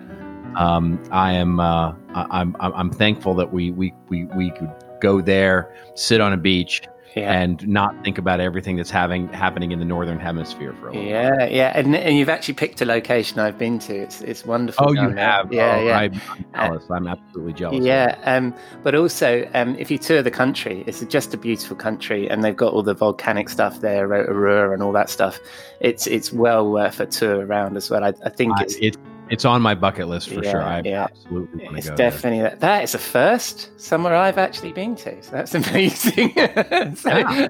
Um, 0.57 1.03
I 1.11 1.33
am 1.33 1.59
uh, 1.59 1.95
I'm 2.15 2.57
I'm 2.61 2.91
thankful 2.91 3.35
that 3.35 3.53
we 3.53 3.73
we 3.73 3.93
we 4.09 4.25
we 4.37 4.51
could 4.51 4.71
go 5.01 5.21
there, 5.21 5.75
sit 5.95 6.21
on 6.21 6.33
a 6.33 6.37
beach, 6.37 6.83
Yeah. 7.17 7.33
and 7.33 7.67
not 7.69 7.95
think 8.03 8.19
about 8.19 8.41
everything 8.41 8.77
that's 8.77 8.91
having 8.91 9.29
happening 9.29 9.71
in 9.71 9.79
the 9.79 9.85
northern 9.85 10.19
hemisphere 10.19 10.73
for 10.81 10.89
a 10.89 10.93
little. 10.93 11.03
while. 11.03 11.11
Yeah, 11.39 11.45
yeah, 11.47 11.73
and, 11.75 11.95
and 11.95 12.17
you've 12.19 12.29
actually 12.29 12.55
picked 12.55 12.81
a 12.81 12.85
location 12.85 13.39
I've 13.39 13.57
been 13.57 13.79
to. 13.81 13.95
It's 13.97 14.21
it's 14.23 14.45
wonderful. 14.45 14.87
Oh, 14.89 14.93
you 14.93 15.15
there. 15.15 15.17
have? 15.25 15.53
Yeah, 15.53 15.77
Oh, 15.77 15.85
yeah. 15.87 15.97
I'm, 15.99 16.21
I'm 16.31 16.45
jealous. 16.55 16.85
I'm 16.91 17.07
absolutely 17.07 17.53
jealous. 17.53 17.85
Yeah, 17.85 18.19
um, 18.25 18.53
but 18.83 18.97
also 18.97 19.49
um, 19.55 19.77
if 19.79 19.91
you 19.93 19.99
tour 19.99 20.23
the 20.23 20.31
country, 20.33 20.83
it's 20.89 21.05
just 21.05 21.33
a 21.33 21.37
beautiful 21.37 21.77
country, 21.77 22.29
and 22.29 22.43
they've 22.43 22.57
got 22.57 22.73
all 22.73 22.83
the 22.83 22.95
volcanic 22.95 23.49
stuff 23.49 23.81
there, 23.81 24.09
Rotorua 24.09 24.73
and 24.73 24.83
all 24.83 24.93
that 24.93 25.09
stuff. 25.09 25.39
It's 25.81 26.09
it's 26.09 26.33
well 26.33 26.69
worth 26.69 26.99
a 26.99 27.07
tour 27.07 27.47
around 27.47 27.77
as 27.77 27.91
well. 27.91 28.03
I, 28.03 28.13
I 28.25 28.29
think 28.31 28.59
I- 28.59 28.63
it's 28.65 28.75
it's 28.81 28.99
it's 29.35 29.45
on 29.45 29.61
my 29.63 29.75
bucket 29.75 30.09
list 30.09 30.29
for 30.31 30.43
Yeah, 30.43 30.51
sure. 30.51 30.63
I 30.63 30.81
yeah. 30.85 31.05
absolutely 31.05 31.65
want 31.65 31.77
to 31.77 31.83
go 31.83 31.89
there. 31.89 32.11
definitely 32.11 32.43
that, 32.43 32.61
that 32.61 32.85
is 32.85 32.95
a 32.95 32.99
first 32.99 33.71
somewhere 33.81 34.15
I've 34.17 34.39
actually 34.39 34.73
been 34.73 34.95
to. 34.97 35.23
So 35.23 35.31
that's 35.33 35.55
amazing. 35.63 36.33
so, 36.97 37.49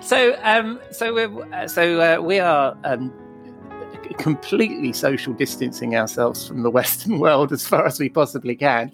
so 0.02 0.38
um 0.42 0.80
so 0.90 1.14
we're 1.14 1.68
so 1.68 2.00
uh, 2.00 2.20
we 2.20 2.38
are 2.40 2.76
um 2.84 3.12
completely 4.18 4.92
social 4.92 5.32
distancing 5.32 5.96
ourselves 5.96 6.46
from 6.46 6.62
the 6.62 6.70
Western 6.70 7.18
world 7.18 7.52
as 7.52 7.66
far 7.66 7.86
as 7.86 7.98
we 8.00 8.08
possibly 8.08 8.56
can. 8.56 8.92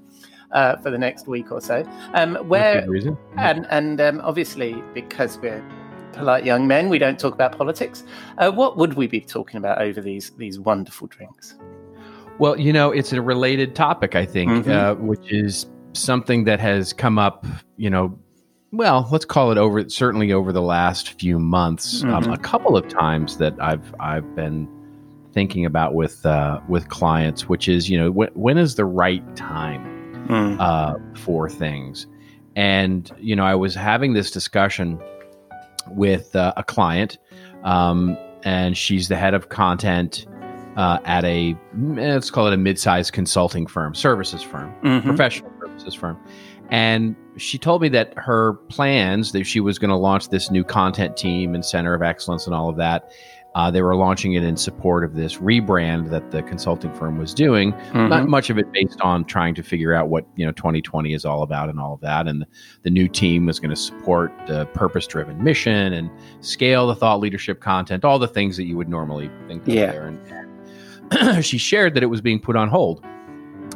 Uh, 0.53 0.77
for 0.77 0.91
the 0.91 0.99
next 0.99 1.27
week 1.27 1.51
or 1.51 1.61
so, 1.61 1.83
um, 2.13 2.37
where 2.49 2.83
good 2.83 2.91
reason. 2.91 3.19
and 3.39 3.67
and 3.71 4.01
um, 4.01 4.21
obviously 4.23 4.81
because 4.93 5.37
we're 5.39 5.65
polite 6.16 6.44
young 6.44 6.66
men, 6.66 6.88
we 6.88 6.98
don't 6.98 7.18
talk 7.18 7.35
about 7.35 7.57
politics. 7.57 8.05
Uh, 8.38 8.50
what 8.50 8.77
would 8.77 8.94
we 8.94 9.07
be 9.07 9.20
talking 9.20 9.59
about 9.59 9.81
over 9.81 10.00
these 10.00 10.31
these 10.38 10.59
wonderful 10.59 11.07
drinks? 11.09 11.55
Well, 12.38 12.59
you 12.59 12.72
know, 12.72 12.90
it's 12.90 13.12
a 13.12 13.22
related 13.22 13.74
topic, 13.74 14.16
I 14.16 14.27
think, 14.27 14.66
Mhm. 14.66 14.68
uh, 14.70 14.94
which 14.96 15.33
is 15.33 15.66
something 15.92 16.44
that 16.44 16.59
has 16.61 16.92
come 16.92 17.18
up, 17.18 17.46
you 17.77 17.88
know, 17.90 18.18
well, 18.72 19.07
let's 19.12 19.24
call 19.24 19.53
it 19.53 19.59
over, 19.59 19.88
certainly 19.88 20.33
over 20.33 20.53
the 20.53 20.61
last 20.62 21.11
few 21.20 21.38
months, 21.38 22.03
um, 22.03 22.24
Mhm. 22.24 22.35
a 22.35 22.38
couple 22.38 22.77
of 22.77 22.88
times 22.88 23.37
that 23.37 23.55
I've 23.61 23.94
I've 24.00 24.35
been 24.35 24.66
thinking 25.33 25.64
about 25.64 25.94
with 25.94 26.24
uh, 26.27 26.61
with 26.68 26.88
clients, 26.88 27.48
which 27.48 27.68
is, 27.68 27.88
you 27.88 27.98
know, 27.98 28.11
wh- 28.11 28.37
when 28.37 28.59
is 28.59 28.74
the 28.74 28.85
right 28.85 29.22
time 29.37 29.85
Mm. 30.29 30.57
uh, 30.59 30.94
for 31.14 31.48
things. 31.50 32.07
And, 32.57 33.11
you 33.20 33.35
know, 33.37 33.44
I 33.44 33.55
was 33.57 33.74
having 33.74 34.14
this 34.14 34.31
discussion 34.31 34.98
with 35.88 36.35
uh, 36.37 36.53
a 36.57 36.64
client, 36.64 37.18
um, 37.62 38.16
and 38.44 38.77
she's 38.77 39.09
the 39.09 39.16
head 39.16 39.35
of 39.35 39.49
content 39.49 40.27
uh, 40.77 40.99
at 41.05 41.25
a, 41.25 41.53
eh, 41.53 41.55
let's 42.12 42.31
call 42.31 42.47
it 42.49 42.53
a 42.53 42.57
mid 42.57 42.79
sized 42.79 43.12
consulting 43.12 43.66
firm, 43.66 43.94
services 43.94 44.42
firm, 44.42 44.75
Mhm. 44.83 45.05
professional 45.05 45.51
services 45.61 45.94
firm. 45.94 46.18
And 46.70 47.14
she 47.37 47.59
told 47.59 47.83
me 47.83 47.88
that 47.90 48.12
her 48.16 48.55
plans, 48.68 49.33
that 49.33 49.44
she 49.44 49.61
was 49.61 49.79
going 49.79 49.90
to 49.90 49.97
launch 49.97 50.31
this 50.31 50.51
new 50.51 50.64
content 50.64 51.16
team 51.16 51.55
and 51.55 51.64
center 51.64 51.94
of 51.94 52.03
excellence 52.03 52.47
and 52.47 52.55
all 52.55 52.68
of 52.68 52.77
that. 52.77 53.11
Uh, 53.55 53.71
they 53.71 53.83
were 53.83 53.95
launching 53.95 54.33
it 54.33 54.43
in 54.43 54.57
support 54.57 55.05
of 55.05 55.14
this 55.14 55.37
rebrand 55.37 56.11
that 56.11 56.33
the 56.33 56.43
consulting 56.43 56.93
firm 56.95 57.19
was 57.19 57.33
doing. 57.33 57.73
Mhm. 57.93 58.09
not 58.09 58.27
much 58.29 58.51
of 58.51 58.59
it 58.59 58.71
based 58.73 59.01
on 59.01 59.25
trying 59.25 59.55
to 59.55 59.62
figure 59.62 59.95
out 59.95 60.09
what 60.09 60.27
you 60.35 60.45
know 60.45 60.51
2020 60.53 61.12
is 61.14 61.25
all 61.25 61.43
about 61.45 61.69
and 61.69 61.79
all 61.79 61.95
of 61.95 62.01
that. 62.01 62.27
And 62.27 62.45
the 62.83 62.90
new 62.90 63.07
team 63.09 63.47
was 63.47 63.61
going 63.61 63.71
to 63.71 63.77
support 63.77 64.33
the 64.49 64.67
purpose 64.67 65.07
driven 65.07 65.43
mission 65.45 65.93
and 65.93 66.11
scale 66.40 66.88
the 66.88 66.97
thought 66.97 67.21
leadership 67.21 67.61
content 67.61 68.05
all 68.05 68.19
the 68.19 68.27
things 68.27 68.57
that 68.57 68.64
you 68.64 68.77
would 68.77 68.88
normally 68.88 69.31
think 69.47 69.62
of 69.69 69.73
Yeah. 69.75 69.93
there. 69.93 70.12
And 71.12 71.45
she 71.45 71.57
shared 71.59 71.95
that 71.95 72.03
it 72.03 72.07
was 72.07 72.21
being 72.21 72.40
put 72.40 72.57
on 72.57 72.69
hold. 72.69 73.05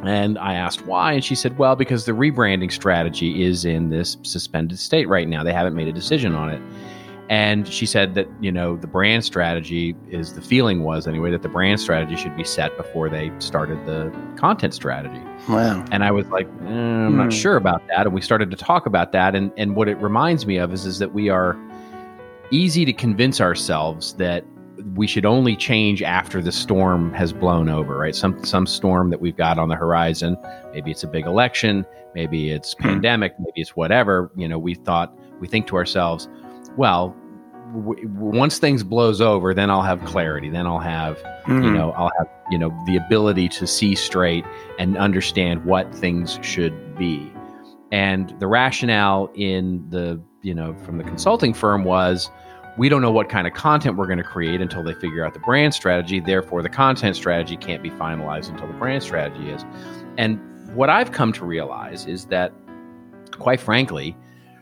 And 0.03 0.37
i 0.39 0.53
asked 0.53 0.85
why 0.85 1.13
and 1.13 1.23
she 1.23 1.35
said 1.35 1.57
well 1.57 1.75
because 1.75 2.05
the 2.05 2.11
rebranding 2.13 2.71
strategy 2.71 3.43
is 3.43 3.65
in 3.65 3.89
this 3.89 4.17
suspended 4.23 4.77
state 4.79 5.07
right 5.09 5.27
now. 5.27 5.43
They 5.43 5.51
haven't 5.53 5.75
made 5.75 5.87
a 5.87 5.93
decision 5.93 6.35
on 6.35 6.49
it 6.49 6.61
and 7.29 7.67
she 7.67 7.85
said 7.85 8.15
that 8.15 8.27
you 8.41 8.51
know 8.51 8.75
the 8.75 8.87
brand 8.87 9.23
strategy 9.23 9.95
is 10.09 10.33
the 10.33 10.41
feeling 10.41 10.83
was 10.83 11.07
anyway 11.07 11.29
that 11.29 11.43
the 11.43 11.49
brand 11.49 11.79
strategy 11.79 12.15
should 12.15 12.35
be 12.35 12.43
set 12.43 12.75
before 12.75 13.07
they 13.09 13.31
started 13.39 13.77
the 13.85 14.11
content 14.35 14.73
strategy 14.73 15.21
Wow. 15.47 15.85
and 15.91 16.03
i 16.03 16.11
was 16.11 16.25
like 16.27 16.47
eh, 16.47 16.65
i'm 16.67 17.15
not 17.17 17.25
Hmm. 17.25 17.29
sure 17.29 17.55
about 17.55 17.81
that 17.87 18.05
and 18.07 18.13
we 18.15 18.21
started 18.21 18.49
to 18.51 18.57
talk 18.57 18.85
about 18.87 19.11
that 19.11 19.35
and 19.35 19.51
and 19.57 19.75
what 19.75 19.87
it 19.87 19.95
reminds 19.97 20.45
me 20.47 20.57
of 20.57 20.73
is 20.73 20.85
is 20.85 20.97
that 20.99 21.13
we 21.13 21.29
are 21.29 21.55
easy 22.51 22.83
to 22.85 22.93
convince 22.93 23.39
ourselves 23.39 24.13
that 24.15 24.43
we 24.95 25.05
should 25.05 25.25
only 25.25 25.55
change 25.55 26.01
after 26.01 26.41
the 26.41 26.51
storm 26.51 27.13
has 27.13 27.31
blown 27.31 27.69
over 27.69 27.97
right 27.97 28.15
some 28.15 28.43
some 28.43 28.65
storm 28.65 29.09
that 29.11 29.21
we've 29.21 29.37
got 29.37 29.59
on 29.59 29.69
the 29.69 29.75
horizon 29.75 30.35
maybe 30.73 30.89
it's 30.89 31.03
a 31.03 31.07
big 31.07 31.25
election 31.27 31.85
maybe 32.15 32.49
it's 32.49 32.73
Hmm. 32.79 32.83
pandemic 32.83 33.33
maybe 33.39 33.61
it's 33.61 33.75
whatever 33.75 34.31
you 34.35 34.47
know 34.47 34.57
we 34.57 34.73
thought 34.73 35.15
we 35.39 35.47
think 35.47 35.67
to 35.67 35.75
ourselves 35.75 36.27
well 36.75 37.15
w- 37.73 38.07
once 38.07 38.57
things 38.59 38.83
blows 38.83 39.21
over 39.21 39.53
then 39.53 39.69
i'll 39.69 39.81
have 39.81 40.03
clarity. 40.05 40.49
Then 40.49 40.65
i'll 40.67 40.79
have 40.79 41.17
you 41.47 41.53
Mm. 41.55 41.73
know 41.73 41.91
i'll 41.91 42.11
have 42.17 42.27
you 42.51 42.57
know 42.57 42.69
the 42.85 42.95
ability 42.97 43.47
to 43.49 43.65
see 43.67 43.95
straight 43.95 44.45
and 44.79 44.97
understand 44.97 45.65
what 45.65 45.93
things 45.95 46.39
should 46.41 46.95
be. 46.97 47.31
And 47.91 48.33
the 48.39 48.47
rationale 48.47 49.29
in 49.35 49.85
the 49.89 50.21
you 50.41 50.53
know 50.53 50.75
from 50.85 50.97
the 50.97 51.03
consulting 51.03 51.53
firm 51.53 51.83
was 51.83 52.29
we 52.77 52.87
don't 52.87 53.01
know 53.01 53.11
what 53.11 53.29
kind 53.29 53.45
of 53.47 53.53
content 53.53 53.97
we're 53.97 54.05
going 54.07 54.19
to 54.19 54.23
create 54.23 54.61
until 54.61 54.83
they 54.83 54.93
figure 54.93 55.25
out 55.25 55.33
the 55.33 55.39
brand 55.39 55.73
strategy. 55.73 56.19
Therefore 56.19 56.61
the 56.61 56.69
content 56.69 57.15
strategy 57.15 57.57
can't 57.57 57.83
be 57.83 57.89
finalized 57.89 58.49
until 58.49 58.67
the 58.67 58.73
brand 58.73 59.03
strategy 59.03 59.49
is. 59.49 59.65
And 60.17 60.39
what 60.75 60.89
i've 60.89 61.11
come 61.11 61.33
to 61.33 61.43
realize 61.45 62.05
is 62.05 62.25
that 62.25 62.53
quite 63.31 63.59
frankly 63.59 64.15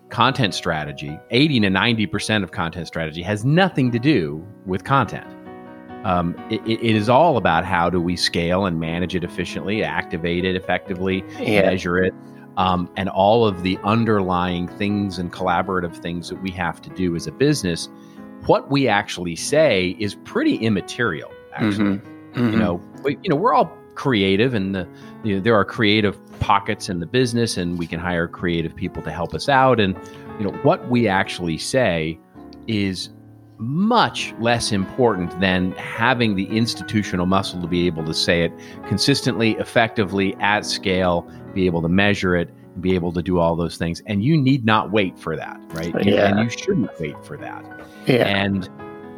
content 0.10 0.54
strategy 0.54 1.20
80 1.32 1.60
to 1.62 1.68
90% 1.68 2.44
of 2.44 2.52
content 2.52 2.88
strategy 2.88 3.22
has 3.22 3.44
nothing 3.44 3.92
to 3.92 4.00
do 4.00 4.46
with 4.66 4.84
content 4.84 5.28
um, 6.06 6.36
it, 6.50 6.62
it 6.66 6.96
is 6.96 7.10
all 7.10 7.36
about 7.38 7.66
how 7.66 7.90
do 7.90 8.00
we 8.00 8.16
scale 8.16 8.66
and 8.66 8.80
manage 8.80 9.16
it 9.16 9.24
efficiently 9.24 9.84
activate 9.84 10.46
it 10.46 10.56
effectively 10.56 11.24
Yeah. 11.40 11.64
measure 11.64 11.98
it 12.00 12.14
um, 12.56 12.90
and 12.96 13.10
all 13.10 13.46
of 13.46 13.62
the 13.64 13.78
underlying 13.84 14.68
things 14.68 15.20
and 15.20 15.32
collaborative 15.32 15.96
things 15.98 16.30
that 16.30 16.42
we 16.42 16.50
have 16.52 16.82
to 16.84 16.90
do 16.92 17.16
as 17.16 17.28
a 17.28 17.32
business 17.32 17.90
what 18.46 18.72
we 18.72 18.88
actually 18.88 19.36
say 19.36 19.96
is 20.00 20.16
pretty 20.24 20.56
immaterial 20.56 21.32
actually 21.54 22.00
Mhm. 22.34 22.52
you 22.52 22.58
know 22.58 22.80
we, 23.04 23.18
you 23.24 23.30
know 23.30 23.36
we're 23.36 23.54
all 23.54 23.77
creative 23.98 24.54
and 24.54 24.76
the 24.76 24.88
you 25.24 25.36
know, 25.36 25.42
there 25.42 25.56
are 25.56 25.66
creative 25.66 26.16
pockets 26.40 26.88
in 26.88 27.00
the 27.00 27.06
business 27.08 27.58
and 27.58 27.80
we 27.80 27.88
can 27.88 28.00
hire 28.00 28.28
creative 28.28 28.76
people 28.76 29.02
to 29.02 29.12
help 29.12 29.34
us 29.34 29.50
out 29.50 29.80
and 29.80 29.98
you 30.38 30.46
know 30.46 30.52
what 30.62 30.88
we 30.88 31.08
actually 31.08 31.58
say 31.58 32.18
is 32.68 33.10
much 33.58 34.36
less 34.40 34.72
important 34.72 35.38
than 35.42 35.72
having 35.72 36.36
the 36.36 36.46
institutional 36.56 37.26
muscle 37.26 37.60
to 37.60 37.68
be 37.68 37.88
able 37.88 38.06
to 38.06 38.14
say 38.14 38.44
it 38.44 38.52
consistently 38.88 39.54
effectively 39.54 40.36
at 40.40 40.64
scale 40.64 41.28
be 41.56 41.66
able 41.66 41.82
to 41.82 41.90
measure 41.90 42.36
it 42.36 42.50
and 42.76 42.84
be 42.84 42.94
able 42.94 43.12
to 43.12 43.24
do 43.24 43.40
all 43.40 43.56
those 43.56 43.78
things 43.78 44.00
and 44.06 44.24
you 44.24 44.38
need 44.40 44.64
not 44.64 44.92
wait 44.92 45.18
for 45.18 45.36
that 45.36 45.60
right 45.74 45.92
Yeah. 46.06 46.28
and 46.30 46.40
you 46.44 46.50
shouldn't 46.56 46.92
wait 47.00 47.16
for 47.26 47.36
that 47.38 47.66
Yeah. 48.06 48.28
and 48.28 48.70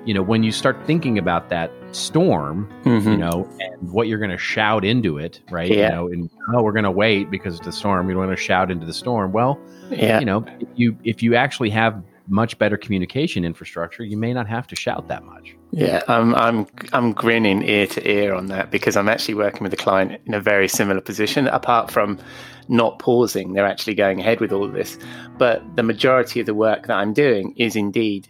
you 0.10 0.16
know 0.16 0.24
when 0.24 0.42
you 0.42 0.52
start 0.52 0.76
thinking 0.88 1.20
about 1.20 1.50
that 1.50 1.70
storm 1.92 2.68
you 2.84 2.94
Mhm. 2.94 3.20
know, 3.20 3.48
and 3.60 3.92
what 3.92 4.08
you're 4.08 4.18
going 4.26 4.32
to 4.40 4.44
shout 4.56 4.84
into 4.84 5.20
it, 5.20 5.40
right? 5.52 5.70
Yeah. 5.70 5.76
You 5.90 5.96
know, 5.96 6.08
and 6.14 6.30
oh, 6.54 6.64
we're 6.64 6.72
going 6.80 6.90
to 6.94 6.98
wait 7.06 7.30
because 7.30 7.54
it's 7.60 7.68
a 7.68 7.72
storm. 7.72 8.08
We 8.08 8.14
don't 8.14 8.26
want 8.26 8.36
to 8.38 8.44
shout 8.52 8.72
into 8.72 8.86
the 8.88 8.94
storm. 9.04 9.32
Well, 9.32 9.60
Yeah. 9.92 10.20
you 10.20 10.26
know, 10.26 10.40
if 10.60 10.68
you 10.82 10.88
if 11.04 11.22
you 11.24 11.36
actually 11.36 11.70
have 11.82 11.94
much 12.28 12.58
better 12.58 12.78
communication 12.78 13.44
infrastructure, 13.52 14.04
you 14.04 14.18
may 14.26 14.34
not 14.34 14.48
have 14.48 14.66
to 14.72 14.76
shout 14.76 15.08
that 15.10 15.24
much. 15.34 15.56
Yeah, 15.72 16.02
I'm 16.08 16.34
I'm 16.46 16.66
I'm 16.98 17.14
grinning 17.14 17.62
ear 17.76 17.86
to 17.96 18.00
ear 18.18 18.34
on 18.34 18.48
that 18.48 18.72
because 18.72 18.96
I'm 19.00 19.10
actually 19.10 19.36
working 19.36 19.64
with 19.64 19.74
a 19.74 19.82
client 19.88 20.10
in 20.26 20.34
a 20.34 20.42
very 20.42 20.68
similar 20.68 21.02
position. 21.02 21.48
Apart 21.48 21.92
from 21.92 22.18
not 22.68 22.98
pausing, 22.98 23.54
they're 23.54 23.72
actually 23.74 23.96
going 24.06 24.20
ahead 24.20 24.40
with 24.42 24.52
all 24.52 24.64
of 24.64 24.74
this. 24.74 24.98
But 25.38 25.58
the 25.76 25.84
majority 25.84 26.40
of 26.40 26.46
the 26.48 26.56
work 26.56 26.88
that 26.88 26.98
I'm 26.98 27.14
doing 27.14 27.54
is 27.58 27.76
indeed 27.76 28.28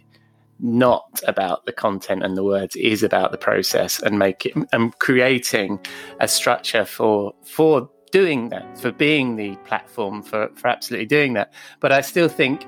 not 0.62 1.20
about 1.26 1.66
the 1.66 1.72
content 1.72 2.22
and 2.22 2.36
the 2.36 2.44
words, 2.44 2.76
is 2.76 3.02
about 3.02 3.32
the 3.32 3.38
process 3.38 4.00
and 4.00 4.18
making 4.18 4.66
and 4.72 4.98
creating 4.98 5.78
a 6.20 6.28
structure 6.28 6.84
for 6.84 7.34
for 7.44 7.88
doing 8.12 8.48
that, 8.48 8.78
for 8.78 8.90
being 8.90 9.36
the 9.36 9.56
platform 9.64 10.22
for 10.22 10.50
for 10.54 10.68
absolutely 10.68 11.06
doing 11.06 11.34
that. 11.34 11.52
But 11.80 11.92
I 11.92 12.00
still 12.00 12.28
think 12.28 12.66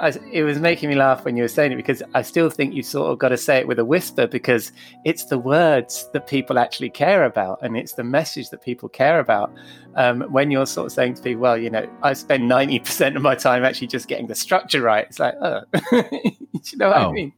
I, 0.00 0.12
it 0.32 0.42
was 0.42 0.58
making 0.58 0.88
me 0.88 0.94
laugh 0.94 1.24
when 1.24 1.36
you 1.36 1.42
were 1.44 1.48
saying 1.48 1.72
it 1.72 1.76
because 1.76 2.02
I 2.14 2.22
still 2.22 2.50
think 2.50 2.74
you 2.74 2.82
sort 2.82 3.10
of 3.12 3.18
got 3.18 3.28
to 3.28 3.36
say 3.36 3.58
it 3.58 3.68
with 3.68 3.78
a 3.78 3.84
whisper 3.84 4.26
because 4.26 4.72
it's 5.04 5.26
the 5.26 5.38
words 5.38 6.08
that 6.12 6.26
people 6.26 6.58
actually 6.58 6.90
care 6.90 7.24
about 7.24 7.58
and 7.62 7.76
it's 7.76 7.92
the 7.94 8.04
message 8.04 8.50
that 8.50 8.62
people 8.62 8.88
care 8.88 9.20
about. 9.20 9.52
Um, 9.96 10.22
when 10.30 10.50
you're 10.50 10.66
sort 10.66 10.86
of 10.86 10.92
saying 10.92 11.14
to 11.14 11.22
people, 11.22 11.42
well, 11.42 11.58
you 11.58 11.68
know, 11.70 11.88
I 12.02 12.12
spend 12.14 12.50
90% 12.50 13.16
of 13.16 13.22
my 13.22 13.34
time 13.34 13.64
actually 13.64 13.88
just 13.88 14.08
getting 14.08 14.26
the 14.26 14.34
structure 14.34 14.80
right. 14.82 15.06
It's 15.06 15.18
like, 15.18 15.34
oh, 15.42 15.62
you 15.92 16.78
know 16.78 16.88
what 16.88 16.96
I 16.96 17.04
Oh. 17.04 17.12
mean? 17.12 17.32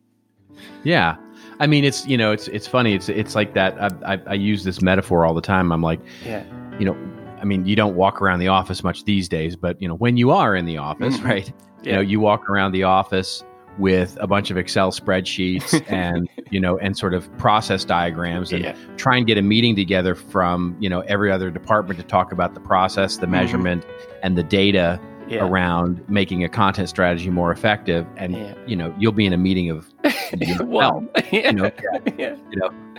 Yeah, 0.84 1.16
I 1.60 1.66
mean, 1.66 1.84
it's 1.84 2.06
you 2.06 2.16
know, 2.16 2.30
it's 2.32 2.46
it's 2.48 2.66
funny. 2.66 2.94
It's 2.94 3.08
it's 3.08 3.34
like 3.34 3.54
that. 3.54 3.80
I, 3.80 4.14
I, 4.14 4.20
I 4.28 4.34
use 4.34 4.64
this 4.64 4.82
metaphor 4.82 5.24
all 5.24 5.34
the 5.34 5.40
time. 5.40 5.72
I'm 5.72 5.82
like, 5.82 6.00
Yeah. 6.24 6.44
you 6.78 6.84
know, 6.84 6.96
I 7.42 7.44
mean, 7.44 7.66
you 7.66 7.74
don't 7.76 7.96
walk 7.96 8.22
around 8.22 8.38
the 8.38 8.48
office 8.48 8.84
much 8.84 9.04
these 9.04 9.28
days, 9.28 9.56
but 9.56 9.80
you 9.82 9.88
know, 9.88 9.96
when 9.96 10.16
you 10.16 10.30
are 10.30 10.54
in 10.54 10.64
the 10.64 10.78
office, 10.78 11.18
Mhm. 11.18 11.24
right? 11.24 11.52
You 11.82 11.92
know, 11.92 12.00
you 12.00 12.20
walk 12.20 12.48
around 12.48 12.70
the 12.72 12.84
office 12.84 13.42
with 13.78 14.16
a 14.20 14.26
bunch 14.26 14.50
of 14.50 14.56
Excel 14.56 14.92
spreadsheets 14.92 15.82
and 15.90 16.28
you 16.50 16.60
know, 16.60 16.78
and 16.78 16.96
sort 16.96 17.14
of 17.14 17.36
process 17.38 17.84
diagrams, 17.84 18.52
and 18.52 18.64
Yeah. 18.64 18.76
try 18.96 19.16
and 19.16 19.26
get 19.26 19.38
a 19.38 19.42
meeting 19.42 19.74
together 19.74 20.14
from 20.14 20.76
you 20.78 20.88
know 20.88 21.00
every 21.00 21.32
other 21.32 21.50
department 21.50 21.98
to 21.98 22.06
talk 22.06 22.30
about 22.32 22.54
the 22.54 22.60
process, 22.60 23.16
the 23.16 23.26
Mhm. 23.26 23.30
measurement, 23.30 23.86
and 24.22 24.36
the 24.38 24.42
data 24.44 25.00
Yeah. 25.28 25.44
around 25.44 26.00
making 26.08 26.44
a 26.44 26.48
content 26.48 26.88
strategy 26.90 27.30
more 27.30 27.50
effective. 27.50 28.06
And 28.18 28.34
Yeah. 28.34 28.54
you 28.66 28.76
know, 28.76 28.94
you'll 28.98 29.12
be 29.12 29.26
in 29.26 29.32
a 29.32 29.38
meeting 29.38 29.70
of 29.70 29.88
yourself, 30.38 30.68
One. 30.68 31.08
Yeah. 31.32 31.46
you 31.50 31.52
know, 31.54 31.70
yeah. 32.18 32.34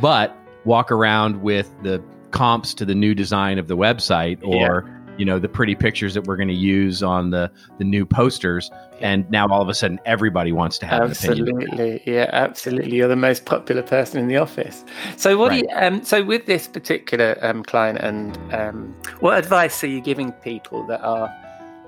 but 0.01 0.35
walk 0.65 0.91
around 0.91 1.41
with 1.41 1.73
the 1.83 2.01
comps 2.33 2.73
to 2.73 2.83
the 2.85 2.95
new 2.95 3.15
design 3.15 3.57
of 3.59 3.67
the 3.67 3.77
website 3.77 4.43
or 4.43 4.89
you 5.17 5.25
know 5.25 5.37
the 5.37 5.47
pretty 5.47 5.75
pictures 5.75 6.15
that 6.15 6.23
we're 6.23 6.35
going 6.35 6.47
to 6.47 6.53
use 6.55 7.03
on 7.03 7.29
the 7.29 7.51
the 7.77 7.83
new 7.83 8.03
posters 8.05 8.71
Yeah. 8.71 9.09
and 9.11 9.29
now 9.29 9.47
all 9.47 9.61
of 9.61 9.69
a 9.69 9.73
sudden 9.75 9.99
everybody 10.05 10.51
wants 10.51 10.79
to 10.79 10.87
have 10.87 11.01
Absolutely, 11.03 12.01
yeah, 12.05 12.29
absolutely. 12.33 12.95
You're 12.95 13.07
the 13.07 13.15
most 13.15 13.45
popular 13.45 13.83
person 13.83 14.19
in 14.19 14.27
the 14.27 14.37
office. 14.37 14.83
So, 15.17 15.37
what 15.37 15.51
do 15.51 15.57
you? 15.57 15.67
Um, 15.75 16.03
so, 16.03 16.23
with 16.23 16.45
this 16.47 16.67
particular 16.67 17.37
um, 17.41 17.63
client, 17.63 17.99
and 17.99 18.37
um, 18.53 18.95
what 19.19 19.37
advice 19.37 19.83
are 19.83 19.87
you 19.87 20.01
giving 20.01 20.31
people 20.31 20.85
that 20.87 21.01
are 21.01 21.29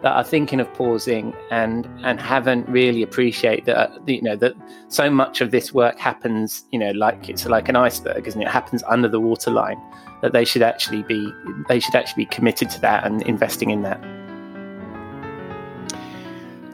that 0.02 0.12
are 0.12 0.24
thinking 0.24 0.60
of 0.60 0.72
pausing 0.74 1.34
and 1.52 1.88
and 2.04 2.20
haven't 2.20 2.68
really 2.70 3.02
appreciate 3.02 3.66
that 3.66 3.78
uh, 3.78 4.00
you 4.06 4.22
know 4.22 4.36
that 4.36 4.54
so 4.90 5.10
much 5.10 5.42
of 5.42 5.52
this 5.52 5.74
work 5.74 5.98
happens, 6.00 6.66
you 6.72 6.80
know, 6.80 6.92
like 6.92 7.30
it's 7.30 7.46
like 7.46 7.70
an 7.70 7.76
iceberg, 7.76 8.28
isn't 8.28 8.42
it? 8.42 8.46
It 8.46 8.52
happens 8.52 8.84
under 8.88 9.08
the 9.08 9.20
waterline. 9.20 9.82
That 10.22 10.32
they 10.32 10.46
should 10.46 10.62
actually 10.62 11.04
be 11.04 11.32
they 11.68 11.80
should 11.80 11.96
actually 11.96 12.26
be 12.26 12.30
committed 12.30 12.70
to 12.72 12.82
that 12.82 13.06
and 13.06 13.22
investing 13.24 13.70
in 13.70 13.82
that. 13.84 14.00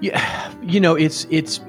yeah 0.01 0.51
you 0.63 0.79
know 0.79 0.95
it's 0.95 1.25
it's 1.29 1.61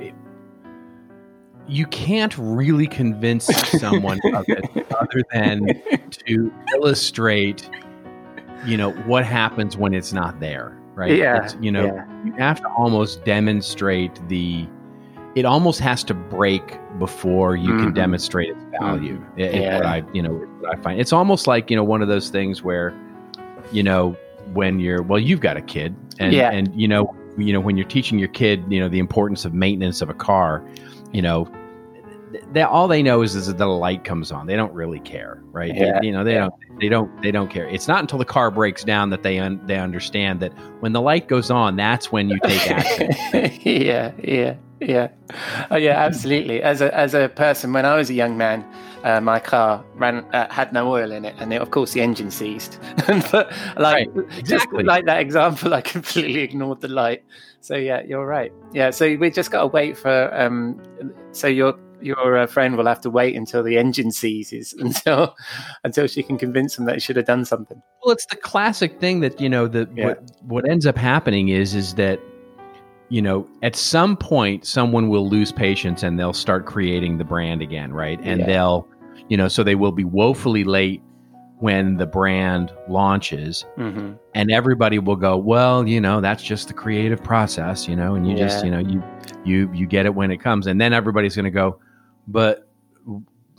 you 1.69 1.87
can't 1.87 2.37
really 2.37 2.87
convince 2.87 3.47
someone 3.79 4.19
of 4.35 4.45
it 4.49 4.93
other 4.99 5.23
than 5.33 5.69
to 6.11 6.53
illustrate 6.75 7.71
you 8.67 8.77
know 8.77 8.91
what 9.07 9.25
happens 9.25 9.77
when 9.77 9.95
it's 9.95 10.13
not 10.13 10.41
there 10.41 10.77
right 10.95 11.16
Yeah, 11.16 11.45
it's, 11.45 11.57
you 11.61 11.70
know 11.72 11.84
yeah. 11.86 12.05
you 12.24 12.32
have 12.34 12.61
to 12.61 12.68
almost 12.68 13.24
demonstrate 13.24 14.20
the 14.28 14.66
it 15.34 15.47
almost 15.47 15.80
has 15.80 16.05
to 16.05 16.12
break 16.14 16.78
before 16.99 17.57
you 17.57 17.68
can 17.78 17.90
Mhm. 17.93 17.95
demonstrate 17.95 18.51
its 18.51 18.64
value 18.78 19.22
It- 19.36 19.55
it- 19.55 19.61
Yeah. 19.62 19.76
what 19.78 19.86
i 19.86 20.03
you 20.12 20.22
know 20.22 20.47
i 20.70 20.76
find 20.76 21.01
it's 21.01 21.12
almost 21.12 21.47
like 21.47 21.70
you 21.70 21.76
know 21.76 21.84
one 21.84 22.03
of 22.03 22.09
those 22.09 22.28
things 22.28 22.62
where 22.62 22.93
you 23.72 23.82
know 23.82 24.14
when 24.53 24.78
you're 24.80 25.03
well 25.03 25.18
you've 25.18 25.40
got 25.40 25.57
a 25.57 25.62
kid 25.62 25.95
and 26.18 26.32
Yeah. 26.34 26.51
and 26.51 26.68
you 26.78 26.86
know 26.88 27.14
you 27.38 27.53
know 27.55 27.61
when 27.61 27.76
you're 27.78 27.86
teaching 27.88 28.18
your 28.18 28.28
kid 28.28 28.62
you 28.68 28.78
know 28.78 28.88
the 28.88 28.99
importance 28.99 29.45
of 29.47 29.55
maintenance 29.55 30.03
of 30.03 30.11
a 30.11 30.14
car 30.14 30.62
you 31.12 31.22
know 31.22 31.49
that 32.53 32.68
all 32.68 32.89
they 32.89 33.03
know 33.03 33.22
is, 33.22 33.35
is 33.35 33.47
that 33.47 33.59
the 33.59 33.66
light 33.66 34.05
comes 34.05 34.30
on 34.33 34.47
they 34.47 34.57
don't 34.57 34.72
really 34.72 35.01
care 35.01 35.43
right 35.53 35.74
They- 35.74 36.07
you 36.07 36.12
know 36.12 36.24
they 36.24 36.35
Yeah. 36.35 36.41
don't 36.49 36.80
they 36.80 36.89
don't 36.89 37.22
they 37.22 37.30
don't 37.30 37.49
care 37.49 37.66
it's 37.68 37.89
not 37.89 38.01
until 38.01 38.18
the 38.18 38.24
car 38.24 38.51
breaks 38.51 38.85
down 38.85 39.11
that 39.11 39.22
they 39.22 39.39
un, 39.39 39.61
they 39.66 39.78
understand 39.78 40.41
that 40.41 40.53
when 40.80 40.93
the 40.93 41.01
light 41.01 41.28
goes 41.28 41.51
on 41.51 41.76
that's 41.76 42.11
when 42.12 42.28
you 42.28 42.39
take 42.45 42.70
action 42.70 43.11
yeah, 43.62 44.12
yeah, 44.22 44.55
yeah. 44.80 45.09
Oh, 45.70 45.76
yeah, 45.76 45.93
absolutely. 46.07 46.61
As 46.62 46.80
a 46.80 46.93
as 46.95 47.14
a 47.14 47.28
person, 47.28 47.72
when 47.72 47.87
I 47.87 47.95
was 47.95 48.11
a 48.11 48.14
young 48.14 48.37
man, 48.37 48.64
uh, 49.05 49.20
my 49.20 49.39
car 49.39 49.85
ran 49.95 50.24
uh, 50.35 50.53
had 50.53 50.72
no 50.72 50.91
oil 50.93 51.12
in 51.12 51.24
it, 51.24 51.35
and 51.39 51.53
it, 51.53 51.62
of 51.62 51.70
course 51.70 51.93
the 51.93 52.01
engine 52.01 52.30
seized. 52.30 52.78
but 53.30 53.53
like 53.76 54.12
just 54.14 54.51
exactly. 54.51 54.83
like 54.85 55.05
that 55.07 55.20
example, 55.20 55.72
I 55.72 55.80
completely 55.83 56.41
ignored 56.41 56.80
the 56.80 56.89
light. 56.89 57.24
So 57.61 57.76
yeah, 57.76 58.03
you're 58.03 58.26
right. 58.26 58.53
Yeah, 58.72 58.91
so 58.91 59.16
we 59.16 59.30
just 59.30 59.51
got 59.53 59.61
to 59.61 59.66
wait 59.68 59.97
for. 59.97 60.30
Um, 60.35 60.80
so 61.30 61.47
your 61.47 61.74
your 62.03 62.37
uh, 62.39 62.47
friend 62.47 62.77
will 62.77 62.87
have 62.87 63.01
to 63.03 63.11
wait 63.11 63.37
until 63.37 63.63
the 63.63 63.77
engine 63.79 64.11
seizes 64.13 64.73
until 64.79 65.35
until 65.85 66.07
she 66.07 66.23
can 66.23 66.39
convince 66.39 66.79
him 66.79 66.85
that 66.87 66.95
he 66.95 67.01
should 67.01 67.17
have 67.17 67.27
done 67.27 67.45
something. 67.45 67.83
Well, 68.05 68.13
it's 68.13 68.27
the 68.27 68.37
classic 68.37 68.99
thing 69.01 69.21
that 69.21 69.41
you 69.41 69.49
know 69.49 69.69
the 69.69 69.89
Yeah. 69.95 70.07
what 70.07 70.23
what 70.43 70.69
ends 70.69 70.87
up 70.87 70.97
happening 70.97 71.49
is 71.49 71.75
is 71.75 71.95
that 71.95 72.21
you 73.09 73.23
know 73.23 73.47
at 73.63 73.77
some 73.77 74.17
point 74.17 74.67
someone 74.67 75.09
will 75.09 75.29
lose 75.29 75.53
patience 75.53 76.03
and 76.03 76.19
they'll 76.19 76.33
start 76.33 76.67
creating 76.67 77.19
the 77.19 77.25
brand 77.25 77.63
again, 77.63 77.93
right? 77.93 78.19
And 78.23 78.41
Yeah. 78.41 78.47
they'll 78.47 78.89
you 79.29 79.37
know 79.37 79.49
so 79.49 79.63
they 79.63 79.75
will 79.75 79.93
be 79.93 80.05
woefully 80.05 80.65
late 80.65 81.01
when 81.59 81.97
the 81.97 82.07
brand 82.07 82.73
launches 82.89 83.65
hmm 83.77 84.13
and 84.35 84.51
everybody 84.51 84.99
will 84.99 85.15
go 85.15 85.37
well 85.37 85.87
you 85.87 86.01
know 86.01 86.21
that's 86.21 86.43
just 86.43 86.67
the 86.67 86.75
creative 86.75 87.23
process 87.23 87.87
you 87.87 87.95
know 87.95 88.15
and 88.15 88.27
you 88.27 88.35
just 88.35 88.65
you 88.65 88.71
know 88.71 88.79
you 88.79 89.03
you 89.45 89.71
you 89.75 89.87
get 89.87 90.07
it 90.07 90.15
when 90.15 90.31
it 90.31 90.39
comes 90.39 90.67
and 90.67 90.81
then 90.81 90.93
everybody's 90.95 91.37
going 91.37 91.45
to 91.45 91.51
go 91.51 91.79
but 92.29 92.68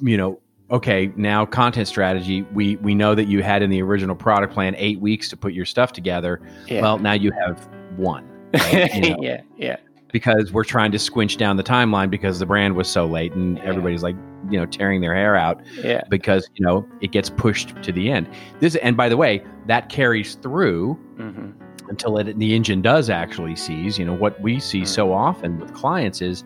you 0.02 0.18
know 0.18 0.40
okay 0.72 1.12
now 1.16 1.46
content 1.46 1.88
strategy 1.88 2.42
we 2.54 2.78
we 2.78 2.96
know 2.96 3.14
that 3.14 3.26
you 3.26 3.44
had 3.44 3.62
in 3.62 3.70
the 3.70 3.82
original 3.82 4.16
product 4.16 4.54
plan 4.54 4.74
8 4.78 5.00
weeks 5.00 5.30
to 5.30 5.38
put 5.38 5.54
your 5.54 5.66
stuff 5.66 5.92
together 5.92 6.42
Yeah. 6.68 6.82
well 6.82 6.98
now 6.98 7.14
you 7.14 7.32
have 7.46 7.68
one 7.98 8.28
right? 8.54 8.94
You 8.96 9.02
know, 9.10 9.18
yeah, 9.22 9.42
yeah, 9.58 9.78
because 10.12 10.52
we're 10.54 10.64
trying 10.64 10.92
to 10.94 11.00
squinch 11.00 11.38
down 11.38 11.58
the 11.58 11.64
timeline 11.64 12.10
because 12.10 12.40
the 12.40 12.46
brand 12.46 12.76
was 12.76 12.88
so 12.88 13.06
late 13.06 13.34
and 13.34 13.58
Yeah. 13.58 13.66
everybody's 13.66 14.04
like 14.04 14.16
you 14.50 14.60
know 14.60 14.66
tearing 14.66 15.02
their 15.02 15.14
hair 15.16 15.36
out 15.36 15.62
yeah, 15.84 16.02
because 16.10 16.50
you 16.56 16.66
know 16.66 16.88
it 17.02 17.12
gets 17.12 17.30
pushed 17.30 17.76
to 17.84 17.92
the 17.92 18.10
end 18.12 18.28
this 18.60 18.76
and 18.78 18.96
by 18.98 19.10
the 19.10 19.18
way 19.18 19.44
that 19.68 19.90
carries 19.90 20.36
through 20.36 20.94
hmm 21.18 21.52
until 21.90 22.18
it, 22.18 22.40
the 22.40 22.56
engine 22.56 22.82
does 22.82 23.10
actually 23.10 23.58
seize. 23.58 24.00
You 24.00 24.06
know, 24.06 24.14
what 24.14 24.40
we 24.40 24.58
see 24.62 24.86
so 24.86 25.12
often 25.12 25.60
with 25.60 25.74
clients 25.74 26.22
is 26.22 26.46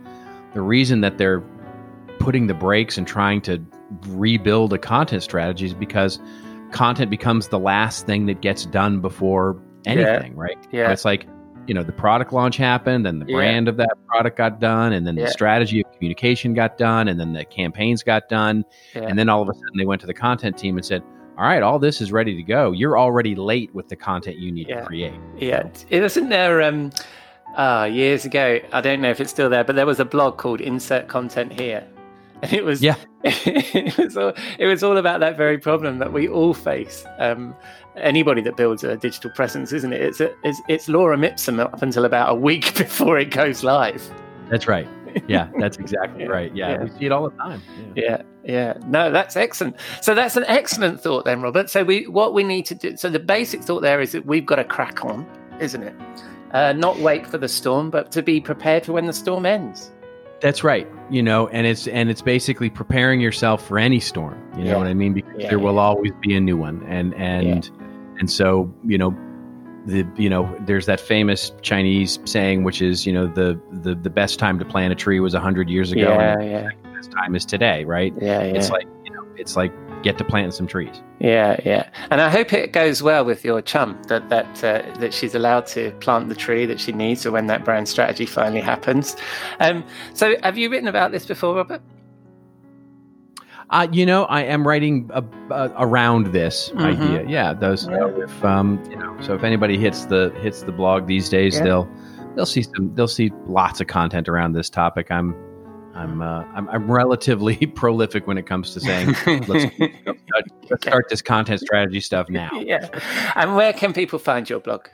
the 0.55 0.61
reason 0.61 1.01
that 1.01 1.20
they're 1.20 1.41
putting 2.28 2.47
the 2.47 2.53
brakes 2.53 2.97
and 2.97 3.07
trying 3.07 3.39
to 3.39 3.57
rebuild 4.07 4.73
a 4.73 4.78
content 4.78 5.23
strategy 5.23 5.65
is 5.65 5.73
because 5.73 6.19
content 6.73 7.09
becomes 7.09 7.47
the 7.47 7.57
last 7.57 8.05
thing 8.05 8.25
that 8.25 8.41
gets 8.41 8.65
done 8.65 8.99
before 8.99 9.55
anything, 9.86 10.36
right? 10.36 10.57
yeah. 10.73 10.91
It's 10.91 11.05
like, 11.05 11.25
you 11.67 11.73
know, 11.73 11.84
the 11.84 11.93
product 11.93 12.34
launch 12.34 12.57
happened 12.57 13.07
and 13.07 13.21
the 13.21 13.28
Yeah. 13.28 13.38
brand 13.38 13.69
of 13.69 13.78
that 13.78 13.91
product 14.07 14.36
got 14.38 14.59
done 14.59 14.91
and 14.91 15.07
then 15.07 15.15
Yeah. 15.15 15.23
the 15.23 15.32
strategy 15.32 15.80
of 15.80 15.89
communication 15.93 16.53
got 16.53 16.78
done 16.78 17.07
and 17.07 17.17
then 17.17 17.32
the 17.32 17.45
campaigns 17.45 18.03
got 18.03 18.28
done. 18.28 18.65
Yeah. 18.93 19.03
And 19.03 19.17
then 19.17 19.30
all 19.30 19.41
of 19.41 19.47
a 19.47 19.53
sudden 19.53 19.78
they 19.78 19.86
went 19.86 20.01
to 20.01 20.07
the 20.07 20.13
content 20.13 20.57
team 20.57 20.75
and 20.75 20.86
said, 20.86 21.03
all 21.38 21.45
right, 21.45 21.63
all 21.63 21.80
this 21.80 22.01
is 22.01 22.11
ready 22.11 22.36
to 22.36 22.43
go. 22.43 22.73
You're 22.73 22.99
already 22.99 23.36
late 23.36 23.73
with 23.73 23.88
the 23.88 23.95
content 23.95 24.36
you 24.38 24.51
need 24.51 24.67
Yeah. 24.67 24.82
to 24.82 24.86
create. 24.86 25.13
Yeah, 25.38 25.63
it 25.89 26.01
wasn't 26.01 26.30
there 26.30 26.61
um 26.61 26.91
uh 27.55 27.88
years 27.89 28.25
ago. 28.25 28.59
I 28.73 28.82
don't 28.82 28.99
know 28.99 29.11
if 29.11 29.21
it's 29.21 29.32
still 29.32 29.49
there, 29.49 29.63
but 29.63 29.78
there 29.78 29.86
was 29.86 30.01
a 30.01 30.05
blog 30.05 30.36
called 30.36 30.59
Insert 30.59 31.07
Content 31.07 31.53
Here. 31.53 31.86
And 32.41 32.53
it 32.59 32.63
was 32.63 32.81
Yeah. 32.81 32.95
it 33.23 33.97
was 33.97 34.15
all, 34.15 34.33
it 34.59 34.65
was 34.67 34.83
all 34.83 34.97
about 34.97 35.19
that 35.19 35.35
very 35.38 35.57
problem 35.57 35.99
that 35.99 36.13
we 36.13 36.27
all 36.27 36.53
face. 36.53 37.05
Um 37.19 37.55
anybody 37.95 38.41
that 38.41 38.55
builds 38.55 38.83
a 38.83 38.95
digital 38.95 39.31
presence, 39.31 39.73
isn't 39.73 39.91
it? 39.93 40.01
It's 40.01 40.19
a, 40.21 40.33
it's 40.43 40.61
it's 40.67 40.88
lorem 40.88 41.25
ipsum 41.25 41.59
up 41.59 41.81
until 41.81 42.05
about 42.05 42.31
a 42.31 42.35
week 42.35 42.75
before 42.77 43.17
it 43.19 43.31
goes 43.31 43.63
live. 43.63 44.01
That's 44.49 44.67
right. 44.67 44.88
Yeah, 45.27 45.49
that's 45.59 45.77
exactly 45.77 46.23
Yeah, 46.23 46.29
right. 46.29 46.55
Yeah, 46.55 46.69
yeah. 46.71 46.83
we 46.83 46.89
see 46.91 47.05
it 47.07 47.11
all 47.11 47.29
the 47.29 47.35
time. 47.38 47.61
Yeah. 47.95 48.03
Yeah, 48.03 48.21
yeah. 48.43 48.73
No, 48.85 49.11
that's 49.11 49.35
excellent. 49.35 49.75
So 50.01 50.13
that's 50.13 50.38
an 50.38 50.45
excellent 50.47 51.01
thought 51.01 51.25
then, 51.25 51.41
Robert. 51.41 51.69
So 51.71 51.83
we 51.83 52.05
what 52.07 52.33
we 52.35 52.43
need 52.43 52.65
to 52.67 52.75
do 52.75 52.95
so 52.97 53.09
the 53.09 53.19
basic 53.19 53.61
thought 53.63 53.81
there 53.81 53.99
is 53.99 54.11
that 54.11 54.25
we've 54.27 54.45
got 54.45 54.57
to 54.57 54.63
crack 54.63 55.03
on, 55.03 55.25
isn't 55.59 55.81
it? 55.81 55.95
Uh, 56.51 56.71
not 56.73 56.97
wait 56.99 57.25
for 57.27 57.38
the 57.38 57.47
storm, 57.47 57.89
but 57.89 58.11
to 58.11 58.21
be 58.21 58.39
prepared 58.39 58.85
for 58.85 58.93
when 58.93 59.05
the 59.07 59.13
storm 59.13 59.45
ends. 59.45 59.91
That's 60.41 60.63
right. 60.63 60.88
You 61.09 61.23
know, 61.23 61.47
and 61.49 61.65
it's 61.65 61.88
and 61.88 62.09
it's 62.09 62.21
basically 62.21 62.69
preparing 62.69 63.19
yourself 63.21 63.65
for 63.65 63.79
any 63.79 63.99
storm. 63.99 64.38
You 64.57 64.63
Yeah. 64.65 64.71
know 64.73 64.77
what 64.79 64.88
I 64.88 64.93
mean? 64.93 65.13
Because 65.13 65.31
Yeah, 65.38 65.49
there 65.49 65.59
will 65.59 65.79
always 65.79 66.11
be 66.21 66.35
a 66.35 66.39
new 66.39 66.57
one. 66.57 66.83
And 66.88 67.13
and 67.15 67.69
and 68.19 68.29
so, 68.29 68.71
you 68.85 68.97
know, 68.97 69.15
the 69.85 70.05
you 70.17 70.29
know, 70.29 70.53
there's 70.65 70.85
that 70.88 70.99
famous 70.99 71.51
Chinese 71.61 72.19
saying 72.25 72.63
which 72.63 72.81
is, 72.81 73.05
you 73.05 73.13
know, 73.13 73.25
the 73.27 73.59
the 73.71 73.95
the 73.95 74.09
best 74.09 74.38
time 74.38 74.59
to 74.59 74.65
plant 74.65 74.91
a 74.91 74.95
tree 74.95 75.19
was 75.19 75.33
100 75.33 75.69
years 75.69 75.91
ago 75.91 76.01
Yeah, 76.19 76.33
and 76.39 76.51
yeah, 76.51 76.69
the 76.83 76.89
best 76.89 77.11
time 77.11 77.35
is 77.35 77.45
today, 77.45 77.85
right? 77.85 78.13
yeah, 78.19 78.43
yeah. 78.43 78.53
It's 78.53 78.69
like, 78.69 78.85
you 79.05 79.11
know, 79.13 79.23
it's 79.38 79.55
like 79.55 79.71
get 80.04 80.18
to 80.18 80.24
planting 80.24 80.52
some 80.52 80.68
trees. 80.68 81.02
Yeah, 81.20 81.60
yeah, 81.66 81.89
and 82.12 82.22
I 82.22 82.30
hope 82.30 82.54
it 82.54 82.74
goes 82.74 83.02
well 83.02 83.26
with 83.26 83.43
your 83.43 83.62
chum 83.62 84.00
that 84.08 84.30
that 84.30 84.64
uh, 84.64 85.00
that 85.00 85.14
she's 85.14 85.34
allowed 85.36 85.66
to 85.68 85.91
plant 86.00 86.30
the 86.30 86.36
tree 86.36 86.66
that 86.66 86.80
she 86.80 86.91
needs 86.91 87.24
for 87.24 87.32
when 87.32 87.48
that 87.48 87.64
brand 87.66 87.88
strategy 87.89 88.26
finally 88.26 88.62
happens. 88.62 89.16
Um, 89.60 89.84
so, 90.14 90.36
have 90.43 90.58
you 90.58 90.70
written 90.70 90.88
about 90.88 91.12
this 91.12 91.26
before, 91.26 91.56
Robert? 91.56 91.82
Uh, 93.70 93.88
you 93.91 94.06
know, 94.06 94.24
I 94.26 94.43
am 94.43 94.66
writing 94.66 95.10
a, 95.14 95.24
a, 95.52 95.72
around 95.78 96.28
this 96.28 96.70
Mhm. 96.74 96.82
idea. 96.82 97.26
Yeah, 97.28 97.54
those. 97.54 97.82
So 97.82 98.22
if 98.22 98.45
um, 98.45 98.82
you 98.89 98.95
know, 98.95 99.18
so 99.22 99.34
if 99.34 99.43
anybody 99.43 99.78
hits 99.78 100.06
the 100.06 100.32
hits 100.41 100.62
the 100.64 100.72
blog 100.72 101.06
these 101.08 101.28
days, 101.28 101.58
Yeah. 101.58 101.64
they'll 101.64 101.89
they'll 102.36 102.45
see 102.45 102.64
some 102.64 102.93
they'll 102.95 103.10
see 103.10 103.32
lots 103.45 103.82
of 103.82 103.88
content 103.88 104.30
around 104.30 104.54
this 104.54 104.70
topic. 104.70 105.12
I'm 105.12 105.36
I'm 105.98 106.22
uh, 106.22 106.43
I'm, 106.54 106.70
I'm 106.70 106.89
relatively 106.89 107.56
prolific 107.76 108.28
when 108.28 108.38
it 108.38 108.45
comes 108.45 108.74
to 108.74 108.80
saying 108.80 109.16
let's, 109.48 109.74
let's 110.70 110.84
start 110.84 111.10
this 111.10 111.22
content 111.22 111.60
strategy 111.68 112.00
stuff 112.00 112.30
now. 112.30 112.50
Yeah. 112.54 112.88
And 113.36 113.56
where 113.56 113.74
can 113.74 113.93
people 113.93 114.20
find 114.20 114.50
your 114.50 114.60
blog? 114.60 114.88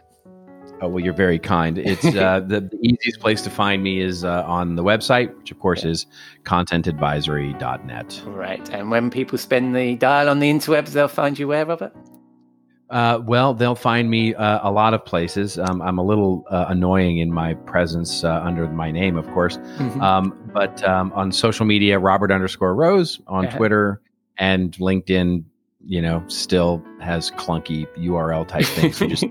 Oh, 0.81 0.87
well, 0.89 1.03
you're 1.03 1.13
very 1.13 1.39
kind. 1.39 1.77
It's 1.77 2.03
uh, 2.03 2.41
the, 2.41 2.59
the, 2.59 2.77
easiest 2.81 3.19
place 3.21 3.41
to 3.43 3.49
find 3.49 3.83
me 3.83 4.01
is 4.01 4.25
uh, 4.25 4.43
on 4.45 4.75
the 4.75 4.83
website, 4.83 5.33
which 5.37 5.51
of 5.51 5.59
course 5.59 5.85
is 5.85 6.05
contentadvisory.net. 6.43 8.21
Right. 8.25 8.69
And 8.69 8.91
when 8.91 9.09
people 9.09 9.37
spend 9.37 9.75
the 9.75 9.95
dial 9.95 10.27
on 10.27 10.39
the 10.39 10.51
interwebs, 10.51 10.89
they'll 10.89 11.07
find 11.07 11.39
you 11.39 11.47
where, 11.47 11.65
Robert? 11.65 11.95
Uh, 12.93 13.19
well, 13.25 13.55
they'll 13.55 13.73
find 13.73 14.07
me 14.07 14.35
uh, 14.35 14.59
a 14.61 14.71
lot 14.71 14.93
of 14.93 15.03
places. 15.03 15.57
Um, 15.57 15.81
I'm 15.81 15.97
a 15.97 16.03
little 16.03 16.45
uh, 16.51 16.65
annoying 16.69 17.17
in 17.17 17.33
my 17.33 17.55
presence 17.55 18.23
uh, 18.23 18.39
under 18.43 18.69
my 18.69 18.91
name, 18.91 19.17
of 19.17 19.25
course. 19.31 19.57
Mm-hmm. 19.57 19.99
Um, 19.99 20.51
but 20.53 20.83
um, 20.83 21.11
on 21.13 21.31
social 21.31 21.65
media, 21.65 21.97
Robert 21.97 22.31
underscore 22.31 22.75
Rose 22.75 23.19
on 23.25 23.47
uh-huh. 23.47 23.57
Twitter 23.57 24.01
and 24.37 24.73
LinkedIn, 24.73 25.43
you 25.83 26.03
know, 26.03 26.23
still 26.27 26.83
has 27.01 27.31
clunky 27.31 27.87
URL 27.97 28.47
type 28.47 28.65
things. 28.65 28.97
So 28.97 29.07
just, 29.07 29.25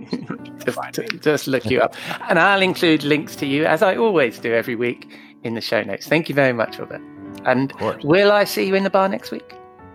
just, 0.92 1.22
just 1.22 1.46
look 1.46 1.64
you 1.64 1.80
up. 1.80 1.94
And 2.28 2.40
I'll 2.40 2.62
include 2.62 3.04
links 3.04 3.36
to 3.36 3.46
you, 3.46 3.64
as 3.64 3.80
I 3.80 3.94
always 3.94 4.40
do 4.40 4.52
every 4.52 4.74
week, 4.74 5.08
in 5.44 5.54
the 5.54 5.60
show 5.60 5.84
notes. 5.84 6.08
Thank 6.08 6.28
you 6.28 6.34
very 6.34 6.52
much, 6.52 6.80
Robert. 6.80 7.00
And 7.44 7.72
will 8.02 8.32
I 8.32 8.42
see 8.42 8.66
you 8.66 8.74
in 8.74 8.82
the 8.82 8.90
bar 8.90 9.08
next 9.08 9.30
week? 9.30 9.54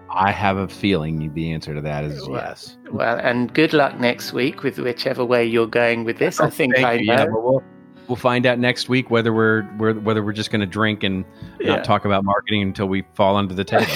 I 0.10 0.32
have 0.32 0.58
a 0.58 0.68
feeling 0.68 1.34
the 1.34 1.52
answer 1.52 1.74
to 1.74 1.82
that 1.82 2.04
is 2.06 2.28
well, 2.28 2.42
yes. 2.42 2.78
Well, 2.92 3.20
and 3.22 3.54
good 3.54 3.74
luck 3.74 4.00
next 4.00 4.34
week 4.34 4.64
with 4.64 4.80
whichever 4.80 5.26
way 5.26 5.46
you're 5.46 5.68
going 5.68 6.04
with 6.04 6.18
this. 6.18 6.40
I 6.40 6.50
think 6.50 6.78
I 6.78 6.98
know. 6.98 7.14
Yeah, 7.14 7.26
we'll, 7.26 7.64
we'll 8.08 8.16
find 8.16 8.46
out 8.46 8.60
next 8.60 8.90
week 8.90 9.10
whether 9.10 9.34
we're, 9.34 9.68
we're 9.78 9.94
whether 9.94 10.24
we're 10.24 10.34
just 10.34 10.52
going 10.52 10.62
to 10.62 10.68
drink 10.68 11.04
and 11.04 11.26
yeah. 11.60 11.76
not 11.76 11.84
talk 11.84 12.06
about 12.06 12.24
marketing 12.24 12.62
until 12.62 12.88
we 12.88 13.04
fall 13.14 13.36
under 13.36 13.54
the 13.54 13.64
table. 13.64 13.94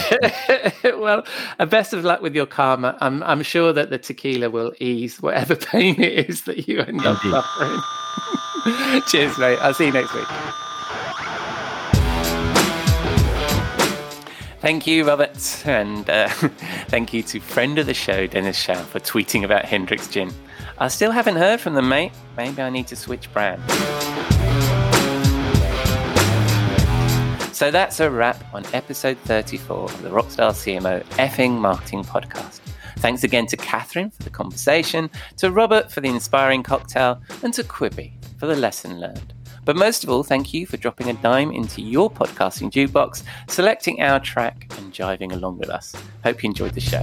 well, 0.99 1.25
uh, 1.59 1.65
best 1.65 1.93
of 1.93 2.03
luck 2.03 2.21
with 2.21 2.35
your 2.35 2.45
karma. 2.45 2.97
I'm 3.01 3.23
I'm 3.23 3.43
sure 3.43 3.73
that 3.73 3.89
the 3.89 3.97
tequila 3.97 4.49
will 4.49 4.73
ease 4.79 5.21
whatever 5.21 5.55
pain 5.71 5.99
it 6.01 6.29
is 6.29 6.43
that 6.43 6.67
you 6.67 6.81
end 6.81 7.05
up 7.05 7.21
suffering. 7.21 7.81
Cheers, 9.07 9.37
mate. 9.37 9.57
I'll 9.59 9.73
see 9.73 9.85
you 9.85 9.91
next 9.91 10.13
week. 10.13 10.27
Thank 14.61 14.85
you, 14.85 15.05
Robert. 15.05 15.63
And 15.65 16.07
uh, 16.07 16.29
thank 16.87 17.13
you 17.13 17.23
to 17.23 17.39
friend 17.39 17.79
of 17.79 17.87
the 17.87 17.95
show, 17.95 18.27
Dennis 18.27 18.57
Shaw, 18.57 18.75
for 18.75 18.99
tweeting 18.99 19.43
about 19.43 19.65
Hendrick's 19.65 20.07
Gin. 20.07 20.31
I 20.77 20.87
still 20.87 21.09
haven't 21.09 21.37
heard 21.37 21.59
from 21.59 21.73
them, 21.73 21.89
mate. 21.89 22.11
Maybe 22.37 22.61
I 22.61 22.69
need 22.69 22.85
to 22.87 22.95
switch 22.95 23.31
brand. 23.33 23.59
So 27.55 27.71
that's 27.71 27.99
a 27.99 28.09
wrap 28.09 28.43
on 28.53 28.63
episode 28.73 29.17
34 29.19 29.83
of 29.83 30.01
the 30.03 30.09
Rockstar 30.09 30.51
CMO 30.51 31.03
effing 31.17 31.59
marketing 31.59 32.03
podcast. 32.03 32.59
Thanks 32.97 33.23
again 33.23 33.47
to 33.47 33.57
Kathryn 33.57 34.13
for 34.13 34.21
the 34.21 34.29
conversation, 34.29 35.09
to 35.37 35.49
Robert 35.49 35.91
for 35.91 36.01
the 36.01 36.09
inspiring 36.09 36.61
cocktail, 36.61 37.19
and 37.41 37.51
to 37.55 37.63
Quibi 37.63 38.13
for 38.37 38.45
the 38.45 38.55
lesson 38.55 38.99
learned. 38.99 39.33
But 39.71 39.77
most 39.77 40.03
of 40.03 40.09
all, 40.09 40.21
thank 40.21 40.53
you 40.53 40.65
for 40.65 40.75
dropping 40.75 41.09
a 41.09 41.13
dime 41.13 41.49
into 41.49 41.81
your 41.81 42.11
podcasting 42.11 42.71
jukebox, 42.71 43.23
selecting 43.47 44.01
our 44.01 44.19
track, 44.19 44.69
and 44.77 44.91
jiving 44.91 45.31
along 45.31 45.59
with 45.59 45.69
us. 45.69 45.95
Hope 46.25 46.43
you 46.43 46.49
enjoyed 46.49 46.73
the 46.73 46.81
show. 46.81 47.01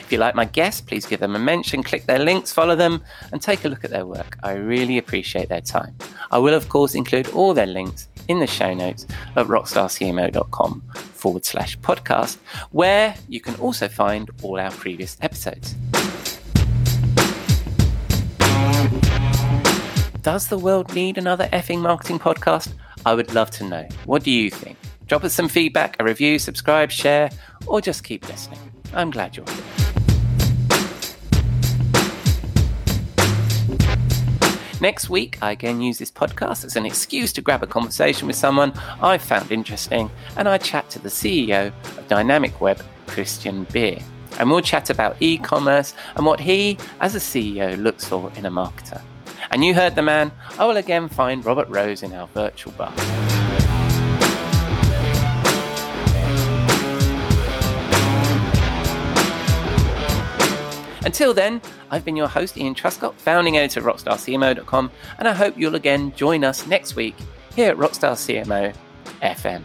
If 0.00 0.10
you 0.10 0.18
like 0.18 0.34
my 0.34 0.46
guests, 0.46 0.80
please 0.80 1.06
give 1.06 1.20
them 1.20 1.36
a 1.36 1.38
mention, 1.38 1.84
click 1.84 2.06
their 2.06 2.18
links, 2.18 2.52
follow 2.52 2.74
them, 2.74 3.04
and 3.30 3.40
take 3.40 3.64
a 3.64 3.68
look 3.68 3.84
at 3.84 3.90
their 3.90 4.04
work. 4.04 4.36
I 4.42 4.54
really 4.54 4.98
appreciate 4.98 5.48
their 5.48 5.60
time. 5.60 5.94
I 6.32 6.38
will, 6.38 6.54
of 6.54 6.68
course, 6.68 6.96
include 6.96 7.28
all 7.28 7.54
their 7.54 7.66
links 7.66 8.08
in 8.26 8.40
the 8.40 8.48
show 8.48 8.74
notes 8.74 9.06
at 9.36 9.46
rockstarcmo.com 9.46 10.82
forward 10.96 11.44
slash 11.44 11.78
podcast, 11.78 12.38
where 12.72 13.14
you 13.28 13.40
can 13.40 13.54
also 13.60 13.86
find 13.86 14.28
all 14.42 14.58
our 14.58 14.72
previous 14.72 15.16
episodes. 15.20 15.76
Does 20.28 20.48
the 20.48 20.58
world 20.58 20.94
need 20.94 21.16
another 21.16 21.48
effing 21.54 21.78
marketing 21.78 22.18
podcast? 22.18 22.74
I 23.06 23.14
would 23.14 23.34
love 23.34 23.50
to 23.52 23.64
know. 23.64 23.88
What 24.04 24.24
do 24.24 24.30
you 24.30 24.50
think? 24.50 24.76
Drop 25.06 25.24
us 25.24 25.32
some 25.32 25.48
feedback, 25.48 25.96
a 26.00 26.04
review, 26.04 26.38
subscribe, 26.38 26.90
share, 26.90 27.30
or 27.66 27.80
just 27.80 28.04
keep 28.04 28.28
listening. 28.28 28.58
I'm 28.92 29.10
glad 29.10 29.38
you're 29.38 29.46
here. 29.46 29.64
Next 34.82 35.08
week, 35.08 35.38
I 35.40 35.52
again 35.52 35.80
use 35.80 35.96
this 35.96 36.10
podcast 36.10 36.62
as 36.66 36.76
an 36.76 36.84
excuse 36.84 37.32
to 37.32 37.40
grab 37.40 37.62
a 37.62 37.66
conversation 37.66 38.26
with 38.26 38.36
someone 38.36 38.74
I 39.00 39.16
found 39.16 39.50
interesting, 39.50 40.10
and 40.36 40.46
I 40.46 40.58
chat 40.58 40.90
to 40.90 40.98
the 40.98 41.08
CEO 41.08 41.68
of 41.68 42.06
Dynamicweb, 42.08 42.82
Christian 43.06 43.64
Beer. 43.72 43.98
And 44.38 44.50
we'll 44.50 44.60
chat 44.60 44.90
about 44.90 45.16
e 45.20 45.38
commerce 45.38 45.94
and 46.16 46.26
what 46.26 46.38
he, 46.38 46.76
as 47.00 47.14
a 47.14 47.18
CEO, 47.18 47.82
looks 47.82 48.04
for 48.04 48.30
in 48.36 48.44
a 48.44 48.50
marketer. 48.50 49.00
And 49.50 49.64
you 49.64 49.74
heard 49.74 49.94
the 49.94 50.02
man, 50.02 50.32
oh, 50.58 50.64
I 50.64 50.64
will 50.66 50.76
again 50.76 51.08
find 51.08 51.44
Robert 51.44 51.68
Rose 51.68 52.02
in 52.02 52.12
our 52.12 52.26
virtual 52.28 52.72
bar. 52.72 52.92
Until 61.04 61.32
then, 61.32 61.62
I've 61.90 62.04
been 62.04 62.16
your 62.16 62.28
host, 62.28 62.58
Ian 62.58 62.74
Truscott, 62.74 63.14
founding 63.14 63.56
editor 63.56 63.80
at 63.80 63.86
rockstarcmo.com, 63.86 64.90
and 65.18 65.26
I 65.26 65.32
hope 65.32 65.56
you'll 65.56 65.74
again 65.74 66.12
join 66.14 66.44
us 66.44 66.66
next 66.66 66.96
week 66.96 67.16
here 67.56 67.70
at 67.70 67.78
Rockstar 67.78 68.12
CMO 68.12 68.74
FM. 69.22 69.62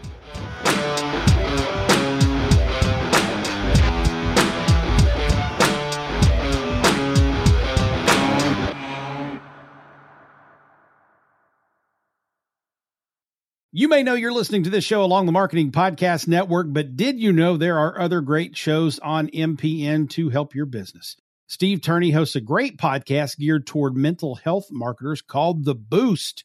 You 13.76 13.88
may 13.88 14.04
know 14.04 14.14
you're 14.14 14.30
listening 14.30 14.62
to 14.62 14.70
this 14.70 14.84
show 14.84 15.02
along 15.02 15.26
the 15.26 15.32
Marketing 15.32 15.72
Podcast 15.72 16.28
Network, 16.28 16.68
but 16.70 16.96
did 16.96 17.18
you 17.18 17.32
know 17.32 17.56
there 17.56 17.76
are 17.76 18.00
other 18.00 18.20
great 18.20 18.56
shows 18.56 19.00
on 19.00 19.26
MPN 19.30 20.08
to 20.10 20.28
help 20.28 20.54
your 20.54 20.64
business? 20.64 21.16
Steve 21.48 21.82
Turney 21.82 22.12
hosts 22.12 22.36
a 22.36 22.40
great 22.40 22.78
podcast 22.78 23.36
geared 23.36 23.66
toward 23.66 23.96
mental 23.96 24.36
health 24.36 24.68
marketers 24.70 25.22
called 25.22 25.64
The 25.64 25.74
Boost. 25.74 26.44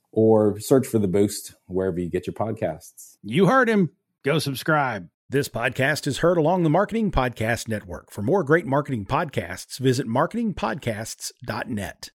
or 0.11 0.59
search 0.59 0.87
for 0.87 0.99
The 0.99 1.07
Boost 1.07 1.55
wherever 1.67 1.97
you 1.99 2.09
get 2.09 2.27
your 2.27 2.33
podcasts. 2.33 3.15
You 3.23 3.45
heard 3.47 3.69
him. 3.69 3.91
Go 4.23 4.37
subscribe. 4.39 5.07
This 5.29 5.47
podcast 5.47 6.07
is 6.07 6.17
heard 6.17 6.37
along 6.37 6.63
the 6.63 6.69
Marketing 6.69 7.11
Podcast 7.11 7.69
Network. 7.69 8.11
For 8.11 8.21
more 8.21 8.43
great 8.43 8.65
marketing 8.65 9.05
podcasts, 9.05 9.79
visit 9.79 10.05
marketingpodcasts.net. 10.05 12.09